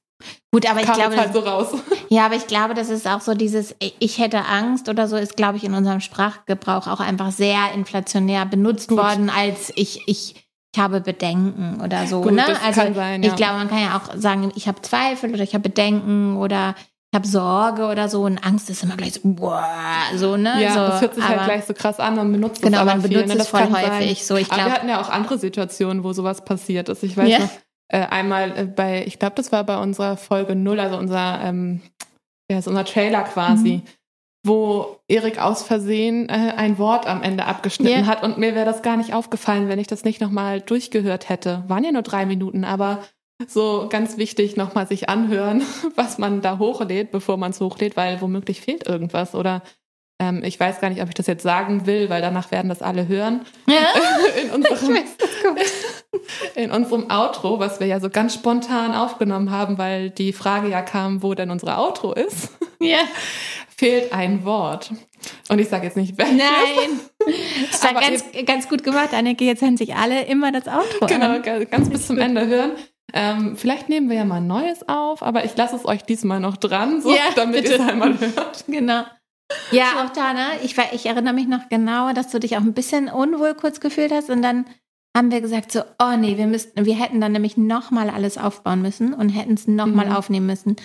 gut, 0.52 0.70
aber 0.70 0.82
ich 0.82 0.92
glaube, 0.92 1.16
halt 1.18 1.34
so 1.34 1.40
raus. 1.40 1.68
Ja, 2.12 2.26
aber 2.26 2.36
ich 2.36 2.48
glaube, 2.48 2.74
das 2.74 2.90
ist 2.90 3.08
auch 3.08 3.22
so 3.22 3.36
dieses, 3.36 3.76
ich 4.00 4.18
hätte 4.18 4.46
Angst 4.46 4.90
oder 4.90 5.08
so, 5.08 5.16
ist, 5.16 5.38
glaube 5.38 5.58
ich, 5.58 5.64
in 5.64 5.76
unserem 5.76 6.00
Sprachgebrauch 6.02 6.88
auch 6.88 7.00
einfach 7.00 7.32
sehr 7.32 7.72
inflationär 7.76 8.48
benutzt 8.48 8.90
Gut. 8.90 8.98
worden, 8.98 9.30
als 9.30 9.72
ich, 9.76 10.02
ich, 10.08 10.36
ich 10.74 10.80
habe 10.80 11.02
Bedenken 11.02 11.80
oder 11.84 12.08
so. 12.08 12.22
Gut, 12.22 12.34
ne? 12.34 12.46
also 12.66 12.82
sein, 12.94 13.22
ja. 13.22 13.30
ich 13.30 13.36
glaube, 13.36 13.58
man 13.60 13.70
kann 13.70 13.80
ja 13.82 13.96
auch 13.98 14.16
sagen, 14.20 14.52
ich 14.56 14.68
habe 14.68 14.82
Zweifel 14.82 15.32
oder 15.34 15.44
ich 15.44 15.54
habe 15.54 15.70
Bedenken 15.70 16.38
oder 16.38 16.74
ich 17.12 17.16
habe 17.18 17.28
Sorge 17.28 17.86
oder 17.88 18.10
so 18.10 18.24
und 18.24 18.38
Angst 18.44 18.70
ist 18.72 18.84
immer 18.84 18.96
gleich 18.98 19.14
so, 19.14 19.20
boah, 19.24 19.64
so, 20.16 20.36
ne? 20.36 20.62
Ja, 20.64 20.74
so, 20.74 20.80
das 20.80 21.02
hört 21.02 21.16
sich 21.16 21.24
halt 21.28 21.38
aber- 21.40 21.46
gleich 21.46 21.66
so 21.66 21.74
krass 21.76 22.00
an 22.00 22.18
und 22.18 22.32
benutzt 22.32 22.62
Genau, 22.62 22.78
es 22.78 22.82
aber 22.82 22.92
man 22.94 23.02
viel. 23.02 23.10
benutzt 23.10 23.28
ne? 23.28 23.34
es 23.34 23.38
Das 23.40 23.50
voll 23.50 23.72
sein. 23.72 23.92
häufig. 24.00 24.26
So, 24.26 24.36
ich 24.36 24.52
aber 24.52 24.66
wir 24.66 24.74
hatten 24.74 24.90
ja 24.90 25.00
auch 25.02 25.10
andere 25.10 25.38
Situationen, 25.38 26.04
wo 26.04 26.12
sowas 26.14 26.44
passiert 26.44 26.90
ist. 26.90 27.04
Ich 27.04 27.16
weiß 27.18 27.30
Ja. 27.30 27.40
noch, 27.40 27.50
äh, 27.90 28.06
einmal 28.08 28.58
äh, 28.58 28.64
bei, 28.66 29.04
ich 29.06 29.20
glaube, 29.20 29.36
das 29.36 29.52
war 29.52 29.64
bei 29.64 29.78
unserer 29.78 30.16
Folge 30.18 30.56
null, 30.56 30.80
also 30.80 30.98
unser, 30.98 31.42
ähm, 31.44 31.82
ja, 32.52 32.58
ist 32.60 32.68
unser 32.68 32.86
Trailer 32.86 33.24
quasi, 33.24 33.70
Mhm. 33.78 33.82
wo 34.48 34.98
Erik 35.08 35.40
aus 35.40 35.64
Versehen 35.64 36.30
äh, 36.30 36.54
ein 36.56 36.78
Wort 36.78 37.06
am 37.08 37.22
Ende 37.24 37.46
abgeschnitten 37.46 38.02
Ja. 38.02 38.08
hat 38.08 38.24
und 38.24 38.38
mir 38.38 38.56
wäre 38.56 38.66
das 38.66 38.82
gar 38.82 38.96
nicht 38.98 39.14
aufgefallen, 39.14 39.68
wenn 39.68 39.80
ich 39.80 39.88
das 39.88 40.04
nicht 40.06 40.22
nochmal 40.22 40.62
durchgehört 40.62 41.30
hätte. 41.30 41.64
Waren 41.68 41.84
ja 41.84 41.92
nur 41.92 42.02
drei 42.04 42.26
Minuten, 42.26 42.64
aber 42.64 43.04
so 43.48 43.88
ganz 43.90 44.18
wichtig 44.18 44.56
nochmal 44.58 44.88
sich 44.88 45.10
anhören, 45.10 45.62
was 45.96 46.18
man 46.18 46.42
da 46.42 46.58
hochlädt, 46.58 47.12
bevor 47.12 47.38
man 47.38 47.52
es 47.52 47.60
hochlädt, 47.62 47.96
weil 47.98 48.22
womöglich 48.22 48.62
fehlt 48.62 48.88
irgendwas 48.88 49.34
oder 49.36 49.62
ähm, 50.22 50.44
ich 50.44 50.60
weiß 50.60 50.82
gar 50.82 50.90
nicht, 50.90 51.02
ob 51.02 51.08
ich 51.08 51.16
das 51.16 51.28
jetzt 51.28 51.44
sagen 51.44 51.86
will, 51.86 52.10
weil 52.10 52.22
danach 52.22 52.52
werden 52.52 52.68
das 52.68 52.82
alle 52.82 53.08
hören. 53.08 53.46
ja, 53.68 53.76
In 54.44 54.50
unserem. 54.52 54.98
In 56.60 56.72
unserem 56.72 57.10
Outro, 57.10 57.60
was 57.60 57.80
wir 57.80 57.88
ja 57.88 58.00
so 58.00 58.10
ganz 58.10 58.34
spontan 58.34 58.94
aufgenommen 58.94 59.50
haben, 59.52 59.78
weil 59.78 60.10
die 60.10 60.34
Frage 60.34 60.68
ja 60.70 60.82
kam, 60.82 61.24
wo 61.24 61.34
denn 61.34 61.52
unsere 61.52 61.78
Outro 61.78 62.14
ist, 62.14 62.50
ja. 62.80 62.98
fehlt 63.78 64.12
ein 64.14 64.44
Wort. 64.44 64.92
Und 65.50 65.60
ich 65.60 65.70
sage 65.70 65.86
jetzt 65.86 65.96
nicht 65.98 66.18
welches. 66.18 66.38
Nein. 66.38 67.00
Das 67.72 67.84
war 67.84 67.94
ganz, 68.02 68.24
ganz 68.46 68.68
gut 68.70 68.84
gemacht, 68.84 69.14
Anneke. 69.14 69.44
Jetzt 69.46 69.62
hören 69.62 69.78
sich 69.78 69.96
alle 69.96 70.24
immer 70.26 70.52
das 70.52 70.68
Outro 70.68 71.06
Genau, 71.06 71.36
an. 71.36 71.42
ga- 71.44 71.64
ganz 71.66 71.90
bis 71.90 72.08
zum 72.08 72.18
Ende 72.18 72.48
hören. 72.48 72.72
Ähm, 73.14 73.56
vielleicht 73.56 73.90
nehmen 73.90 74.10
wir 74.10 74.18
ja 74.18 74.26
mal 74.26 74.38
ein 74.38 74.48
neues 74.48 74.88
auf, 74.88 75.22
aber 75.24 75.44
ich 75.46 75.56
lasse 75.56 75.76
es 75.76 75.86
euch 75.86 76.04
diesmal 76.04 76.40
noch 76.40 76.58
dran, 76.58 77.02
so, 77.02 77.12
Ja, 77.12 77.22
damit 77.36 77.64
bitte. 77.64 77.76
ihr 77.76 77.80
es 77.82 77.88
einmal 77.90 78.20
hört. 78.20 78.66
Genau. 78.68 79.04
Ja, 79.72 80.04
auch 80.06 80.10
da, 80.12 80.34
ne? 80.34 80.46
Ich, 80.64 80.76
ich 80.94 81.06
erinnere 81.06 81.34
mich 81.34 81.48
noch 81.48 81.70
genauer, 81.70 82.14
dass 82.14 82.30
du 82.30 82.40
dich 82.40 82.56
auch 82.58 82.62
ein 82.62 82.74
bisschen 82.74 83.08
unwohl 83.10 83.54
kurz 83.56 83.80
gefühlt 83.80 84.12
hast 84.12 84.30
und 84.30 84.42
dann 84.42 84.66
haben 85.16 85.32
wir 85.32 85.42
gesagt 85.42 85.72
so, 85.72 85.82
oh 86.02 86.16
nee, 86.18 86.38
wir 86.38 86.48
müssten, 86.48 86.86
wir 86.86 86.96
hätten 86.96 87.20
dann 87.20 87.32
nämlich 87.32 87.58
nochmal 87.58 88.10
alles 88.10 88.38
aufbauen 88.38 88.82
müssen 88.82 89.14
und 89.14 89.30
hätten 89.30 89.54
es 89.56 89.68
nochmal 89.68 90.08
Mhm. 90.08 90.12
aufnehmen 90.14 90.46
müssen. 90.46 90.76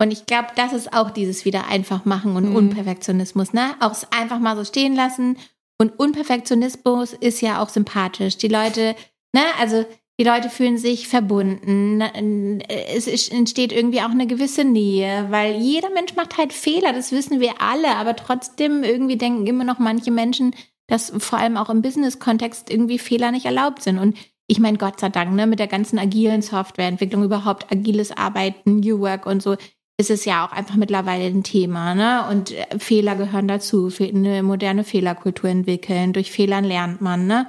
Und 0.00 0.12
ich 0.12 0.26
glaube, 0.26 0.48
das 0.56 0.72
ist 0.72 0.92
auch 0.92 1.10
dieses 1.10 1.44
wieder 1.44 1.68
einfach 1.68 2.04
machen 2.04 2.36
und 2.36 2.50
Mhm. 2.50 2.56
Unperfektionismus, 2.56 3.52
ne? 3.52 3.74
Auch 3.80 3.92
es 3.92 4.06
einfach 4.12 4.38
mal 4.38 4.56
so 4.56 4.64
stehen 4.64 4.94
lassen. 4.94 5.36
Und 5.78 5.98
Unperfektionismus 5.98 7.12
ist 7.12 7.40
ja 7.40 7.62
auch 7.62 7.68
sympathisch. 7.68 8.36
Die 8.38 8.48
Leute, 8.48 8.94
ne, 9.34 9.42
also 9.60 9.84
die 10.18 10.24
Leute 10.24 10.48
fühlen 10.48 10.78
sich 10.78 11.08
verbunden. 11.08 11.98
Ne, 11.98 12.60
Es 12.88 13.28
entsteht 13.28 13.72
irgendwie 13.72 14.00
auch 14.00 14.10
eine 14.10 14.26
gewisse 14.26 14.64
Nähe, 14.64 15.26
weil 15.30 15.56
jeder 15.56 15.90
Mensch 15.90 16.14
macht 16.14 16.38
halt 16.38 16.52
Fehler, 16.54 16.92
das 16.94 17.12
wissen 17.12 17.40
wir 17.40 17.60
alle, 17.60 17.96
aber 17.96 18.16
trotzdem 18.16 18.82
irgendwie 18.84 19.16
denken 19.16 19.46
immer 19.46 19.64
noch 19.64 19.78
manche 19.78 20.10
Menschen, 20.10 20.54
dass 20.86 21.12
vor 21.18 21.38
allem 21.38 21.56
auch 21.56 21.70
im 21.70 21.82
Business-Kontext 21.82 22.70
irgendwie 22.70 22.98
Fehler 22.98 23.30
nicht 23.30 23.46
erlaubt 23.46 23.82
sind. 23.82 23.98
Und 23.98 24.16
ich 24.46 24.60
meine, 24.60 24.78
Gott 24.78 25.00
sei 25.00 25.08
Dank, 25.08 25.32
ne, 25.34 25.46
mit 25.46 25.58
der 25.58 25.66
ganzen 25.66 25.98
agilen 25.98 26.42
Softwareentwicklung, 26.42 27.24
überhaupt 27.24 27.70
agiles 27.72 28.16
Arbeiten, 28.16 28.80
New 28.80 29.00
Work 29.00 29.26
und 29.26 29.42
so, 29.42 29.56
ist 29.98 30.10
es 30.10 30.24
ja 30.24 30.46
auch 30.46 30.52
einfach 30.52 30.76
mittlerweile 30.76 31.24
ein 31.24 31.42
Thema, 31.42 31.94
ne? 31.94 32.28
Und 32.30 32.52
äh, 32.52 32.78
Fehler 32.78 33.16
gehören 33.16 33.48
dazu, 33.48 33.90
eine 33.98 34.42
moderne 34.42 34.84
Fehlerkultur 34.84 35.48
entwickeln. 35.48 36.12
Durch 36.12 36.30
Fehlern 36.30 36.64
lernt 36.64 37.00
man, 37.00 37.26
ne? 37.26 37.46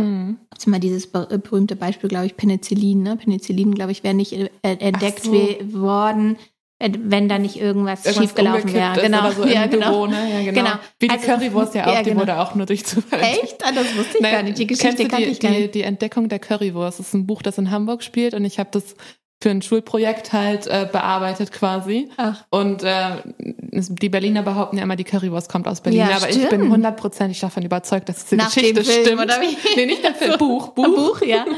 Mhm. 0.00 0.38
Ist 0.56 0.66
immer 0.68 0.78
dieses 0.78 1.06
äh, 1.06 1.38
berühmte 1.38 1.74
Beispiel, 1.74 2.08
glaube 2.08 2.26
ich, 2.26 2.36
Penicillin, 2.36 3.02
ne? 3.02 3.16
Penicillin, 3.16 3.74
glaube 3.74 3.90
ich, 3.90 4.04
wäre 4.04 4.14
nicht 4.14 4.32
äh, 4.32 4.48
entdeckt 4.62 5.24
so. 5.24 5.32
worden, 5.32 6.36
wenn 6.80 7.28
da 7.28 7.38
nicht 7.38 7.56
irgendwas, 7.56 8.04
Irgendwas 8.04 8.24
schiefgelaufen 8.24 8.72
wäre. 8.72 9.00
Genau, 9.00 9.30
so 9.32 9.44
ja, 9.46 9.66
genau. 9.66 9.90
Büro, 9.90 10.06
ne? 10.06 10.30
Ja, 10.32 10.38
genau. 10.52 10.62
Genau. 10.70 10.78
Wie 11.00 11.08
die 11.08 11.14
Also- 11.14 11.26
Currywurst 11.26 11.74
ja 11.74 11.86
auch, 11.88 11.92
Ja, 11.94 12.02
die 12.02 12.10
genau. 12.10 12.20
wurde 12.20 12.38
auch 12.38 12.54
nur 12.54 12.66
durch 12.66 12.84
Zufall 12.86 13.20
Echt? 13.20 13.64
Ah, 13.64 13.72
das 13.72 13.96
wusste 13.96 14.16
ich 14.18 14.20
Nein, 14.20 14.32
gar 14.32 14.42
nicht. 14.44 14.58
Die 14.58 14.66
Geschichte 14.66 15.08
kannte 15.08 15.26
die, 15.26 15.32
ich 15.32 15.40
gar 15.40 15.50
die, 15.50 15.58
nicht. 15.62 15.74
die 15.74 15.82
Entdeckung 15.82 16.28
der 16.28 16.38
Currywurst. 16.38 17.00
Das 17.00 17.08
ist 17.08 17.14
ein 17.14 17.26
Buch, 17.26 17.42
das 17.42 17.58
in 17.58 17.70
Hamburg 17.72 18.02
spielt 18.04 18.34
und 18.34 18.44
ich 18.44 18.58
habe 18.60 18.68
das 18.72 18.94
für 19.40 19.50
ein 19.50 19.62
Schulprojekt 19.62 20.32
halt 20.32 20.66
äh, 20.66 20.88
bearbeitet 20.90 21.52
quasi. 21.52 22.10
Ach. 22.16 22.44
Und 22.50 22.82
äh, 22.82 23.22
die 23.38 24.08
Berliner 24.08 24.42
behaupten 24.42 24.78
ja 24.78 24.82
immer, 24.82 24.96
die 24.96 25.04
Currywurst 25.04 25.48
kommt 25.48 25.68
aus 25.68 25.80
Berlin. 25.80 26.00
Ja, 26.00 26.16
aber 26.16 26.28
ich 26.28 26.38
bin 26.38 26.46
stimmt. 26.46 26.72
hundertprozentig 26.72 27.38
davon 27.38 27.62
überzeugt, 27.62 28.08
dass 28.08 28.24
diese 28.24 28.36
Nach 28.36 28.52
Geschichte 28.52 28.82
Film, 28.82 29.04
stimmt. 29.04 29.22
oder 29.22 29.40
wie? 29.40 29.56
Nee, 29.76 29.86
nicht 29.86 30.02
der 30.02 30.14
Film, 30.14 30.36
Buch, 30.38 30.68
Buch. 30.70 30.86
Buch, 30.86 31.22
ja. 31.22 31.44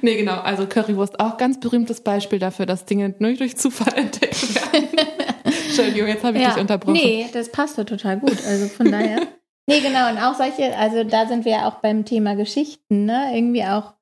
Nee, 0.00 0.16
genau. 0.16 0.38
Also 0.38 0.66
Currywurst 0.66 1.18
auch 1.18 1.38
ganz 1.38 1.58
berühmtes 1.58 2.02
Beispiel 2.02 2.38
dafür, 2.38 2.66
dass 2.66 2.84
Dinge 2.84 3.16
nur 3.18 3.32
durch 3.32 3.56
Zufall 3.56 3.92
entdeckt 3.96 4.54
werden. 4.54 4.88
Entschuldigung, 5.44 6.08
jetzt 6.08 6.22
habe 6.22 6.36
ich 6.36 6.44
ja. 6.44 6.50
dich 6.50 6.60
unterbrochen. 6.60 6.92
Nee, 6.92 7.26
das 7.32 7.50
passt 7.50 7.78
doch 7.78 7.84
total 7.84 8.18
gut. 8.18 8.36
Also 8.46 8.68
von 8.68 8.92
daher. 8.92 9.22
Nee, 9.66 9.80
genau. 9.80 10.08
Und 10.08 10.18
auch 10.18 10.34
solche, 10.34 10.76
also 10.76 11.02
da 11.02 11.26
sind 11.26 11.44
wir 11.44 11.52
ja 11.52 11.68
auch 11.68 11.80
beim 11.80 12.04
Thema 12.04 12.36
Geschichten, 12.36 13.06
ne? 13.06 13.32
Irgendwie 13.34 13.64
auch, 13.64 13.94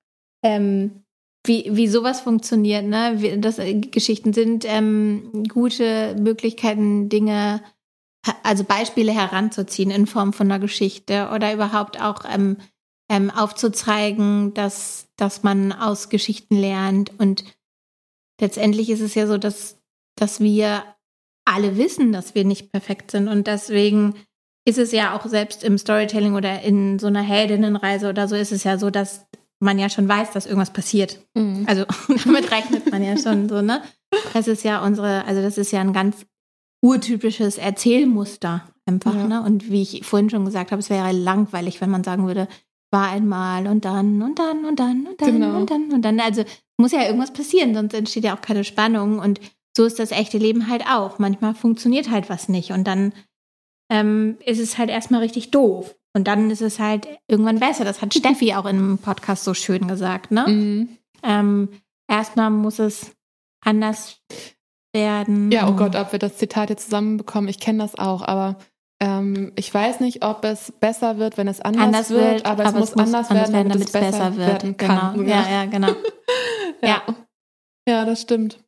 ähm, 0.45 1.06
wie, 1.47 1.69
wie 1.71 1.89
sowas 1.89 2.21
funktioniert, 2.21 2.85
ne? 2.85 3.15
Wie, 3.17 3.41
das, 3.41 3.59
äh, 3.59 3.75
Geschichten 3.75 4.33
sind 4.33 4.65
ähm, 4.67 5.45
gute 5.49 6.17
Möglichkeiten, 6.19 7.09
Dinge, 7.09 7.63
also 8.43 8.65
Beispiele 8.65 9.13
heranzuziehen 9.13 9.91
in 9.91 10.07
Form 10.07 10.33
von 10.33 10.51
einer 10.51 10.61
Geschichte 10.61 11.31
oder 11.35 11.53
überhaupt 11.53 12.01
auch 12.01 12.25
ähm, 12.29 12.57
ähm, 13.09 13.31
aufzuzeigen, 13.31 14.55
dass, 14.55 15.09
dass 15.17 15.43
man 15.43 15.73
aus 15.73 16.09
Geschichten 16.09 16.57
lernt. 16.57 17.13
Und 17.19 17.45
letztendlich 18.41 18.91
ist 18.91 19.01
es 19.01 19.15
ja 19.15 19.27
so, 19.27 19.39
dass, 19.39 19.81
dass 20.17 20.41
wir 20.41 20.83
alle 21.45 21.77
wissen, 21.77 22.13
dass 22.13 22.35
wir 22.35 22.45
nicht 22.45 22.73
perfekt 22.73 23.13
sind. 23.13 23.29
Und 23.29 23.47
deswegen 23.47 24.15
ist 24.67 24.79
es 24.79 24.91
ja 24.91 25.17
auch 25.17 25.25
selbst 25.27 25.63
im 25.63 25.79
Storytelling 25.79 26.35
oder 26.35 26.63
in 26.63 26.99
so 26.99 27.07
einer 27.07 27.23
Heldinnenreise 27.23 28.09
oder 28.09 28.27
so 28.27 28.35
ist 28.35 28.51
es 28.51 28.65
ja 28.65 28.79
so, 28.79 28.91
dass 28.91 29.27
man 29.61 29.79
ja 29.79 29.89
schon 29.89 30.09
weiß, 30.09 30.33
dass 30.33 30.47
irgendwas 30.47 30.73
passiert. 30.73 31.19
Mhm. 31.35 31.65
Also 31.67 31.85
damit 32.25 32.51
rechnet 32.51 32.91
man 32.91 33.03
ja 33.03 33.17
schon 33.17 33.49
so, 33.49 33.63
ne? 33.63 33.83
Das 34.33 34.49
ist 34.49 34.65
ja 34.65 34.85
unsere, 34.85 35.25
also 35.25 35.43
das 35.43 35.59
ist 35.59 35.73
ja 35.73 35.81
ein 35.81 35.93
ganz 35.93 36.27
urtypisches 36.83 37.59
Erzählmuster 37.59 38.63
einfach, 38.87 39.15
Ja. 39.15 39.27
ne? 39.27 39.43
Und 39.43 39.71
wie 39.71 39.83
ich 39.83 40.05
vorhin 40.07 40.31
schon 40.31 40.45
gesagt 40.45 40.73
habe, 40.73 40.81
es 40.81 40.91
wäre 40.91 41.13
langweilig, 41.13 41.81
wenn 41.81 41.91
man 41.91 42.05
sagen 42.05 42.27
würde, 42.27 42.49
war 42.93 43.11
einmal 43.11 43.67
und 43.67 43.85
dann 43.85 44.23
und 44.23 44.39
dann 44.39 44.65
und 44.65 44.79
dann 44.79 45.07
und 45.07 45.21
dann 45.21 45.33
Genau. 45.41 45.57
und 45.59 45.71
dann 45.71 45.91
und 45.93 46.03
dann. 46.03 46.21
Also 46.21 46.45
muss 46.79 46.93
ja 46.93 47.05
irgendwas 47.05 47.33
passieren, 47.33 47.75
sonst 47.75 47.95
entsteht 47.95 48.25
ja 48.25 48.37
auch 48.37 48.41
keine 48.43 48.63
Spannung. 48.65 49.19
Und 49.19 49.41
so 49.77 49.85
ist 49.85 49.99
das 49.99 50.13
echte 50.13 50.39
Leben 50.39 50.69
halt 50.69 50.85
auch. 50.87 51.19
Manchmal 51.19 51.55
funktioniert 51.55 52.11
halt 52.11 52.31
was 52.31 52.49
nicht 52.49 52.71
und 52.71 52.85
dann 52.87 53.13
ähm, 53.91 54.37
ist 54.45 54.61
es 54.61 54.79
halt 54.79 54.91
erstmal 54.91 55.21
richtig 55.23 55.51
doof. 55.51 55.95
Und 56.17 56.29
dann 56.29 56.51
ist 56.51 56.63
es 56.63 56.79
halt 56.79 57.07
irgendwann 57.29 57.61
besser. 57.61 57.85
Das 57.85 58.01
hat 58.01 58.15
Steffi 58.15 58.55
auch 58.55 58.65
im 58.65 58.97
Podcast 58.97 59.45
so 59.45 59.53
schön 59.53 59.87
gesagt, 59.87 60.31
ne? 60.31 60.47
Mhm. 60.49 60.89
Ähm, 61.23 61.69
erstmal 62.11 62.49
muss 62.49 62.79
es 62.79 63.11
anders 63.63 64.23
werden. 64.95 65.51
Ja, 65.53 65.69
oh 65.69 65.73
Gott, 65.73 65.95
ob 65.95 66.13
wir 66.13 66.19
das 66.19 66.39
Zitat 66.39 66.71
jetzt 66.71 66.85
zusammenbekommen, 66.85 67.51
ich 67.51 67.61
kenne 67.61 67.81
das 67.81 67.99
auch, 67.99 68.23
aber 68.23 68.57
ähm, 68.99 69.53
ich 69.57 69.73
weiß 69.75 70.01
nicht, 70.01 70.25
ob 70.25 70.43
es 70.47 70.73
besser 70.73 71.19
wird, 71.19 71.37
wenn 71.37 71.49
es 71.49 71.61
anders, 71.61 71.85
Anders 71.85 72.09
wird, 72.09 72.23
wird, 72.23 72.47
aber, 72.47 72.65
es 72.65 72.73
muss 72.73 72.97
anders 72.97 73.29
werden, 73.29 73.69
damit, 73.69 73.85
es 73.85 73.93
besser, 73.93 74.39
werden 74.39 74.79
kann. 74.79 75.19
Genau. 75.19 75.29
Ja, 75.29 75.47
ja, 75.51 75.65
genau. 75.67 75.93
Ja. 76.83 76.89
Ja. 76.89 77.15
ja, 77.89 78.05
das 78.07 78.23
stimmt. 78.23 78.59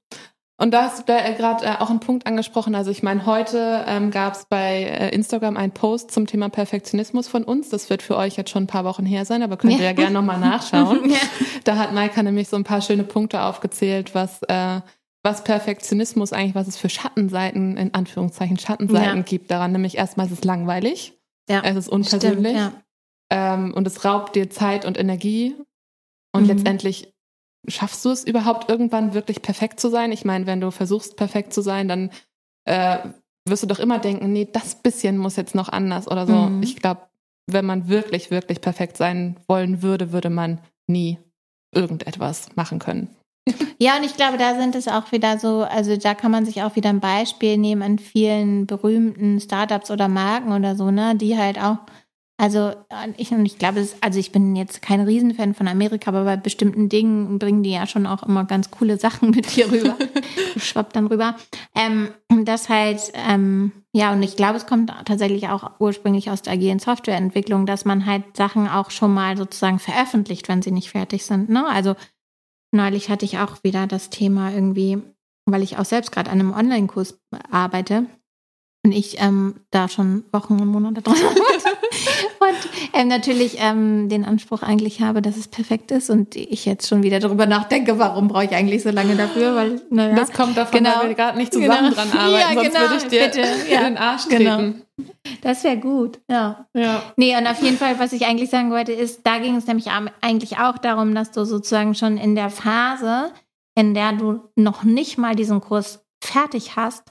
Und 0.61 0.73
da 0.73 0.83
hast 0.83 0.99
du 0.99 1.03
da, 1.07 1.25
äh, 1.25 1.35
gerade 1.35 1.65
äh, 1.65 1.77
auch 1.79 1.89
einen 1.89 2.01
Punkt 2.01 2.27
angesprochen. 2.27 2.75
Also 2.75 2.91
ich 2.91 3.03
meine, 3.05 3.27
heute 3.27 3.85
ähm, 3.87 4.11
gab 4.11 4.35
es 4.35 4.47
bei 4.47 4.83
äh, 4.83 5.11
Instagram 5.15 5.57
einen 5.57 5.71
Post 5.73 6.11
zum 6.11 6.27
Thema 6.27 6.49
Perfektionismus 6.49 7.29
von 7.29 7.45
uns. 7.45 7.69
Das 7.69 7.89
wird 7.91 8.03
für 8.03 8.17
euch 8.17 8.37
jetzt 8.37 8.51
schon 8.51 8.65
ein 8.65 8.67
paar 8.67 8.85
Wochen 8.85 9.07
her 9.07 9.25
sein, 9.25 9.43
aber 9.45 9.57
könnt 9.57 9.75
ihr 9.75 9.85
ja, 9.85 9.93
gerne 9.93 10.13
nochmal 10.13 10.39
nachschauen. 10.41 11.11
Ja. 11.11 11.17
Da 11.65 11.77
hat 11.77 11.93
Maika 11.95 12.23
nämlich 12.25 12.49
so 12.49 12.57
ein 12.57 12.65
paar 12.65 12.81
schöne 12.83 13.05
Punkte 13.05 13.43
aufgezählt, 13.43 14.15
was, 14.17 14.43
äh, 14.49 14.81
was 15.23 15.45
Perfektionismus 15.45 16.33
eigentlich, 16.33 16.55
was 16.57 16.67
es 16.67 16.77
für 16.77 16.89
Schattenseiten, 16.89 17.77
in 17.77 17.95
Anführungszeichen 17.95 18.59
Schattenseiten 18.59 19.19
Ja. 19.19 19.23
gibt 19.23 19.51
daran. 19.53 19.71
Nämlich 19.73 19.97
erstmal 19.97 20.27
ist 20.27 20.33
es 20.33 20.45
langweilig, 20.45 21.13
Ja. 21.49 21.61
es 21.65 21.77
ist 21.77 21.89
unpersönlich 21.89 22.57
Stimmt, 22.57 22.73
ja. 23.33 23.55
ähm, 23.55 23.75
und 23.75 23.87
es 23.87 24.05
raubt 24.05 24.35
dir 24.35 24.51
Zeit 24.51 24.85
und 24.85 24.99
Energie. 24.99 25.55
Und 26.33 26.43
Mhm. 26.43 26.49
letztendlich 26.49 27.15
schaffst 27.67 28.05
du 28.05 28.11
es 28.11 28.25
überhaupt 28.25 28.71
irgendwann 28.71 29.15
wirklich 29.15 29.43
perfekt 29.43 29.81
zu 29.81 29.89
sein? 29.89 30.13
Ich 30.13 30.25
meine, 30.25 30.47
wenn 30.47 30.61
du 30.61 30.71
versuchst, 30.71 31.17
perfekt 31.17 31.53
zu 31.53 31.61
sein, 31.61 31.89
dann 31.89 32.11
äh, 32.65 32.99
wirst 33.47 33.63
du 33.63 33.67
doch 33.67 33.79
immer 33.79 33.99
denken, 33.99 34.33
nee, 34.33 34.49
das 34.51 34.77
bisschen 34.77 35.19
muss 35.19 35.37
jetzt 35.37 35.55
noch 35.55 35.69
anders 35.69 36.09
oder 36.09 36.27
so. 36.27 36.35
Mhm. 36.35 36.63
Ich 36.63 36.77
glaube, 36.77 37.03
wenn 37.47 37.65
man 37.65 37.89
wirklich, 37.89 38.31
wirklich 38.31 38.61
perfekt 38.61 38.97
sein 38.97 39.37
wollen 39.49 39.83
würde, 39.83 40.13
würde 40.13 40.31
man 40.31 40.61
nie 40.87 41.19
irgendetwas 41.75 42.55
machen 42.57 42.79
können. 42.79 43.09
Ja, 43.81 43.97
und 43.97 44.03
ich 44.03 44.17
glaube, 44.17 44.39
da 44.39 44.57
sind 44.57 44.75
es 44.75 44.89
auch 44.89 45.13
wieder 45.13 45.39
so, 45.39 45.63
also 45.63 45.97
da 45.97 46.15
kann 46.15 46.33
man 46.33 46.45
sich 46.45 46.65
auch 46.65 46.75
wieder 46.75 46.89
ein 46.91 46.99
Beispiel 46.99 47.57
nehmen 47.57 47.83
an 47.83 48.01
vielen 48.01 48.67
berühmten 48.67 49.41
Startups 49.41 49.93
oder 49.93 50.09
Marken 50.09 50.51
oder 50.51 50.75
so, 50.75 50.91
ne, 50.91 51.15
die 51.15 51.39
halt 51.39 51.61
auch, 51.61 51.79
also 52.41 52.73
ich 53.17 53.33
und 53.33 53.45
ich 53.45 53.59
glaube, 53.59 53.81
es, 53.81 54.01
also 54.01 54.21
ich 54.21 54.31
bin 54.31 54.55
jetzt 54.55 54.81
kein 54.81 55.01
Riesenfan 55.01 55.55
von 55.55 55.67
Amerika, 55.67 56.11
aber 56.11 56.23
bei 56.23 56.37
bestimmten 56.37 56.89
Dingen 56.89 57.41
bringen 57.41 57.65
die 57.65 57.73
ja 57.73 57.85
schon 57.89 58.07
auch 58.07 58.23
immer 58.23 58.45
ganz 58.45 58.71
coole 58.71 58.97
Sachen 58.97 59.31
mit 59.35 59.47
hier 59.47 59.71
rüber. 59.73 59.97
Schwappt 60.57 60.95
dann 60.95 61.09
rüber. 61.09 61.37
Ähm, 61.75 62.11
das 62.45 62.69
halt, 62.69 63.01
ähm, 63.15 63.73
ja, 63.93 64.13
und 64.13 64.23
ich 64.23 64.37
glaube, 64.37 64.57
es 64.57 64.67
kommt 64.67 64.93
tatsächlich 65.05 65.49
auch 65.49 65.73
ursprünglich 65.81 66.31
aus 66.31 66.43
der 66.43 66.53
agilen 66.53 66.79
Softwareentwicklung, 66.79 67.67
dass 67.67 67.85
man 67.85 68.07
halt 68.07 68.37
Sachen 68.37 68.69
auch 68.69 68.93
schon 68.93 69.13
mal 69.13 69.37
sozusagen 69.37 69.81
veröffentlicht, 69.81 70.49
wenn 70.49 70.63
sie 70.63 70.71
nicht 70.71 70.91
fertig 70.91 71.25
sind. 71.25 71.49
Ne? 71.49 71.67
Also 71.67 71.97
neulich 72.73 73.11
hatte 73.11 73.25
ich 73.25 73.41
auch 73.41 73.65
wieder 73.65 73.89
das 73.89 74.11
Thema 74.11 74.53
irgendwie, 74.53 75.03
weil 75.47 75.65
ich 75.65 75.77
auch 75.77 75.85
selbst 75.85 76.13
gerade 76.13 76.31
an 76.31 76.39
einem 76.39 76.53
Online-Kurs 76.53 77.19
arbeite 77.51 78.07
und 78.85 78.93
ich 78.93 79.21
ähm, 79.21 79.57
da 79.73 79.89
schon 79.89 80.23
Wochen 80.31 80.61
und 80.61 80.69
Monate 80.69 81.03
dran 81.03 81.17
arbeite 81.27 81.68
und 82.41 82.69
ähm, 83.01 83.09
natürlich 83.09 83.57
ähm, 83.61 84.09
den 84.09 84.25
Anspruch 84.25 84.63
eigentlich 84.63 85.01
habe, 85.01 85.23
dass 85.23 85.37
es 85.37 85.49
perfekt 85.49 85.91
ist 85.91 86.11
und 86.11 86.37
ich 86.37 86.65
jetzt 86.65 86.89
schon 86.89 87.03
wieder 87.03 87.19
darüber 87.21 87.47
nachdenke, 87.47 87.99
warum 87.99 88.29
brauche 88.29 88.45
ich 88.45 88.53
eigentlich 88.53 88.83
so 88.83 88.91
lange 88.91 89.17
dafür, 89.17 89.55
weil 89.55 89.81
naja, 89.91 90.15
Das 90.15 90.33
kommt 90.33 90.57
davon, 90.57 90.79
Genau. 90.85 91.01
weil 91.01 91.09
wir 91.09 91.15
gerade 91.15 91.39
nicht 91.39 91.53
zusammen 91.53 91.91
Genau. 91.91 91.95
dran 91.95 92.13
arbeiten, 92.19 92.39
Ja, 92.41 92.55
sonst 92.55 92.73
genau. 92.75 92.81
würde 92.91 92.97
ich 92.97 93.05
dir 93.09 93.25
Bitte. 93.27 93.49
Ja. 93.71 93.81
den 93.83 93.97
Arsch 93.99 94.29
Genau. 94.29 94.57
treten. 94.57 94.83
das 95.43 95.65
wäre 95.65 95.77
gut, 95.79 96.19
ja. 96.29 96.67
Ja. 96.75 97.03
Nee, 97.17 97.37
und 97.37 97.47
auf 97.47 97.63
jeden 97.63 97.77
Fall, 97.79 97.99
was 97.99 98.13
ich 98.13 98.27
eigentlich 98.27 98.51
sagen 98.51 98.71
wollte, 98.71 98.93
ist, 98.93 99.21
da 99.25 99.39
ging 99.39 99.57
es 99.57 99.67
nämlich 99.67 99.87
eigentlich 100.21 100.59
auch 100.59 100.79
darum, 100.79 101.15
dass 101.15 101.31
du 101.31 101.45
sozusagen 101.45 101.95
schon 101.95 102.17
in 102.19 102.35
der 102.35 102.51
Phase, 102.51 103.31
in 103.77 103.95
der 103.95 104.13
du 104.13 104.41
noch 104.57 104.83
nicht 104.85 105.19
mal 105.19 105.35
diesen 105.37 105.61
Kurs 105.61 106.05
fertig 106.23 106.75
hast, 106.77 107.05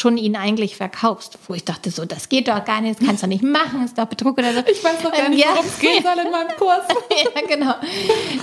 schon 0.00 0.16
ihn 0.16 0.34
eigentlich 0.36 0.76
verkaufst. 0.76 1.38
Wo 1.46 1.54
ich 1.54 1.64
dachte, 1.64 1.90
so, 1.90 2.04
das 2.04 2.28
geht 2.28 2.48
doch 2.48 2.64
gar 2.64 2.80
nicht, 2.80 2.98
das 3.00 3.06
kannst 3.06 3.22
du 3.22 3.26
nicht 3.26 3.42
machen, 3.44 3.84
ist 3.84 3.96
doch 3.98 4.06
Betrug 4.06 4.38
oder 4.38 4.52
so. 4.52 4.60
Ich 4.70 4.82
weiß 4.82 5.02
noch 5.04 5.12
gar 5.12 5.26
Ähm, 5.26 5.30
nicht, 5.32 5.44
ja. 5.44 5.50
worum 5.52 5.66
es 5.66 5.78
gehen 5.78 6.02
soll 6.02 6.24
in 6.24 6.30
meinem 6.30 6.56
Kurs. 6.56 6.82
ja, 7.34 7.40
genau. 7.46 7.74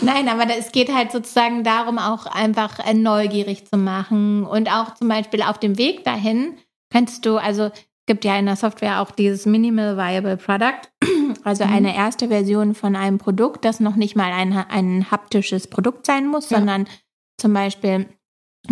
Nein, 0.02 0.30
aber 0.30 0.46
es 0.58 0.72
geht 0.72 0.94
halt 0.94 1.12
sozusagen 1.12 1.64
darum, 1.64 1.98
auch 1.98 2.26
einfach 2.28 2.80
äh, 2.88 2.94
neugierig 2.94 3.66
zu 3.68 3.78
machen 3.78 4.46
und 4.46 4.72
auch 4.72 4.94
zum 4.96 5.08
Beispiel 5.10 5.42
auf 5.42 5.58
dem 5.58 5.78
Weg 5.78 6.04
dahin 6.04 6.58
kannst 6.90 7.26
du, 7.26 7.38
also 7.38 7.72
gibt 8.06 8.24
ja 8.24 8.38
in 8.38 8.46
der 8.46 8.56
Software 8.56 9.02
auch 9.02 9.12
dieses 9.12 9.46
Minimal 9.46 9.98
Viable 9.98 10.38
Product, 10.38 10.82
also 11.44 11.66
Mhm. 11.66 11.74
eine 11.74 11.96
erste 11.98 12.30
Version 12.30 12.74
von 12.76 12.96
einem 12.96 13.18
Produkt, 13.18 13.66
das 13.66 13.80
noch 13.82 13.96
nicht 13.98 14.16
mal 14.16 14.32
ein, 14.32 14.54
ein 14.54 15.12
haptisches 15.12 15.68
Produkt 15.68 16.06
sein 16.06 16.28
muss, 16.28 16.50
Ja. 16.50 16.58
sondern 16.60 16.88
zum 17.38 17.54
Beispiel 17.54 18.06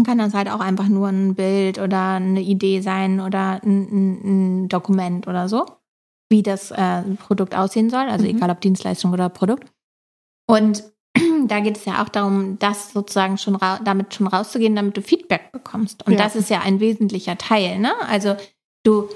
kann 0.04 0.18
das 0.18 0.34
halt 0.34 0.50
auch 0.50 0.60
einfach 0.60 0.88
nur 0.88 1.08
ein 1.08 1.36
Bild 1.36 1.80
oder 1.80 2.14
eine 2.16 2.42
Idee 2.42 2.82
sein 2.82 3.20
oder 3.20 3.62
ein, 3.64 3.88
ein, 3.92 4.64
ein 4.64 4.68
Dokument 4.70 5.28
oder 5.28 5.48
so, 5.48 5.66
wie 6.30 6.44
das 6.44 6.72
äh, 6.72 7.02
Produkt 7.20 7.56
aussehen 7.56 7.90
soll, 7.90 8.08
also 8.10 8.26
Mhm. 8.26 8.38
egal 8.38 8.50
ob 8.50 8.62
Dienstleistung 8.62 9.14
oder 9.14 9.30
Produkt. 9.30 9.72
Und 10.48 10.84
da 11.48 11.60
geht 11.62 11.78
es 11.78 11.86
ja 11.86 12.04
auch 12.04 12.10
darum, 12.10 12.60
das 12.60 12.92
sozusagen 12.92 13.38
schon 13.38 13.58
damit 13.84 14.14
schon 14.14 14.28
rauszugehen, 14.28 14.76
damit 14.76 14.98
du 14.98 15.02
Feedback 15.02 15.52
bekommst. 15.52 16.06
Und 16.06 16.14
Ja. 16.14 16.20
das 16.20 16.36
ist 16.36 16.50
ja 16.50 16.60
ein 16.62 16.80
wesentlicher 16.80 17.38
Teil, 17.38 17.80
ne? 17.80 17.94
Also 18.08 18.36
du 18.84 19.08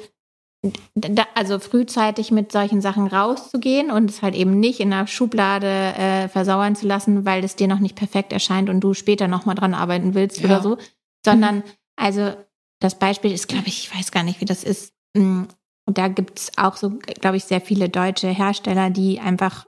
also 1.35 1.59
frühzeitig 1.59 2.31
mit 2.31 2.51
solchen 2.51 2.81
Sachen 2.81 3.07
rauszugehen 3.07 3.91
und 3.91 4.09
es 4.09 4.21
halt 4.21 4.35
eben 4.35 4.59
nicht 4.59 4.79
in 4.79 4.89
der 4.91 5.07
Schublade 5.07 5.67
äh, 5.67 6.27
versauern 6.27 6.75
zu 6.75 6.85
lassen, 6.85 7.25
weil 7.25 7.43
es 7.43 7.55
dir 7.55 7.67
noch 7.67 7.79
nicht 7.79 7.95
perfekt 7.95 8.33
erscheint 8.33 8.69
und 8.69 8.81
du 8.81 8.93
später 8.93 9.27
nochmal 9.27 9.55
dran 9.55 9.73
arbeiten 9.73 10.15
willst 10.15 10.39
Ja. 10.39 10.45
oder 10.45 10.61
so, 10.61 10.77
sondern 11.25 11.63
also 11.95 12.33
das 12.81 12.97
Beispiel 12.99 13.31
ist, 13.31 13.47
glaube 13.47 13.67
ich, 13.67 13.79
ich 13.89 13.95
weiß 13.95 14.11
gar 14.11 14.23
nicht, 14.23 14.41
wie 14.41 14.45
das 14.45 14.63
ist. 14.63 14.93
Mm, 15.15 15.43
Und 15.85 15.97
da 15.97 16.07
gibt 16.07 16.39
es 16.39 16.51
auch 16.57 16.75
so, 16.77 16.91
glaube 17.21 17.37
ich, 17.37 17.45
sehr 17.45 17.61
viele 17.61 17.89
deutsche 17.89 18.27
Hersteller, 18.29 18.89
die 18.89 19.19
einfach 19.19 19.65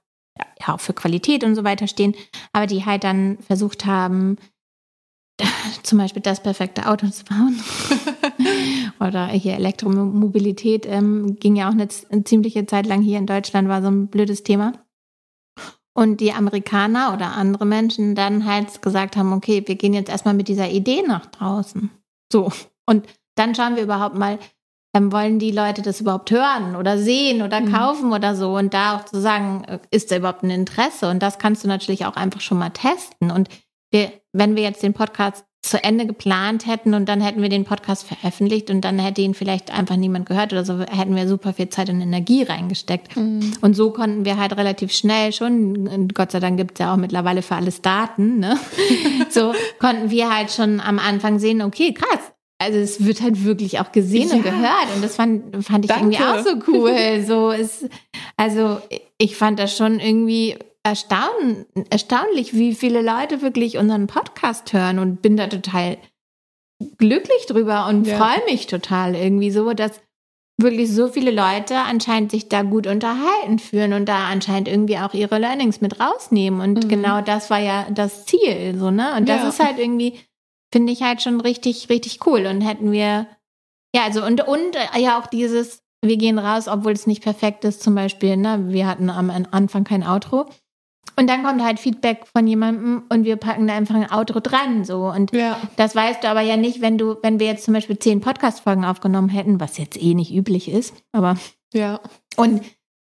ja, 0.60 0.73
auch 0.73 0.80
für 0.80 0.93
Qualität 0.93 1.43
und 1.43 1.56
so 1.56 1.63
weiter 1.63 1.88
stehen, 1.88 2.15
aber 2.54 2.67
die 2.67 2.86
halt 2.86 3.04
dann 3.04 3.38
versucht 3.39 3.86
haben, 3.86 4.38
zum 5.84 5.97
Beispiel 5.97 6.21
das 6.21 6.43
perfekte 6.43 6.88
Auto 6.88 7.08
zu 7.10 7.23
bauen. 7.25 7.62
Oder 9.02 9.28
hier 9.28 9.56
Elektromobilität 9.56 10.86
ähm, 10.86 11.38
ging 11.40 11.56
ja 11.56 11.68
auch 11.68 11.74
eine, 11.74 11.88
eine 12.12 12.24
ziemliche 12.24 12.66
Zeit 12.68 12.86
lang 12.86 13.02
hier 13.02 13.18
in 13.18 13.26
Deutschland, 13.26 13.68
war 13.68 13.82
so 13.82 13.90
ein 13.90 14.08
blödes 14.08 14.44
Thema. 14.44 14.74
Und 15.94 16.22
die 16.22 16.32
Amerikaner 16.32 17.14
oder 17.14 17.34
andere 17.34 17.66
Menschen 17.66 18.16
dann 18.16 18.46
halt 18.46 18.82
gesagt 18.82 19.18
haben, 19.18 19.34
okay, 19.34 19.64
wir 19.66 19.76
gehen 19.76 19.94
jetzt 19.94 20.10
erstmal 20.10 20.36
mit 20.36 20.48
dieser 20.48 20.70
Idee 20.70 21.02
nach 21.06 21.26
draußen. 21.26 21.90
So. 22.32 22.52
Und 22.86 23.08
dann 23.36 23.56
schauen 23.56 23.76
wir 23.76 23.84
überhaupt 23.84 24.16
mal, 24.16 24.40
ähm, 24.96 25.12
wollen 25.12 25.40
die 25.40 25.52
Leute 25.52 25.82
das 25.82 26.00
überhaupt 26.02 26.32
hören 26.32 26.76
oder 26.76 26.98
sehen 26.98 27.42
oder 27.42 27.62
Mhm. 27.62 27.74
kaufen 27.74 28.14
oder 28.14 28.36
so 28.36 28.56
und 28.58 28.74
da 28.74 28.98
auch 28.98 29.06
zu 29.06 29.20
sagen, 29.20 29.64
äh, 29.66 29.80
ist 29.90 30.12
da 30.12 30.18
überhaupt 30.18 30.44
ein 30.44 30.50
Interesse? 30.50 31.10
Und 31.10 31.20
das 31.24 31.40
kannst 31.40 31.64
du 31.64 31.68
natürlich 31.68 32.06
auch 32.06 32.16
einfach 32.16 32.42
schon 32.42 32.60
mal 32.60 32.70
testen. 32.70 33.32
Und 33.32 33.50
wir, 33.92 34.12
wenn 34.32 34.56
wir 34.56 34.64
jetzt 34.64 34.84
den 34.84 34.94
Podcast 34.94 35.46
zu 35.62 35.84
Ende 35.84 36.08
geplant 36.08 36.65
hätten 36.65 36.95
und 36.95 37.08
dann 37.08 37.21
hätten 37.21 37.41
wir 37.43 37.50
den 37.50 37.65
Podcast 37.65 38.08
veröffentlicht 38.08 38.71
und 38.71 38.82
dann 38.82 38.97
hätte 38.97 39.21
ihn 39.21 39.36
vielleicht 39.36 39.71
einfach 39.71 39.95
niemand 39.95 40.26
gehört 40.26 40.54
oder 40.54 40.65
so, 40.65 40.80
hätten 40.80 41.15
wir 41.15 41.28
super 41.28 41.54
viel 41.54 41.69
Zeit 41.69 41.89
und 41.89 42.02
Energie 42.02 42.41
reingesteckt. 42.43 43.15
Mhm. 43.15 43.54
Und 43.62 43.76
so 43.76 43.91
konnten 43.91 44.26
wir 44.26 44.38
halt 44.38 44.58
relativ 44.58 44.91
schnell 44.91 45.32
schon, 45.34 45.88
und 45.88 46.15
Gott 46.15 46.32
sei 46.32 46.39
Dank 46.39 46.58
gibt 46.58 46.80
es 46.80 46.84
ja 46.84 46.93
auch 46.93 46.97
mittlerweile 46.97 47.43
für 47.43 47.56
alles 47.56 47.82
Daten, 47.84 48.39
ne? 48.39 48.58
so 49.30 49.54
konnten 49.80 50.10
wir 50.10 50.36
halt 50.36 50.52
schon 50.52 50.80
am 50.80 50.97
Anfang 50.97 51.38
sehen, 51.38 51.62
okay, 51.62 51.93
krass. 51.93 52.32
Also 52.58 52.78
es 52.80 53.06
wird 53.06 53.21
halt 53.21 53.43
wirklich 53.43 53.80
auch 53.80 53.91
gesehen 53.91 54.32
und 54.32 54.45
Ja. 54.45 54.52
gehört. 54.52 54.95
Und 54.95 55.04
das 55.04 55.15
fand, 55.15 55.65
fand 55.65 55.86
ich 55.86 55.89
Danke. 55.89 56.15
irgendwie 56.15 56.24
auch 56.24 56.43
so 56.43 56.56
cool. 56.71 57.24
So 57.28 57.52
ist, 57.52 57.88
also 58.38 58.80
ich 59.17 59.36
fand 59.36 59.60
das 59.60 59.76
schon 59.78 60.00
irgendwie 60.00 60.58
erstaun, 60.84 61.65
erstaunlich, 61.89 62.54
wie 62.54 62.74
viele 62.74 63.02
Leute 63.02 63.41
wirklich 63.41 63.78
unseren 63.78 64.08
Podcast 64.08 64.74
hören 64.74 65.00
und 65.00 65.22
bin 65.22 65.38
da 65.38 65.48
total 65.48 65.98
glücklich 66.98 67.46
drüber 67.48 67.88
und 67.88 68.06
Ja. 68.08 68.17
freue 68.17 68.44
mich 68.46 68.67
total 68.67 69.15
irgendwie 69.15 69.52
so, 69.52 69.74
dass 69.74 70.02
wirklich 70.60 70.91
so 70.94 71.08
viele 71.08 71.32
Leute 71.32 71.78
anscheinend 71.78 72.32
sich 72.32 72.48
da 72.50 72.62
gut 72.63 72.86
unterhalten 72.88 73.60
fühlen 73.60 73.94
und 73.94 74.06
da 74.08 74.28
anscheinend 74.28 74.67
irgendwie 74.67 74.98
auch 74.98 75.13
ihre 75.13 75.38
Learnings 75.39 75.82
mit 75.82 76.00
rausnehmen. 76.00 76.62
Und 76.62 76.86
Mhm. 76.86 76.89
genau 76.89 77.22
das 77.22 77.50
war 77.50 77.60
ja 77.60 77.88
das 77.91 78.26
Ziel, 78.26 78.78
so, 78.78 78.91
ne? 78.91 79.15
Und 79.17 79.28
das 79.30 79.41
Ja. 79.41 79.50
ist 79.50 79.60
halt 79.60 79.80
irgendwie, 79.80 80.20
finde 80.74 80.94
ich 80.94 81.02
halt 81.02 81.22
schon 81.22 81.41
richtig, 81.41 81.89
richtig 81.89 82.26
cool. 82.28 82.46
Und 82.46 82.62
hätten 82.62 82.91
wir, 82.91 83.28
ja, 83.96 84.04
also 84.04 84.24
und, 84.24 84.48
und 84.48 84.76
äh, 84.76 85.00
ja 85.00 85.20
auch 85.20 85.28
dieses, 85.28 85.82
wir 86.04 86.17
gehen 86.17 86.38
raus, 86.39 86.67
obwohl 86.67 86.94
es 86.94 87.08
nicht 87.08 87.24
perfekt 87.24 87.63
ist, 87.65 87.82
zum 87.82 87.96
Beispiel, 87.96 88.38
ne? 88.38 88.65
Wir 88.70 88.88
hatten 88.88 89.10
am 89.10 89.30
Anfang 89.52 89.84
kein 89.84 90.04
Outro. 90.06 90.48
Und 91.17 91.27
dann 91.27 91.43
kommt 91.43 91.62
halt 91.62 91.79
Feedback 91.79 92.25
von 92.27 92.47
jemandem 92.47 93.04
und 93.10 93.25
wir 93.25 93.35
packen 93.35 93.67
da 93.67 93.75
einfach 93.75 93.95
ein 93.95 94.12
Outro 94.12 94.39
dran, 94.39 94.85
so. 94.85 95.08
Und 95.08 95.33
Ja. 95.33 95.60
das 95.75 95.95
weißt 95.95 96.23
du 96.23 96.29
aber 96.29 96.41
ja 96.41 96.58
nicht, 96.58 96.81
wenn 96.81 96.97
du, 96.97 97.17
wenn 97.21 97.39
wir 97.39 97.47
jetzt 97.47 97.65
zum 97.65 97.73
Beispiel 97.73 97.99
zehn 97.99 98.21
Podcast-Folgen 98.21 98.85
aufgenommen 98.85 99.29
hätten, 99.29 99.60
was 99.60 99.77
jetzt 99.77 100.02
eh 100.02 100.13
nicht 100.13 100.33
üblich 100.33 100.69
ist, 100.69 100.93
aber 101.12 101.35
Ja. 101.73 101.99
und 102.37 102.62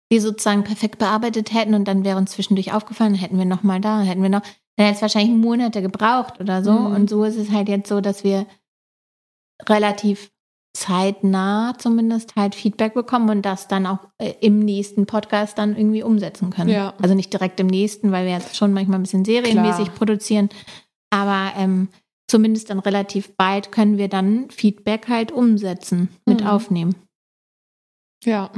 wir 0.09 0.21
sozusagen 0.21 0.63
perfekt 0.63 0.97
bearbeitet 0.97 1.53
hätten 1.53 1.75
und 1.75 1.87
dann 1.87 2.03
wäre 2.03 2.17
uns 2.17 2.31
zwischendurch 2.31 2.73
aufgefallen, 2.73 3.13
hätten 3.13 3.37
wir 3.37 3.45
noch 3.45 3.63
mal 3.63 3.79
da, 3.79 4.01
hätten 4.01 4.23
wir 4.23 4.29
noch, 4.29 4.41
dann 4.75 4.87
hätte 4.87 4.95
es 4.95 5.01
wahrscheinlich 5.03 5.35
Monate 5.37 5.81
gebraucht 5.81 6.39
oder 6.39 6.63
so. 6.63 6.71
Mhm. 6.71 6.95
Und 6.95 7.09
so 7.09 7.23
ist 7.23 7.35
es 7.37 7.51
halt 7.51 7.69
jetzt 7.69 7.89
so, 7.89 8.01
dass 8.01 8.23
wir 8.23 8.47
relativ 9.67 10.31
zeitnah 10.73 11.73
zumindest 11.77 12.35
halt 12.35 12.55
Feedback 12.55 12.93
bekommen 12.93 13.29
und 13.29 13.41
das 13.43 13.67
dann 13.67 13.85
auch 13.85 13.99
äh, 14.17 14.33
im 14.41 14.59
nächsten 14.59 15.05
Podcast 15.05 15.57
dann 15.57 15.75
irgendwie 15.75 16.03
umsetzen 16.03 16.51
können. 16.51 16.69
Ja. 16.69 16.93
Also 17.01 17.15
nicht 17.15 17.33
direkt 17.33 17.59
im 17.59 17.67
nächsten, 17.67 18.11
weil 18.11 18.25
wir 18.25 18.33
jetzt 18.33 18.55
schon 18.55 18.73
manchmal 18.73 18.99
ein 18.99 19.03
bisschen 19.03 19.25
serienmäßig 19.25 19.85
Klar. 19.85 19.95
produzieren, 19.97 20.49
aber 21.11 21.51
ähm, 21.57 21.89
zumindest 22.29 22.69
dann 22.69 22.79
relativ 22.79 23.35
bald 23.35 23.71
können 23.71 23.97
wir 23.97 24.07
dann 24.07 24.49
Feedback 24.51 25.07
halt 25.07 25.31
umsetzen, 25.31 26.09
mit 26.25 26.41
Mhm. 26.41 26.47
aufnehmen. 26.47 26.95
Ja. 28.23 28.51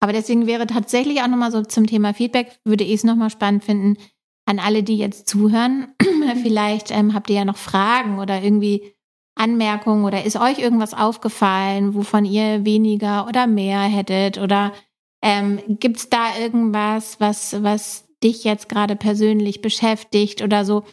Aber 0.00 0.12
deswegen 0.12 0.46
wäre 0.46 0.66
tatsächlich 0.66 1.22
auch 1.22 1.28
nochmal 1.28 1.52
so 1.52 1.62
zum 1.62 1.86
Thema 1.86 2.12
Feedback, 2.12 2.58
würde 2.64 2.84
ich 2.84 2.94
es 2.94 3.04
nochmal 3.04 3.30
spannend 3.30 3.64
finden, 3.64 3.96
an 4.46 4.58
alle, 4.58 4.82
die 4.82 4.96
jetzt 4.98 5.28
zuhören. 5.28 5.94
Vielleicht 6.42 6.90
ähm, 6.90 7.14
habt 7.14 7.30
ihr 7.30 7.36
ja 7.36 7.44
noch 7.44 7.56
Fragen 7.56 8.18
oder 8.18 8.42
irgendwie 8.42 8.92
Anmerkungen 9.34 10.04
oder 10.04 10.24
ist 10.24 10.36
euch 10.36 10.58
irgendwas 10.58 10.94
aufgefallen, 10.94 11.94
wovon 11.94 12.24
ihr 12.24 12.64
weniger 12.64 13.26
oder 13.26 13.46
mehr 13.46 13.80
hättet? 13.80 14.38
Oder 14.38 14.72
ähm, 15.22 15.60
gibt 15.68 15.96
es 15.98 16.10
da 16.10 16.36
irgendwas, 16.40 17.18
was, 17.20 17.62
was 17.62 18.04
dich 18.22 18.44
jetzt 18.44 18.68
gerade 18.68 18.96
persönlich 18.96 19.62
beschäftigt 19.62 20.42
oder 20.42 20.64
so? 20.64 20.84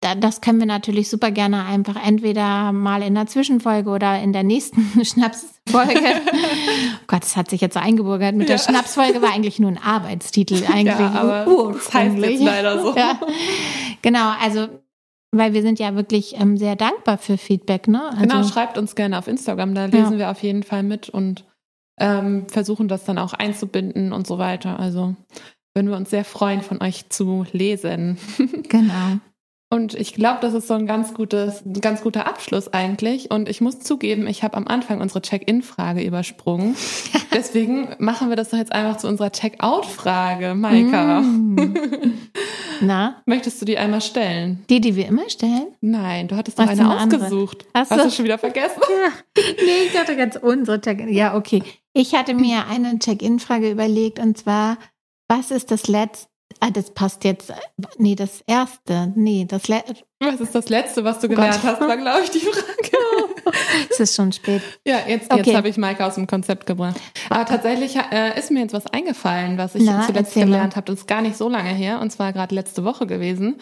Da, 0.00 0.14
das 0.14 0.42
können 0.42 0.58
wir 0.58 0.66
natürlich 0.66 1.08
super 1.08 1.30
gerne 1.30 1.64
einfach 1.64 1.96
entweder 2.04 2.72
mal 2.72 3.02
in 3.02 3.14
der 3.14 3.26
Zwischenfolge 3.26 3.88
oder 3.88 4.20
in 4.22 4.32
der 4.34 4.42
nächsten 4.42 4.82
Schnapsfolge. 5.04 5.94
oh 5.94 6.98
Gott, 7.06 7.22
das 7.22 7.36
hat 7.36 7.48
sich 7.48 7.62
jetzt 7.62 7.74
so 7.74 7.80
eingebürgert. 7.80 8.34
Mit 8.34 8.48
der 8.50 8.56
Ja. 8.56 8.62
Schnapsfolge 8.62 9.22
war 9.22 9.32
eigentlich 9.32 9.58
nur 9.58 9.70
ein 9.70 9.78
Arbeitstitel 9.82 10.62
eigentlich 10.70 10.94
Ja, 10.98 11.10
aber 11.10 11.72
das 11.72 11.92
heißt 11.94 12.18
jetzt 12.18 12.42
leider 12.42 12.82
so. 12.82 12.94
Ja. 12.94 13.18
Genau, 14.02 14.32
also 14.42 14.68
weil 15.36 15.52
wir 15.52 15.62
sind 15.62 15.78
ja 15.78 15.94
wirklich 15.94 16.40
ähm, 16.40 16.56
sehr 16.56 16.76
dankbar 16.76 17.18
für 17.18 17.36
Feedback, 17.36 17.88
ne? 17.88 18.02
Also, 18.04 18.20
Genau, 18.20 18.42
schreibt 18.44 18.78
uns 18.78 18.94
gerne 18.94 19.18
auf 19.18 19.28
Instagram, 19.28 19.74
da 19.74 19.86
lesen 19.86 20.18
wir 20.18 20.30
auf 20.30 20.42
jeden 20.42 20.62
Fall 20.62 20.82
mit 20.82 21.08
und 21.08 21.44
ähm, 21.98 22.46
versuchen 22.48 22.88
das 22.88 23.04
dann 23.04 23.18
auch 23.18 23.34
einzubinden 23.34 24.12
und 24.12 24.26
so 24.26 24.38
weiter. 24.38 24.78
Also 24.80 25.14
würden 25.74 25.90
wir 25.90 25.96
uns 25.96 26.10
sehr 26.10 26.24
freuen, 26.24 26.62
von 26.62 26.82
euch 26.82 27.08
zu 27.08 27.44
lesen. 27.52 28.18
genau. 28.68 29.18
Und 29.74 29.94
ich 29.94 30.14
glaube, 30.14 30.38
das 30.40 30.54
ist 30.54 30.68
so 30.68 30.74
ein 30.74 30.86
ganz 30.86 31.14
gutes, 31.14 31.66
ein 31.66 31.80
ganz 31.80 32.00
guter 32.00 32.28
Abschluss 32.28 32.72
eigentlich. 32.72 33.32
Und 33.32 33.48
ich 33.48 33.60
muss 33.60 33.80
zugeben, 33.80 34.28
ich 34.28 34.44
habe 34.44 34.56
am 34.56 34.68
Anfang 34.68 35.00
unsere 35.00 35.20
Check-in-Frage 35.20 36.00
übersprungen. 36.00 36.76
Deswegen 37.34 37.88
machen 37.98 38.28
wir 38.28 38.36
das 38.36 38.50
doch 38.50 38.58
jetzt 38.58 38.70
einfach 38.70 38.98
zu 38.98 39.08
unserer 39.08 39.32
Check-out-Frage, 39.32 40.54
Maika. 40.54 41.22
Mm. 41.22 42.14
Na, 42.82 43.20
Möchtest 43.26 43.60
du 43.60 43.64
die 43.64 43.76
einmal 43.76 44.00
stellen? 44.00 44.62
die, 44.70 44.80
die 44.80 44.94
wir 44.94 45.08
immer 45.08 45.28
stellen? 45.28 45.66
Nein, 45.80 46.28
du 46.28 46.36
hattest 46.36 46.56
doch 46.56 46.68
eine 46.68 46.80
eine 46.80 46.96
ausgesucht. 46.96 47.66
Ach 47.72 47.84
so. 47.84 47.96
Hast 47.96 48.04
du 48.04 48.10
schon 48.10 48.26
wieder 48.26 48.38
vergessen? 48.38 48.80
Nee, 49.36 49.88
ich 49.88 49.98
hatte 49.98 50.14
ganz 50.14 50.36
unsere 50.36 50.80
Check-in. 50.80 51.12
Ja, 51.12 51.34
okay. 51.34 51.64
Ich 51.94 52.14
hatte 52.14 52.34
mir 52.34 52.68
eine 52.68 52.96
Check-in-Frage 53.00 53.72
überlegt 53.72 54.20
und 54.20 54.38
zwar, 54.38 54.78
was 55.26 55.50
ist 55.50 55.72
das 55.72 55.88
letzte? 55.88 56.28
Ah, 56.60 56.70
das 56.70 56.90
passt 56.92 57.24
jetzt. 57.24 57.52
Nee, 57.98 58.14
das 58.14 58.42
erste. 58.46 59.12
Nee, 59.16 59.44
das 59.48 59.68
letzte. 59.68 59.96
Was 60.20 60.40
ist 60.40 60.54
das 60.54 60.68
Letzte, 60.70 61.04
was 61.04 61.18
du 61.20 61.28
gelernt 61.28 61.60
Gott. 61.60 61.72
hast, 61.72 61.80
war, 61.80 61.96
glaube 61.96 62.20
ich, 62.24 62.30
die 62.30 62.40
Frage. 62.40 62.64
Es 63.90 64.00
ist 64.00 64.14
schon 64.16 64.32
spät. 64.32 64.62
Ja, 64.86 65.00
jetzt, 65.06 65.30
Okay. 65.30 65.42
jetzt 65.44 65.56
habe 65.56 65.68
ich 65.68 65.76
Maike 65.76 66.04
aus 66.04 66.14
dem 66.14 66.26
Konzept 66.26 66.66
gebracht. 66.66 66.96
Aber 67.28 67.44
tatsächlich 67.44 67.94
äh, 67.96 68.38
ist 68.38 68.50
mir 68.50 68.60
jetzt 68.60 68.72
was 68.72 68.86
eingefallen, 68.86 69.58
was 69.58 69.74
ich 69.74 69.82
Na, 69.84 70.06
zuletzt 70.06 70.34
gelernt 70.34 70.76
habe. 70.76 70.86
Das 70.86 71.00
ist 71.00 71.06
gar 71.06 71.20
nicht 71.20 71.36
so 71.36 71.48
lange 71.48 71.68
her 71.70 72.00
und 72.00 72.10
zwar 72.10 72.32
gerade 72.32 72.54
letzte 72.54 72.84
Woche 72.84 73.06
gewesen. 73.06 73.60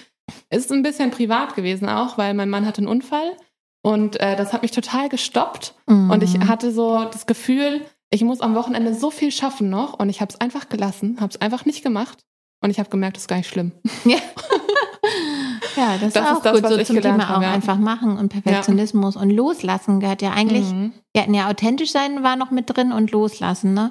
Es 0.48 0.60
ist 0.64 0.72
ein 0.72 0.82
bisschen 0.82 1.10
privat 1.10 1.56
gewesen 1.56 1.88
auch, 1.88 2.16
weil 2.16 2.32
mein 2.34 2.48
Mann 2.48 2.64
hatte 2.64 2.78
einen 2.78 2.86
Unfall 2.88 3.36
und 3.82 4.20
äh, 4.20 4.36
das 4.36 4.52
hat 4.52 4.62
mich 4.62 4.70
total 4.70 5.08
gestoppt. 5.08 5.74
Und 5.86 6.22
ich 6.22 6.38
Mhm. 6.38 6.48
hatte 6.48 6.70
so 6.72 7.04
das 7.12 7.26
Gefühl, 7.26 7.82
ich 8.10 8.22
muss 8.22 8.40
am 8.40 8.54
Wochenende 8.54 8.94
so 8.94 9.10
viel 9.10 9.32
schaffen 9.32 9.68
noch 9.68 9.98
und 9.98 10.08
ich 10.08 10.20
habe 10.20 10.32
es 10.32 10.40
einfach 10.40 10.68
gelassen, 10.68 11.16
habe 11.20 11.30
es 11.34 11.40
einfach 11.40 11.64
nicht 11.64 11.82
gemacht. 11.82 12.24
Und 12.62 12.70
ich 12.70 12.78
habe 12.78 12.88
gemerkt, 12.88 13.16
das 13.16 13.24
ist 13.24 13.28
gar 13.28 13.36
nicht 13.36 13.48
schlimm. 13.48 13.72
Ja. 14.04 14.18
ja, 15.76 15.98
das, 15.98 16.12
Das 16.12 16.24
ist 16.24 16.30
auch 16.30 16.36
ist 16.36 16.44
das, 16.44 16.60
gut 16.60 16.70
so 16.70 16.84
zum 16.84 17.00
Thema 17.00 17.24
auch 17.24 17.28
habe, 17.28 17.44
ja. 17.44 17.52
einfach 17.52 17.76
machen 17.76 18.18
und 18.18 18.28
Perfektionismus 18.28 19.16
und 19.16 19.30
loslassen 19.30 20.00
gehört 20.00 20.22
ja 20.22 20.32
eigentlich. 20.32 20.70
Mhm. 20.70 20.92
Ja, 21.16 21.24
ja, 21.28 21.48
authentisch 21.50 21.90
sein 21.92 22.22
war 22.22 22.36
noch 22.36 22.50
mit 22.50 22.66
drin 22.68 22.92
und 22.92 23.10
loslassen, 23.10 23.74
ne? 23.74 23.90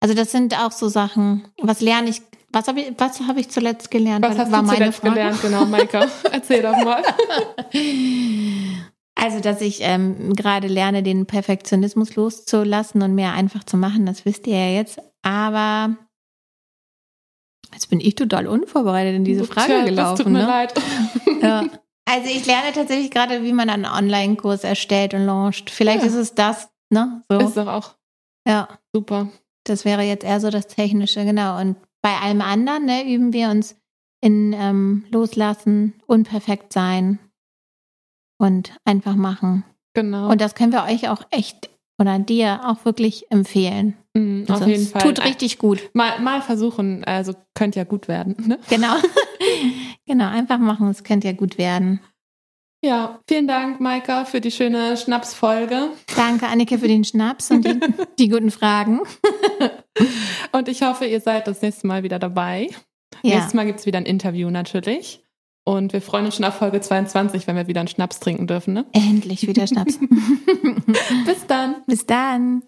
Also 0.00 0.14
das 0.14 0.32
sind 0.32 0.58
auch 0.58 0.72
so 0.72 0.88
Sachen. 0.88 1.44
Was 1.62 1.80
lerne 1.80 2.10
ich? 2.10 2.22
Was 2.52 2.68
habe 2.68 2.80
ich? 2.80 2.92
Was 2.98 3.20
habe 3.20 3.40
ich 3.40 3.48
zuletzt 3.48 3.90
gelernt? 3.90 4.24
Was 4.24 4.38
hast 4.38 4.50
war 4.50 4.62
du 4.62 4.68
zuletzt 4.70 5.00
Frage. 5.00 5.14
gelernt, 5.14 5.42
genau, 5.42 5.64
Maika? 5.66 6.06
Erzähl 6.32 6.62
doch 6.62 6.76
mal. 6.84 7.02
Also, 9.14 9.40
dass 9.40 9.60
ich 9.60 9.78
ähm, 9.82 10.34
gerade 10.34 10.66
lerne, 10.66 11.02
den 11.02 11.26
Perfektionismus 11.26 12.16
loszulassen 12.16 13.02
und 13.02 13.14
mehr 13.14 13.32
einfach 13.34 13.64
zu 13.64 13.76
machen, 13.76 14.06
das 14.06 14.24
wisst 14.24 14.46
ihr 14.46 14.56
ja 14.58 14.70
jetzt. 14.72 14.98
Aber 15.22 15.96
jetzt 17.72 17.88
bin 17.90 18.00
ich 18.00 18.14
total 18.14 18.46
unvorbereitet 18.46 19.14
in 19.16 19.24
diese 19.24 19.44
Frage 19.44 19.66
Tja, 19.68 19.84
gelaufen. 19.84 20.16
Das 20.16 20.24
tut 20.24 20.32
mir 20.32 20.38
ne? 20.40 20.46
leid. 20.46 20.74
Ja. 21.42 21.64
Also 22.06 22.28
ich 22.28 22.44
lerne 22.44 22.72
tatsächlich 22.72 23.10
gerade, 23.10 23.44
wie 23.44 23.52
man 23.52 23.70
einen 23.70 23.84
Online-Kurs 23.86 24.64
erstellt 24.64 25.14
und 25.14 25.24
launcht. 25.26 25.70
Vielleicht 25.70 26.00
Ja. 26.00 26.06
ist 26.08 26.14
es 26.14 26.34
das, 26.34 26.68
ne? 26.90 27.22
So. 27.30 27.38
Ist 27.38 27.56
doch 27.56 27.68
auch 27.68 27.94
Ja, 28.46 28.68
super. 28.92 29.28
das 29.64 29.84
wäre 29.84 30.02
jetzt 30.02 30.24
eher 30.24 30.40
so 30.40 30.50
das 30.50 30.66
Technische, 30.66 31.24
genau. 31.24 31.58
Und 31.60 31.76
bei 32.02 32.16
allem 32.16 32.40
anderen 32.42 32.84
ne, 32.86 33.04
üben 33.12 33.32
wir 33.32 33.50
uns 33.50 33.76
in 34.22 34.52
ähm, 34.52 35.04
Loslassen, 35.10 35.94
unperfekt 36.06 36.72
sein 36.72 37.18
und 38.38 38.76
einfach 38.84 39.14
machen. 39.14 39.64
Genau. 39.94 40.30
Und 40.30 40.40
das 40.40 40.54
können 40.54 40.72
wir 40.72 40.84
euch 40.84 41.08
auch 41.08 41.22
echt 41.30 41.70
oder 41.98 42.18
dir 42.18 42.62
auch 42.66 42.84
wirklich 42.84 43.30
empfehlen. 43.30 43.96
Mhm, 44.14 44.46
Also 44.48 44.64
auf 44.64 44.68
jeden 44.68 44.86
Fall. 44.86 45.02
Tut 45.02 45.24
richtig 45.24 45.58
gut. 45.58 45.90
Mal, 45.92 46.20
mal 46.20 46.42
versuchen, 46.42 47.04
also 47.04 47.34
könnte 47.54 47.78
ja 47.78 47.84
gut 47.84 48.08
werden. 48.08 48.36
Ne? 48.46 48.58
Genau. 48.68 48.94
genau, 50.06 50.28
einfach 50.28 50.58
machen. 50.58 50.88
Es 50.88 51.04
könnte 51.04 51.28
ja 51.28 51.32
gut 51.32 51.58
werden. 51.58 52.00
Ja, 52.82 53.20
vielen 53.28 53.46
Dank, 53.46 53.78
Maika, 53.78 54.24
für 54.24 54.40
die 54.40 54.50
schöne 54.50 54.96
Schnapsfolge. 54.96 55.90
Danke, 56.16 56.46
Annike, 56.46 56.78
für 56.78 56.88
den 56.88 57.04
Schnaps 57.04 57.50
und 57.50 57.64
die, 57.64 57.78
die 58.18 58.28
guten 58.28 58.50
Fragen. 58.50 59.00
Und 60.52 60.68
ich 60.68 60.82
hoffe, 60.82 61.04
ihr 61.04 61.20
seid 61.20 61.46
das 61.46 61.60
nächste 61.62 61.86
Mal 61.86 62.02
wieder 62.02 62.18
dabei. 62.18 62.70
Ja. 63.22 63.34
Nächstes 63.34 63.54
Mal 63.54 63.66
gibt 63.66 63.80
es 63.80 63.86
wieder 63.86 63.98
ein 63.98 64.06
Interview 64.06 64.50
natürlich. 64.50 65.22
Und 65.64 65.92
wir 65.92 66.00
freuen 66.00 66.24
uns 66.24 66.36
schon 66.36 66.44
auf 66.46 66.54
Folge 66.54 66.80
22, 66.80 67.46
wenn 67.46 67.54
wir 67.54 67.66
wieder 67.66 67.80
einen 67.80 67.88
Schnaps 67.88 68.18
trinken 68.18 68.46
dürfen. 68.46 68.72
Ne? 68.72 68.86
Endlich 68.92 69.46
wieder 69.46 69.66
Schnaps. 69.66 69.98
Bis 71.26 71.46
dann. 71.46 71.76
Bis 71.86 72.06
dann. 72.06 72.62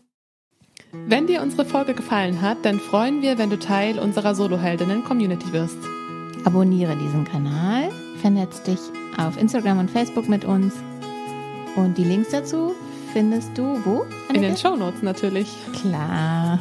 Wenn 0.95 1.27
dir 1.27 1.41
unsere 1.41 1.65
Folge 1.65 1.95
gefallen 1.95 2.43
hat, 2.43 2.59
dann 2.65 2.79
freuen 2.79 3.23
wir, 3.23 3.39
wenn 3.39 3.49
du 3.49 3.59
Teil 3.59 3.99
unserer 3.99 4.35
Soloheldinnen-Community 4.35 5.53
wirst. 5.53 5.79
Abonniere 6.45 6.97
diesen 6.97 7.25
Kanal, 7.25 7.91
vernetz 8.21 8.63
dich 8.63 8.79
auf 9.17 9.41
Instagram 9.41 9.79
und 9.79 9.91
Facebook 9.91 10.29
mit 10.29 10.45
uns. 10.45 10.75
Und 11.77 11.97
die 11.97 12.05
Links 12.05 12.29
dazu 12.31 12.75
findest 13.15 13.57
du 13.57 13.81
wo? 13.87 14.05
In 14.33 14.43
den? 14.43 14.57
Shownotes 14.57 15.03
natürlich. 15.03 15.49
Klar. 15.81 16.59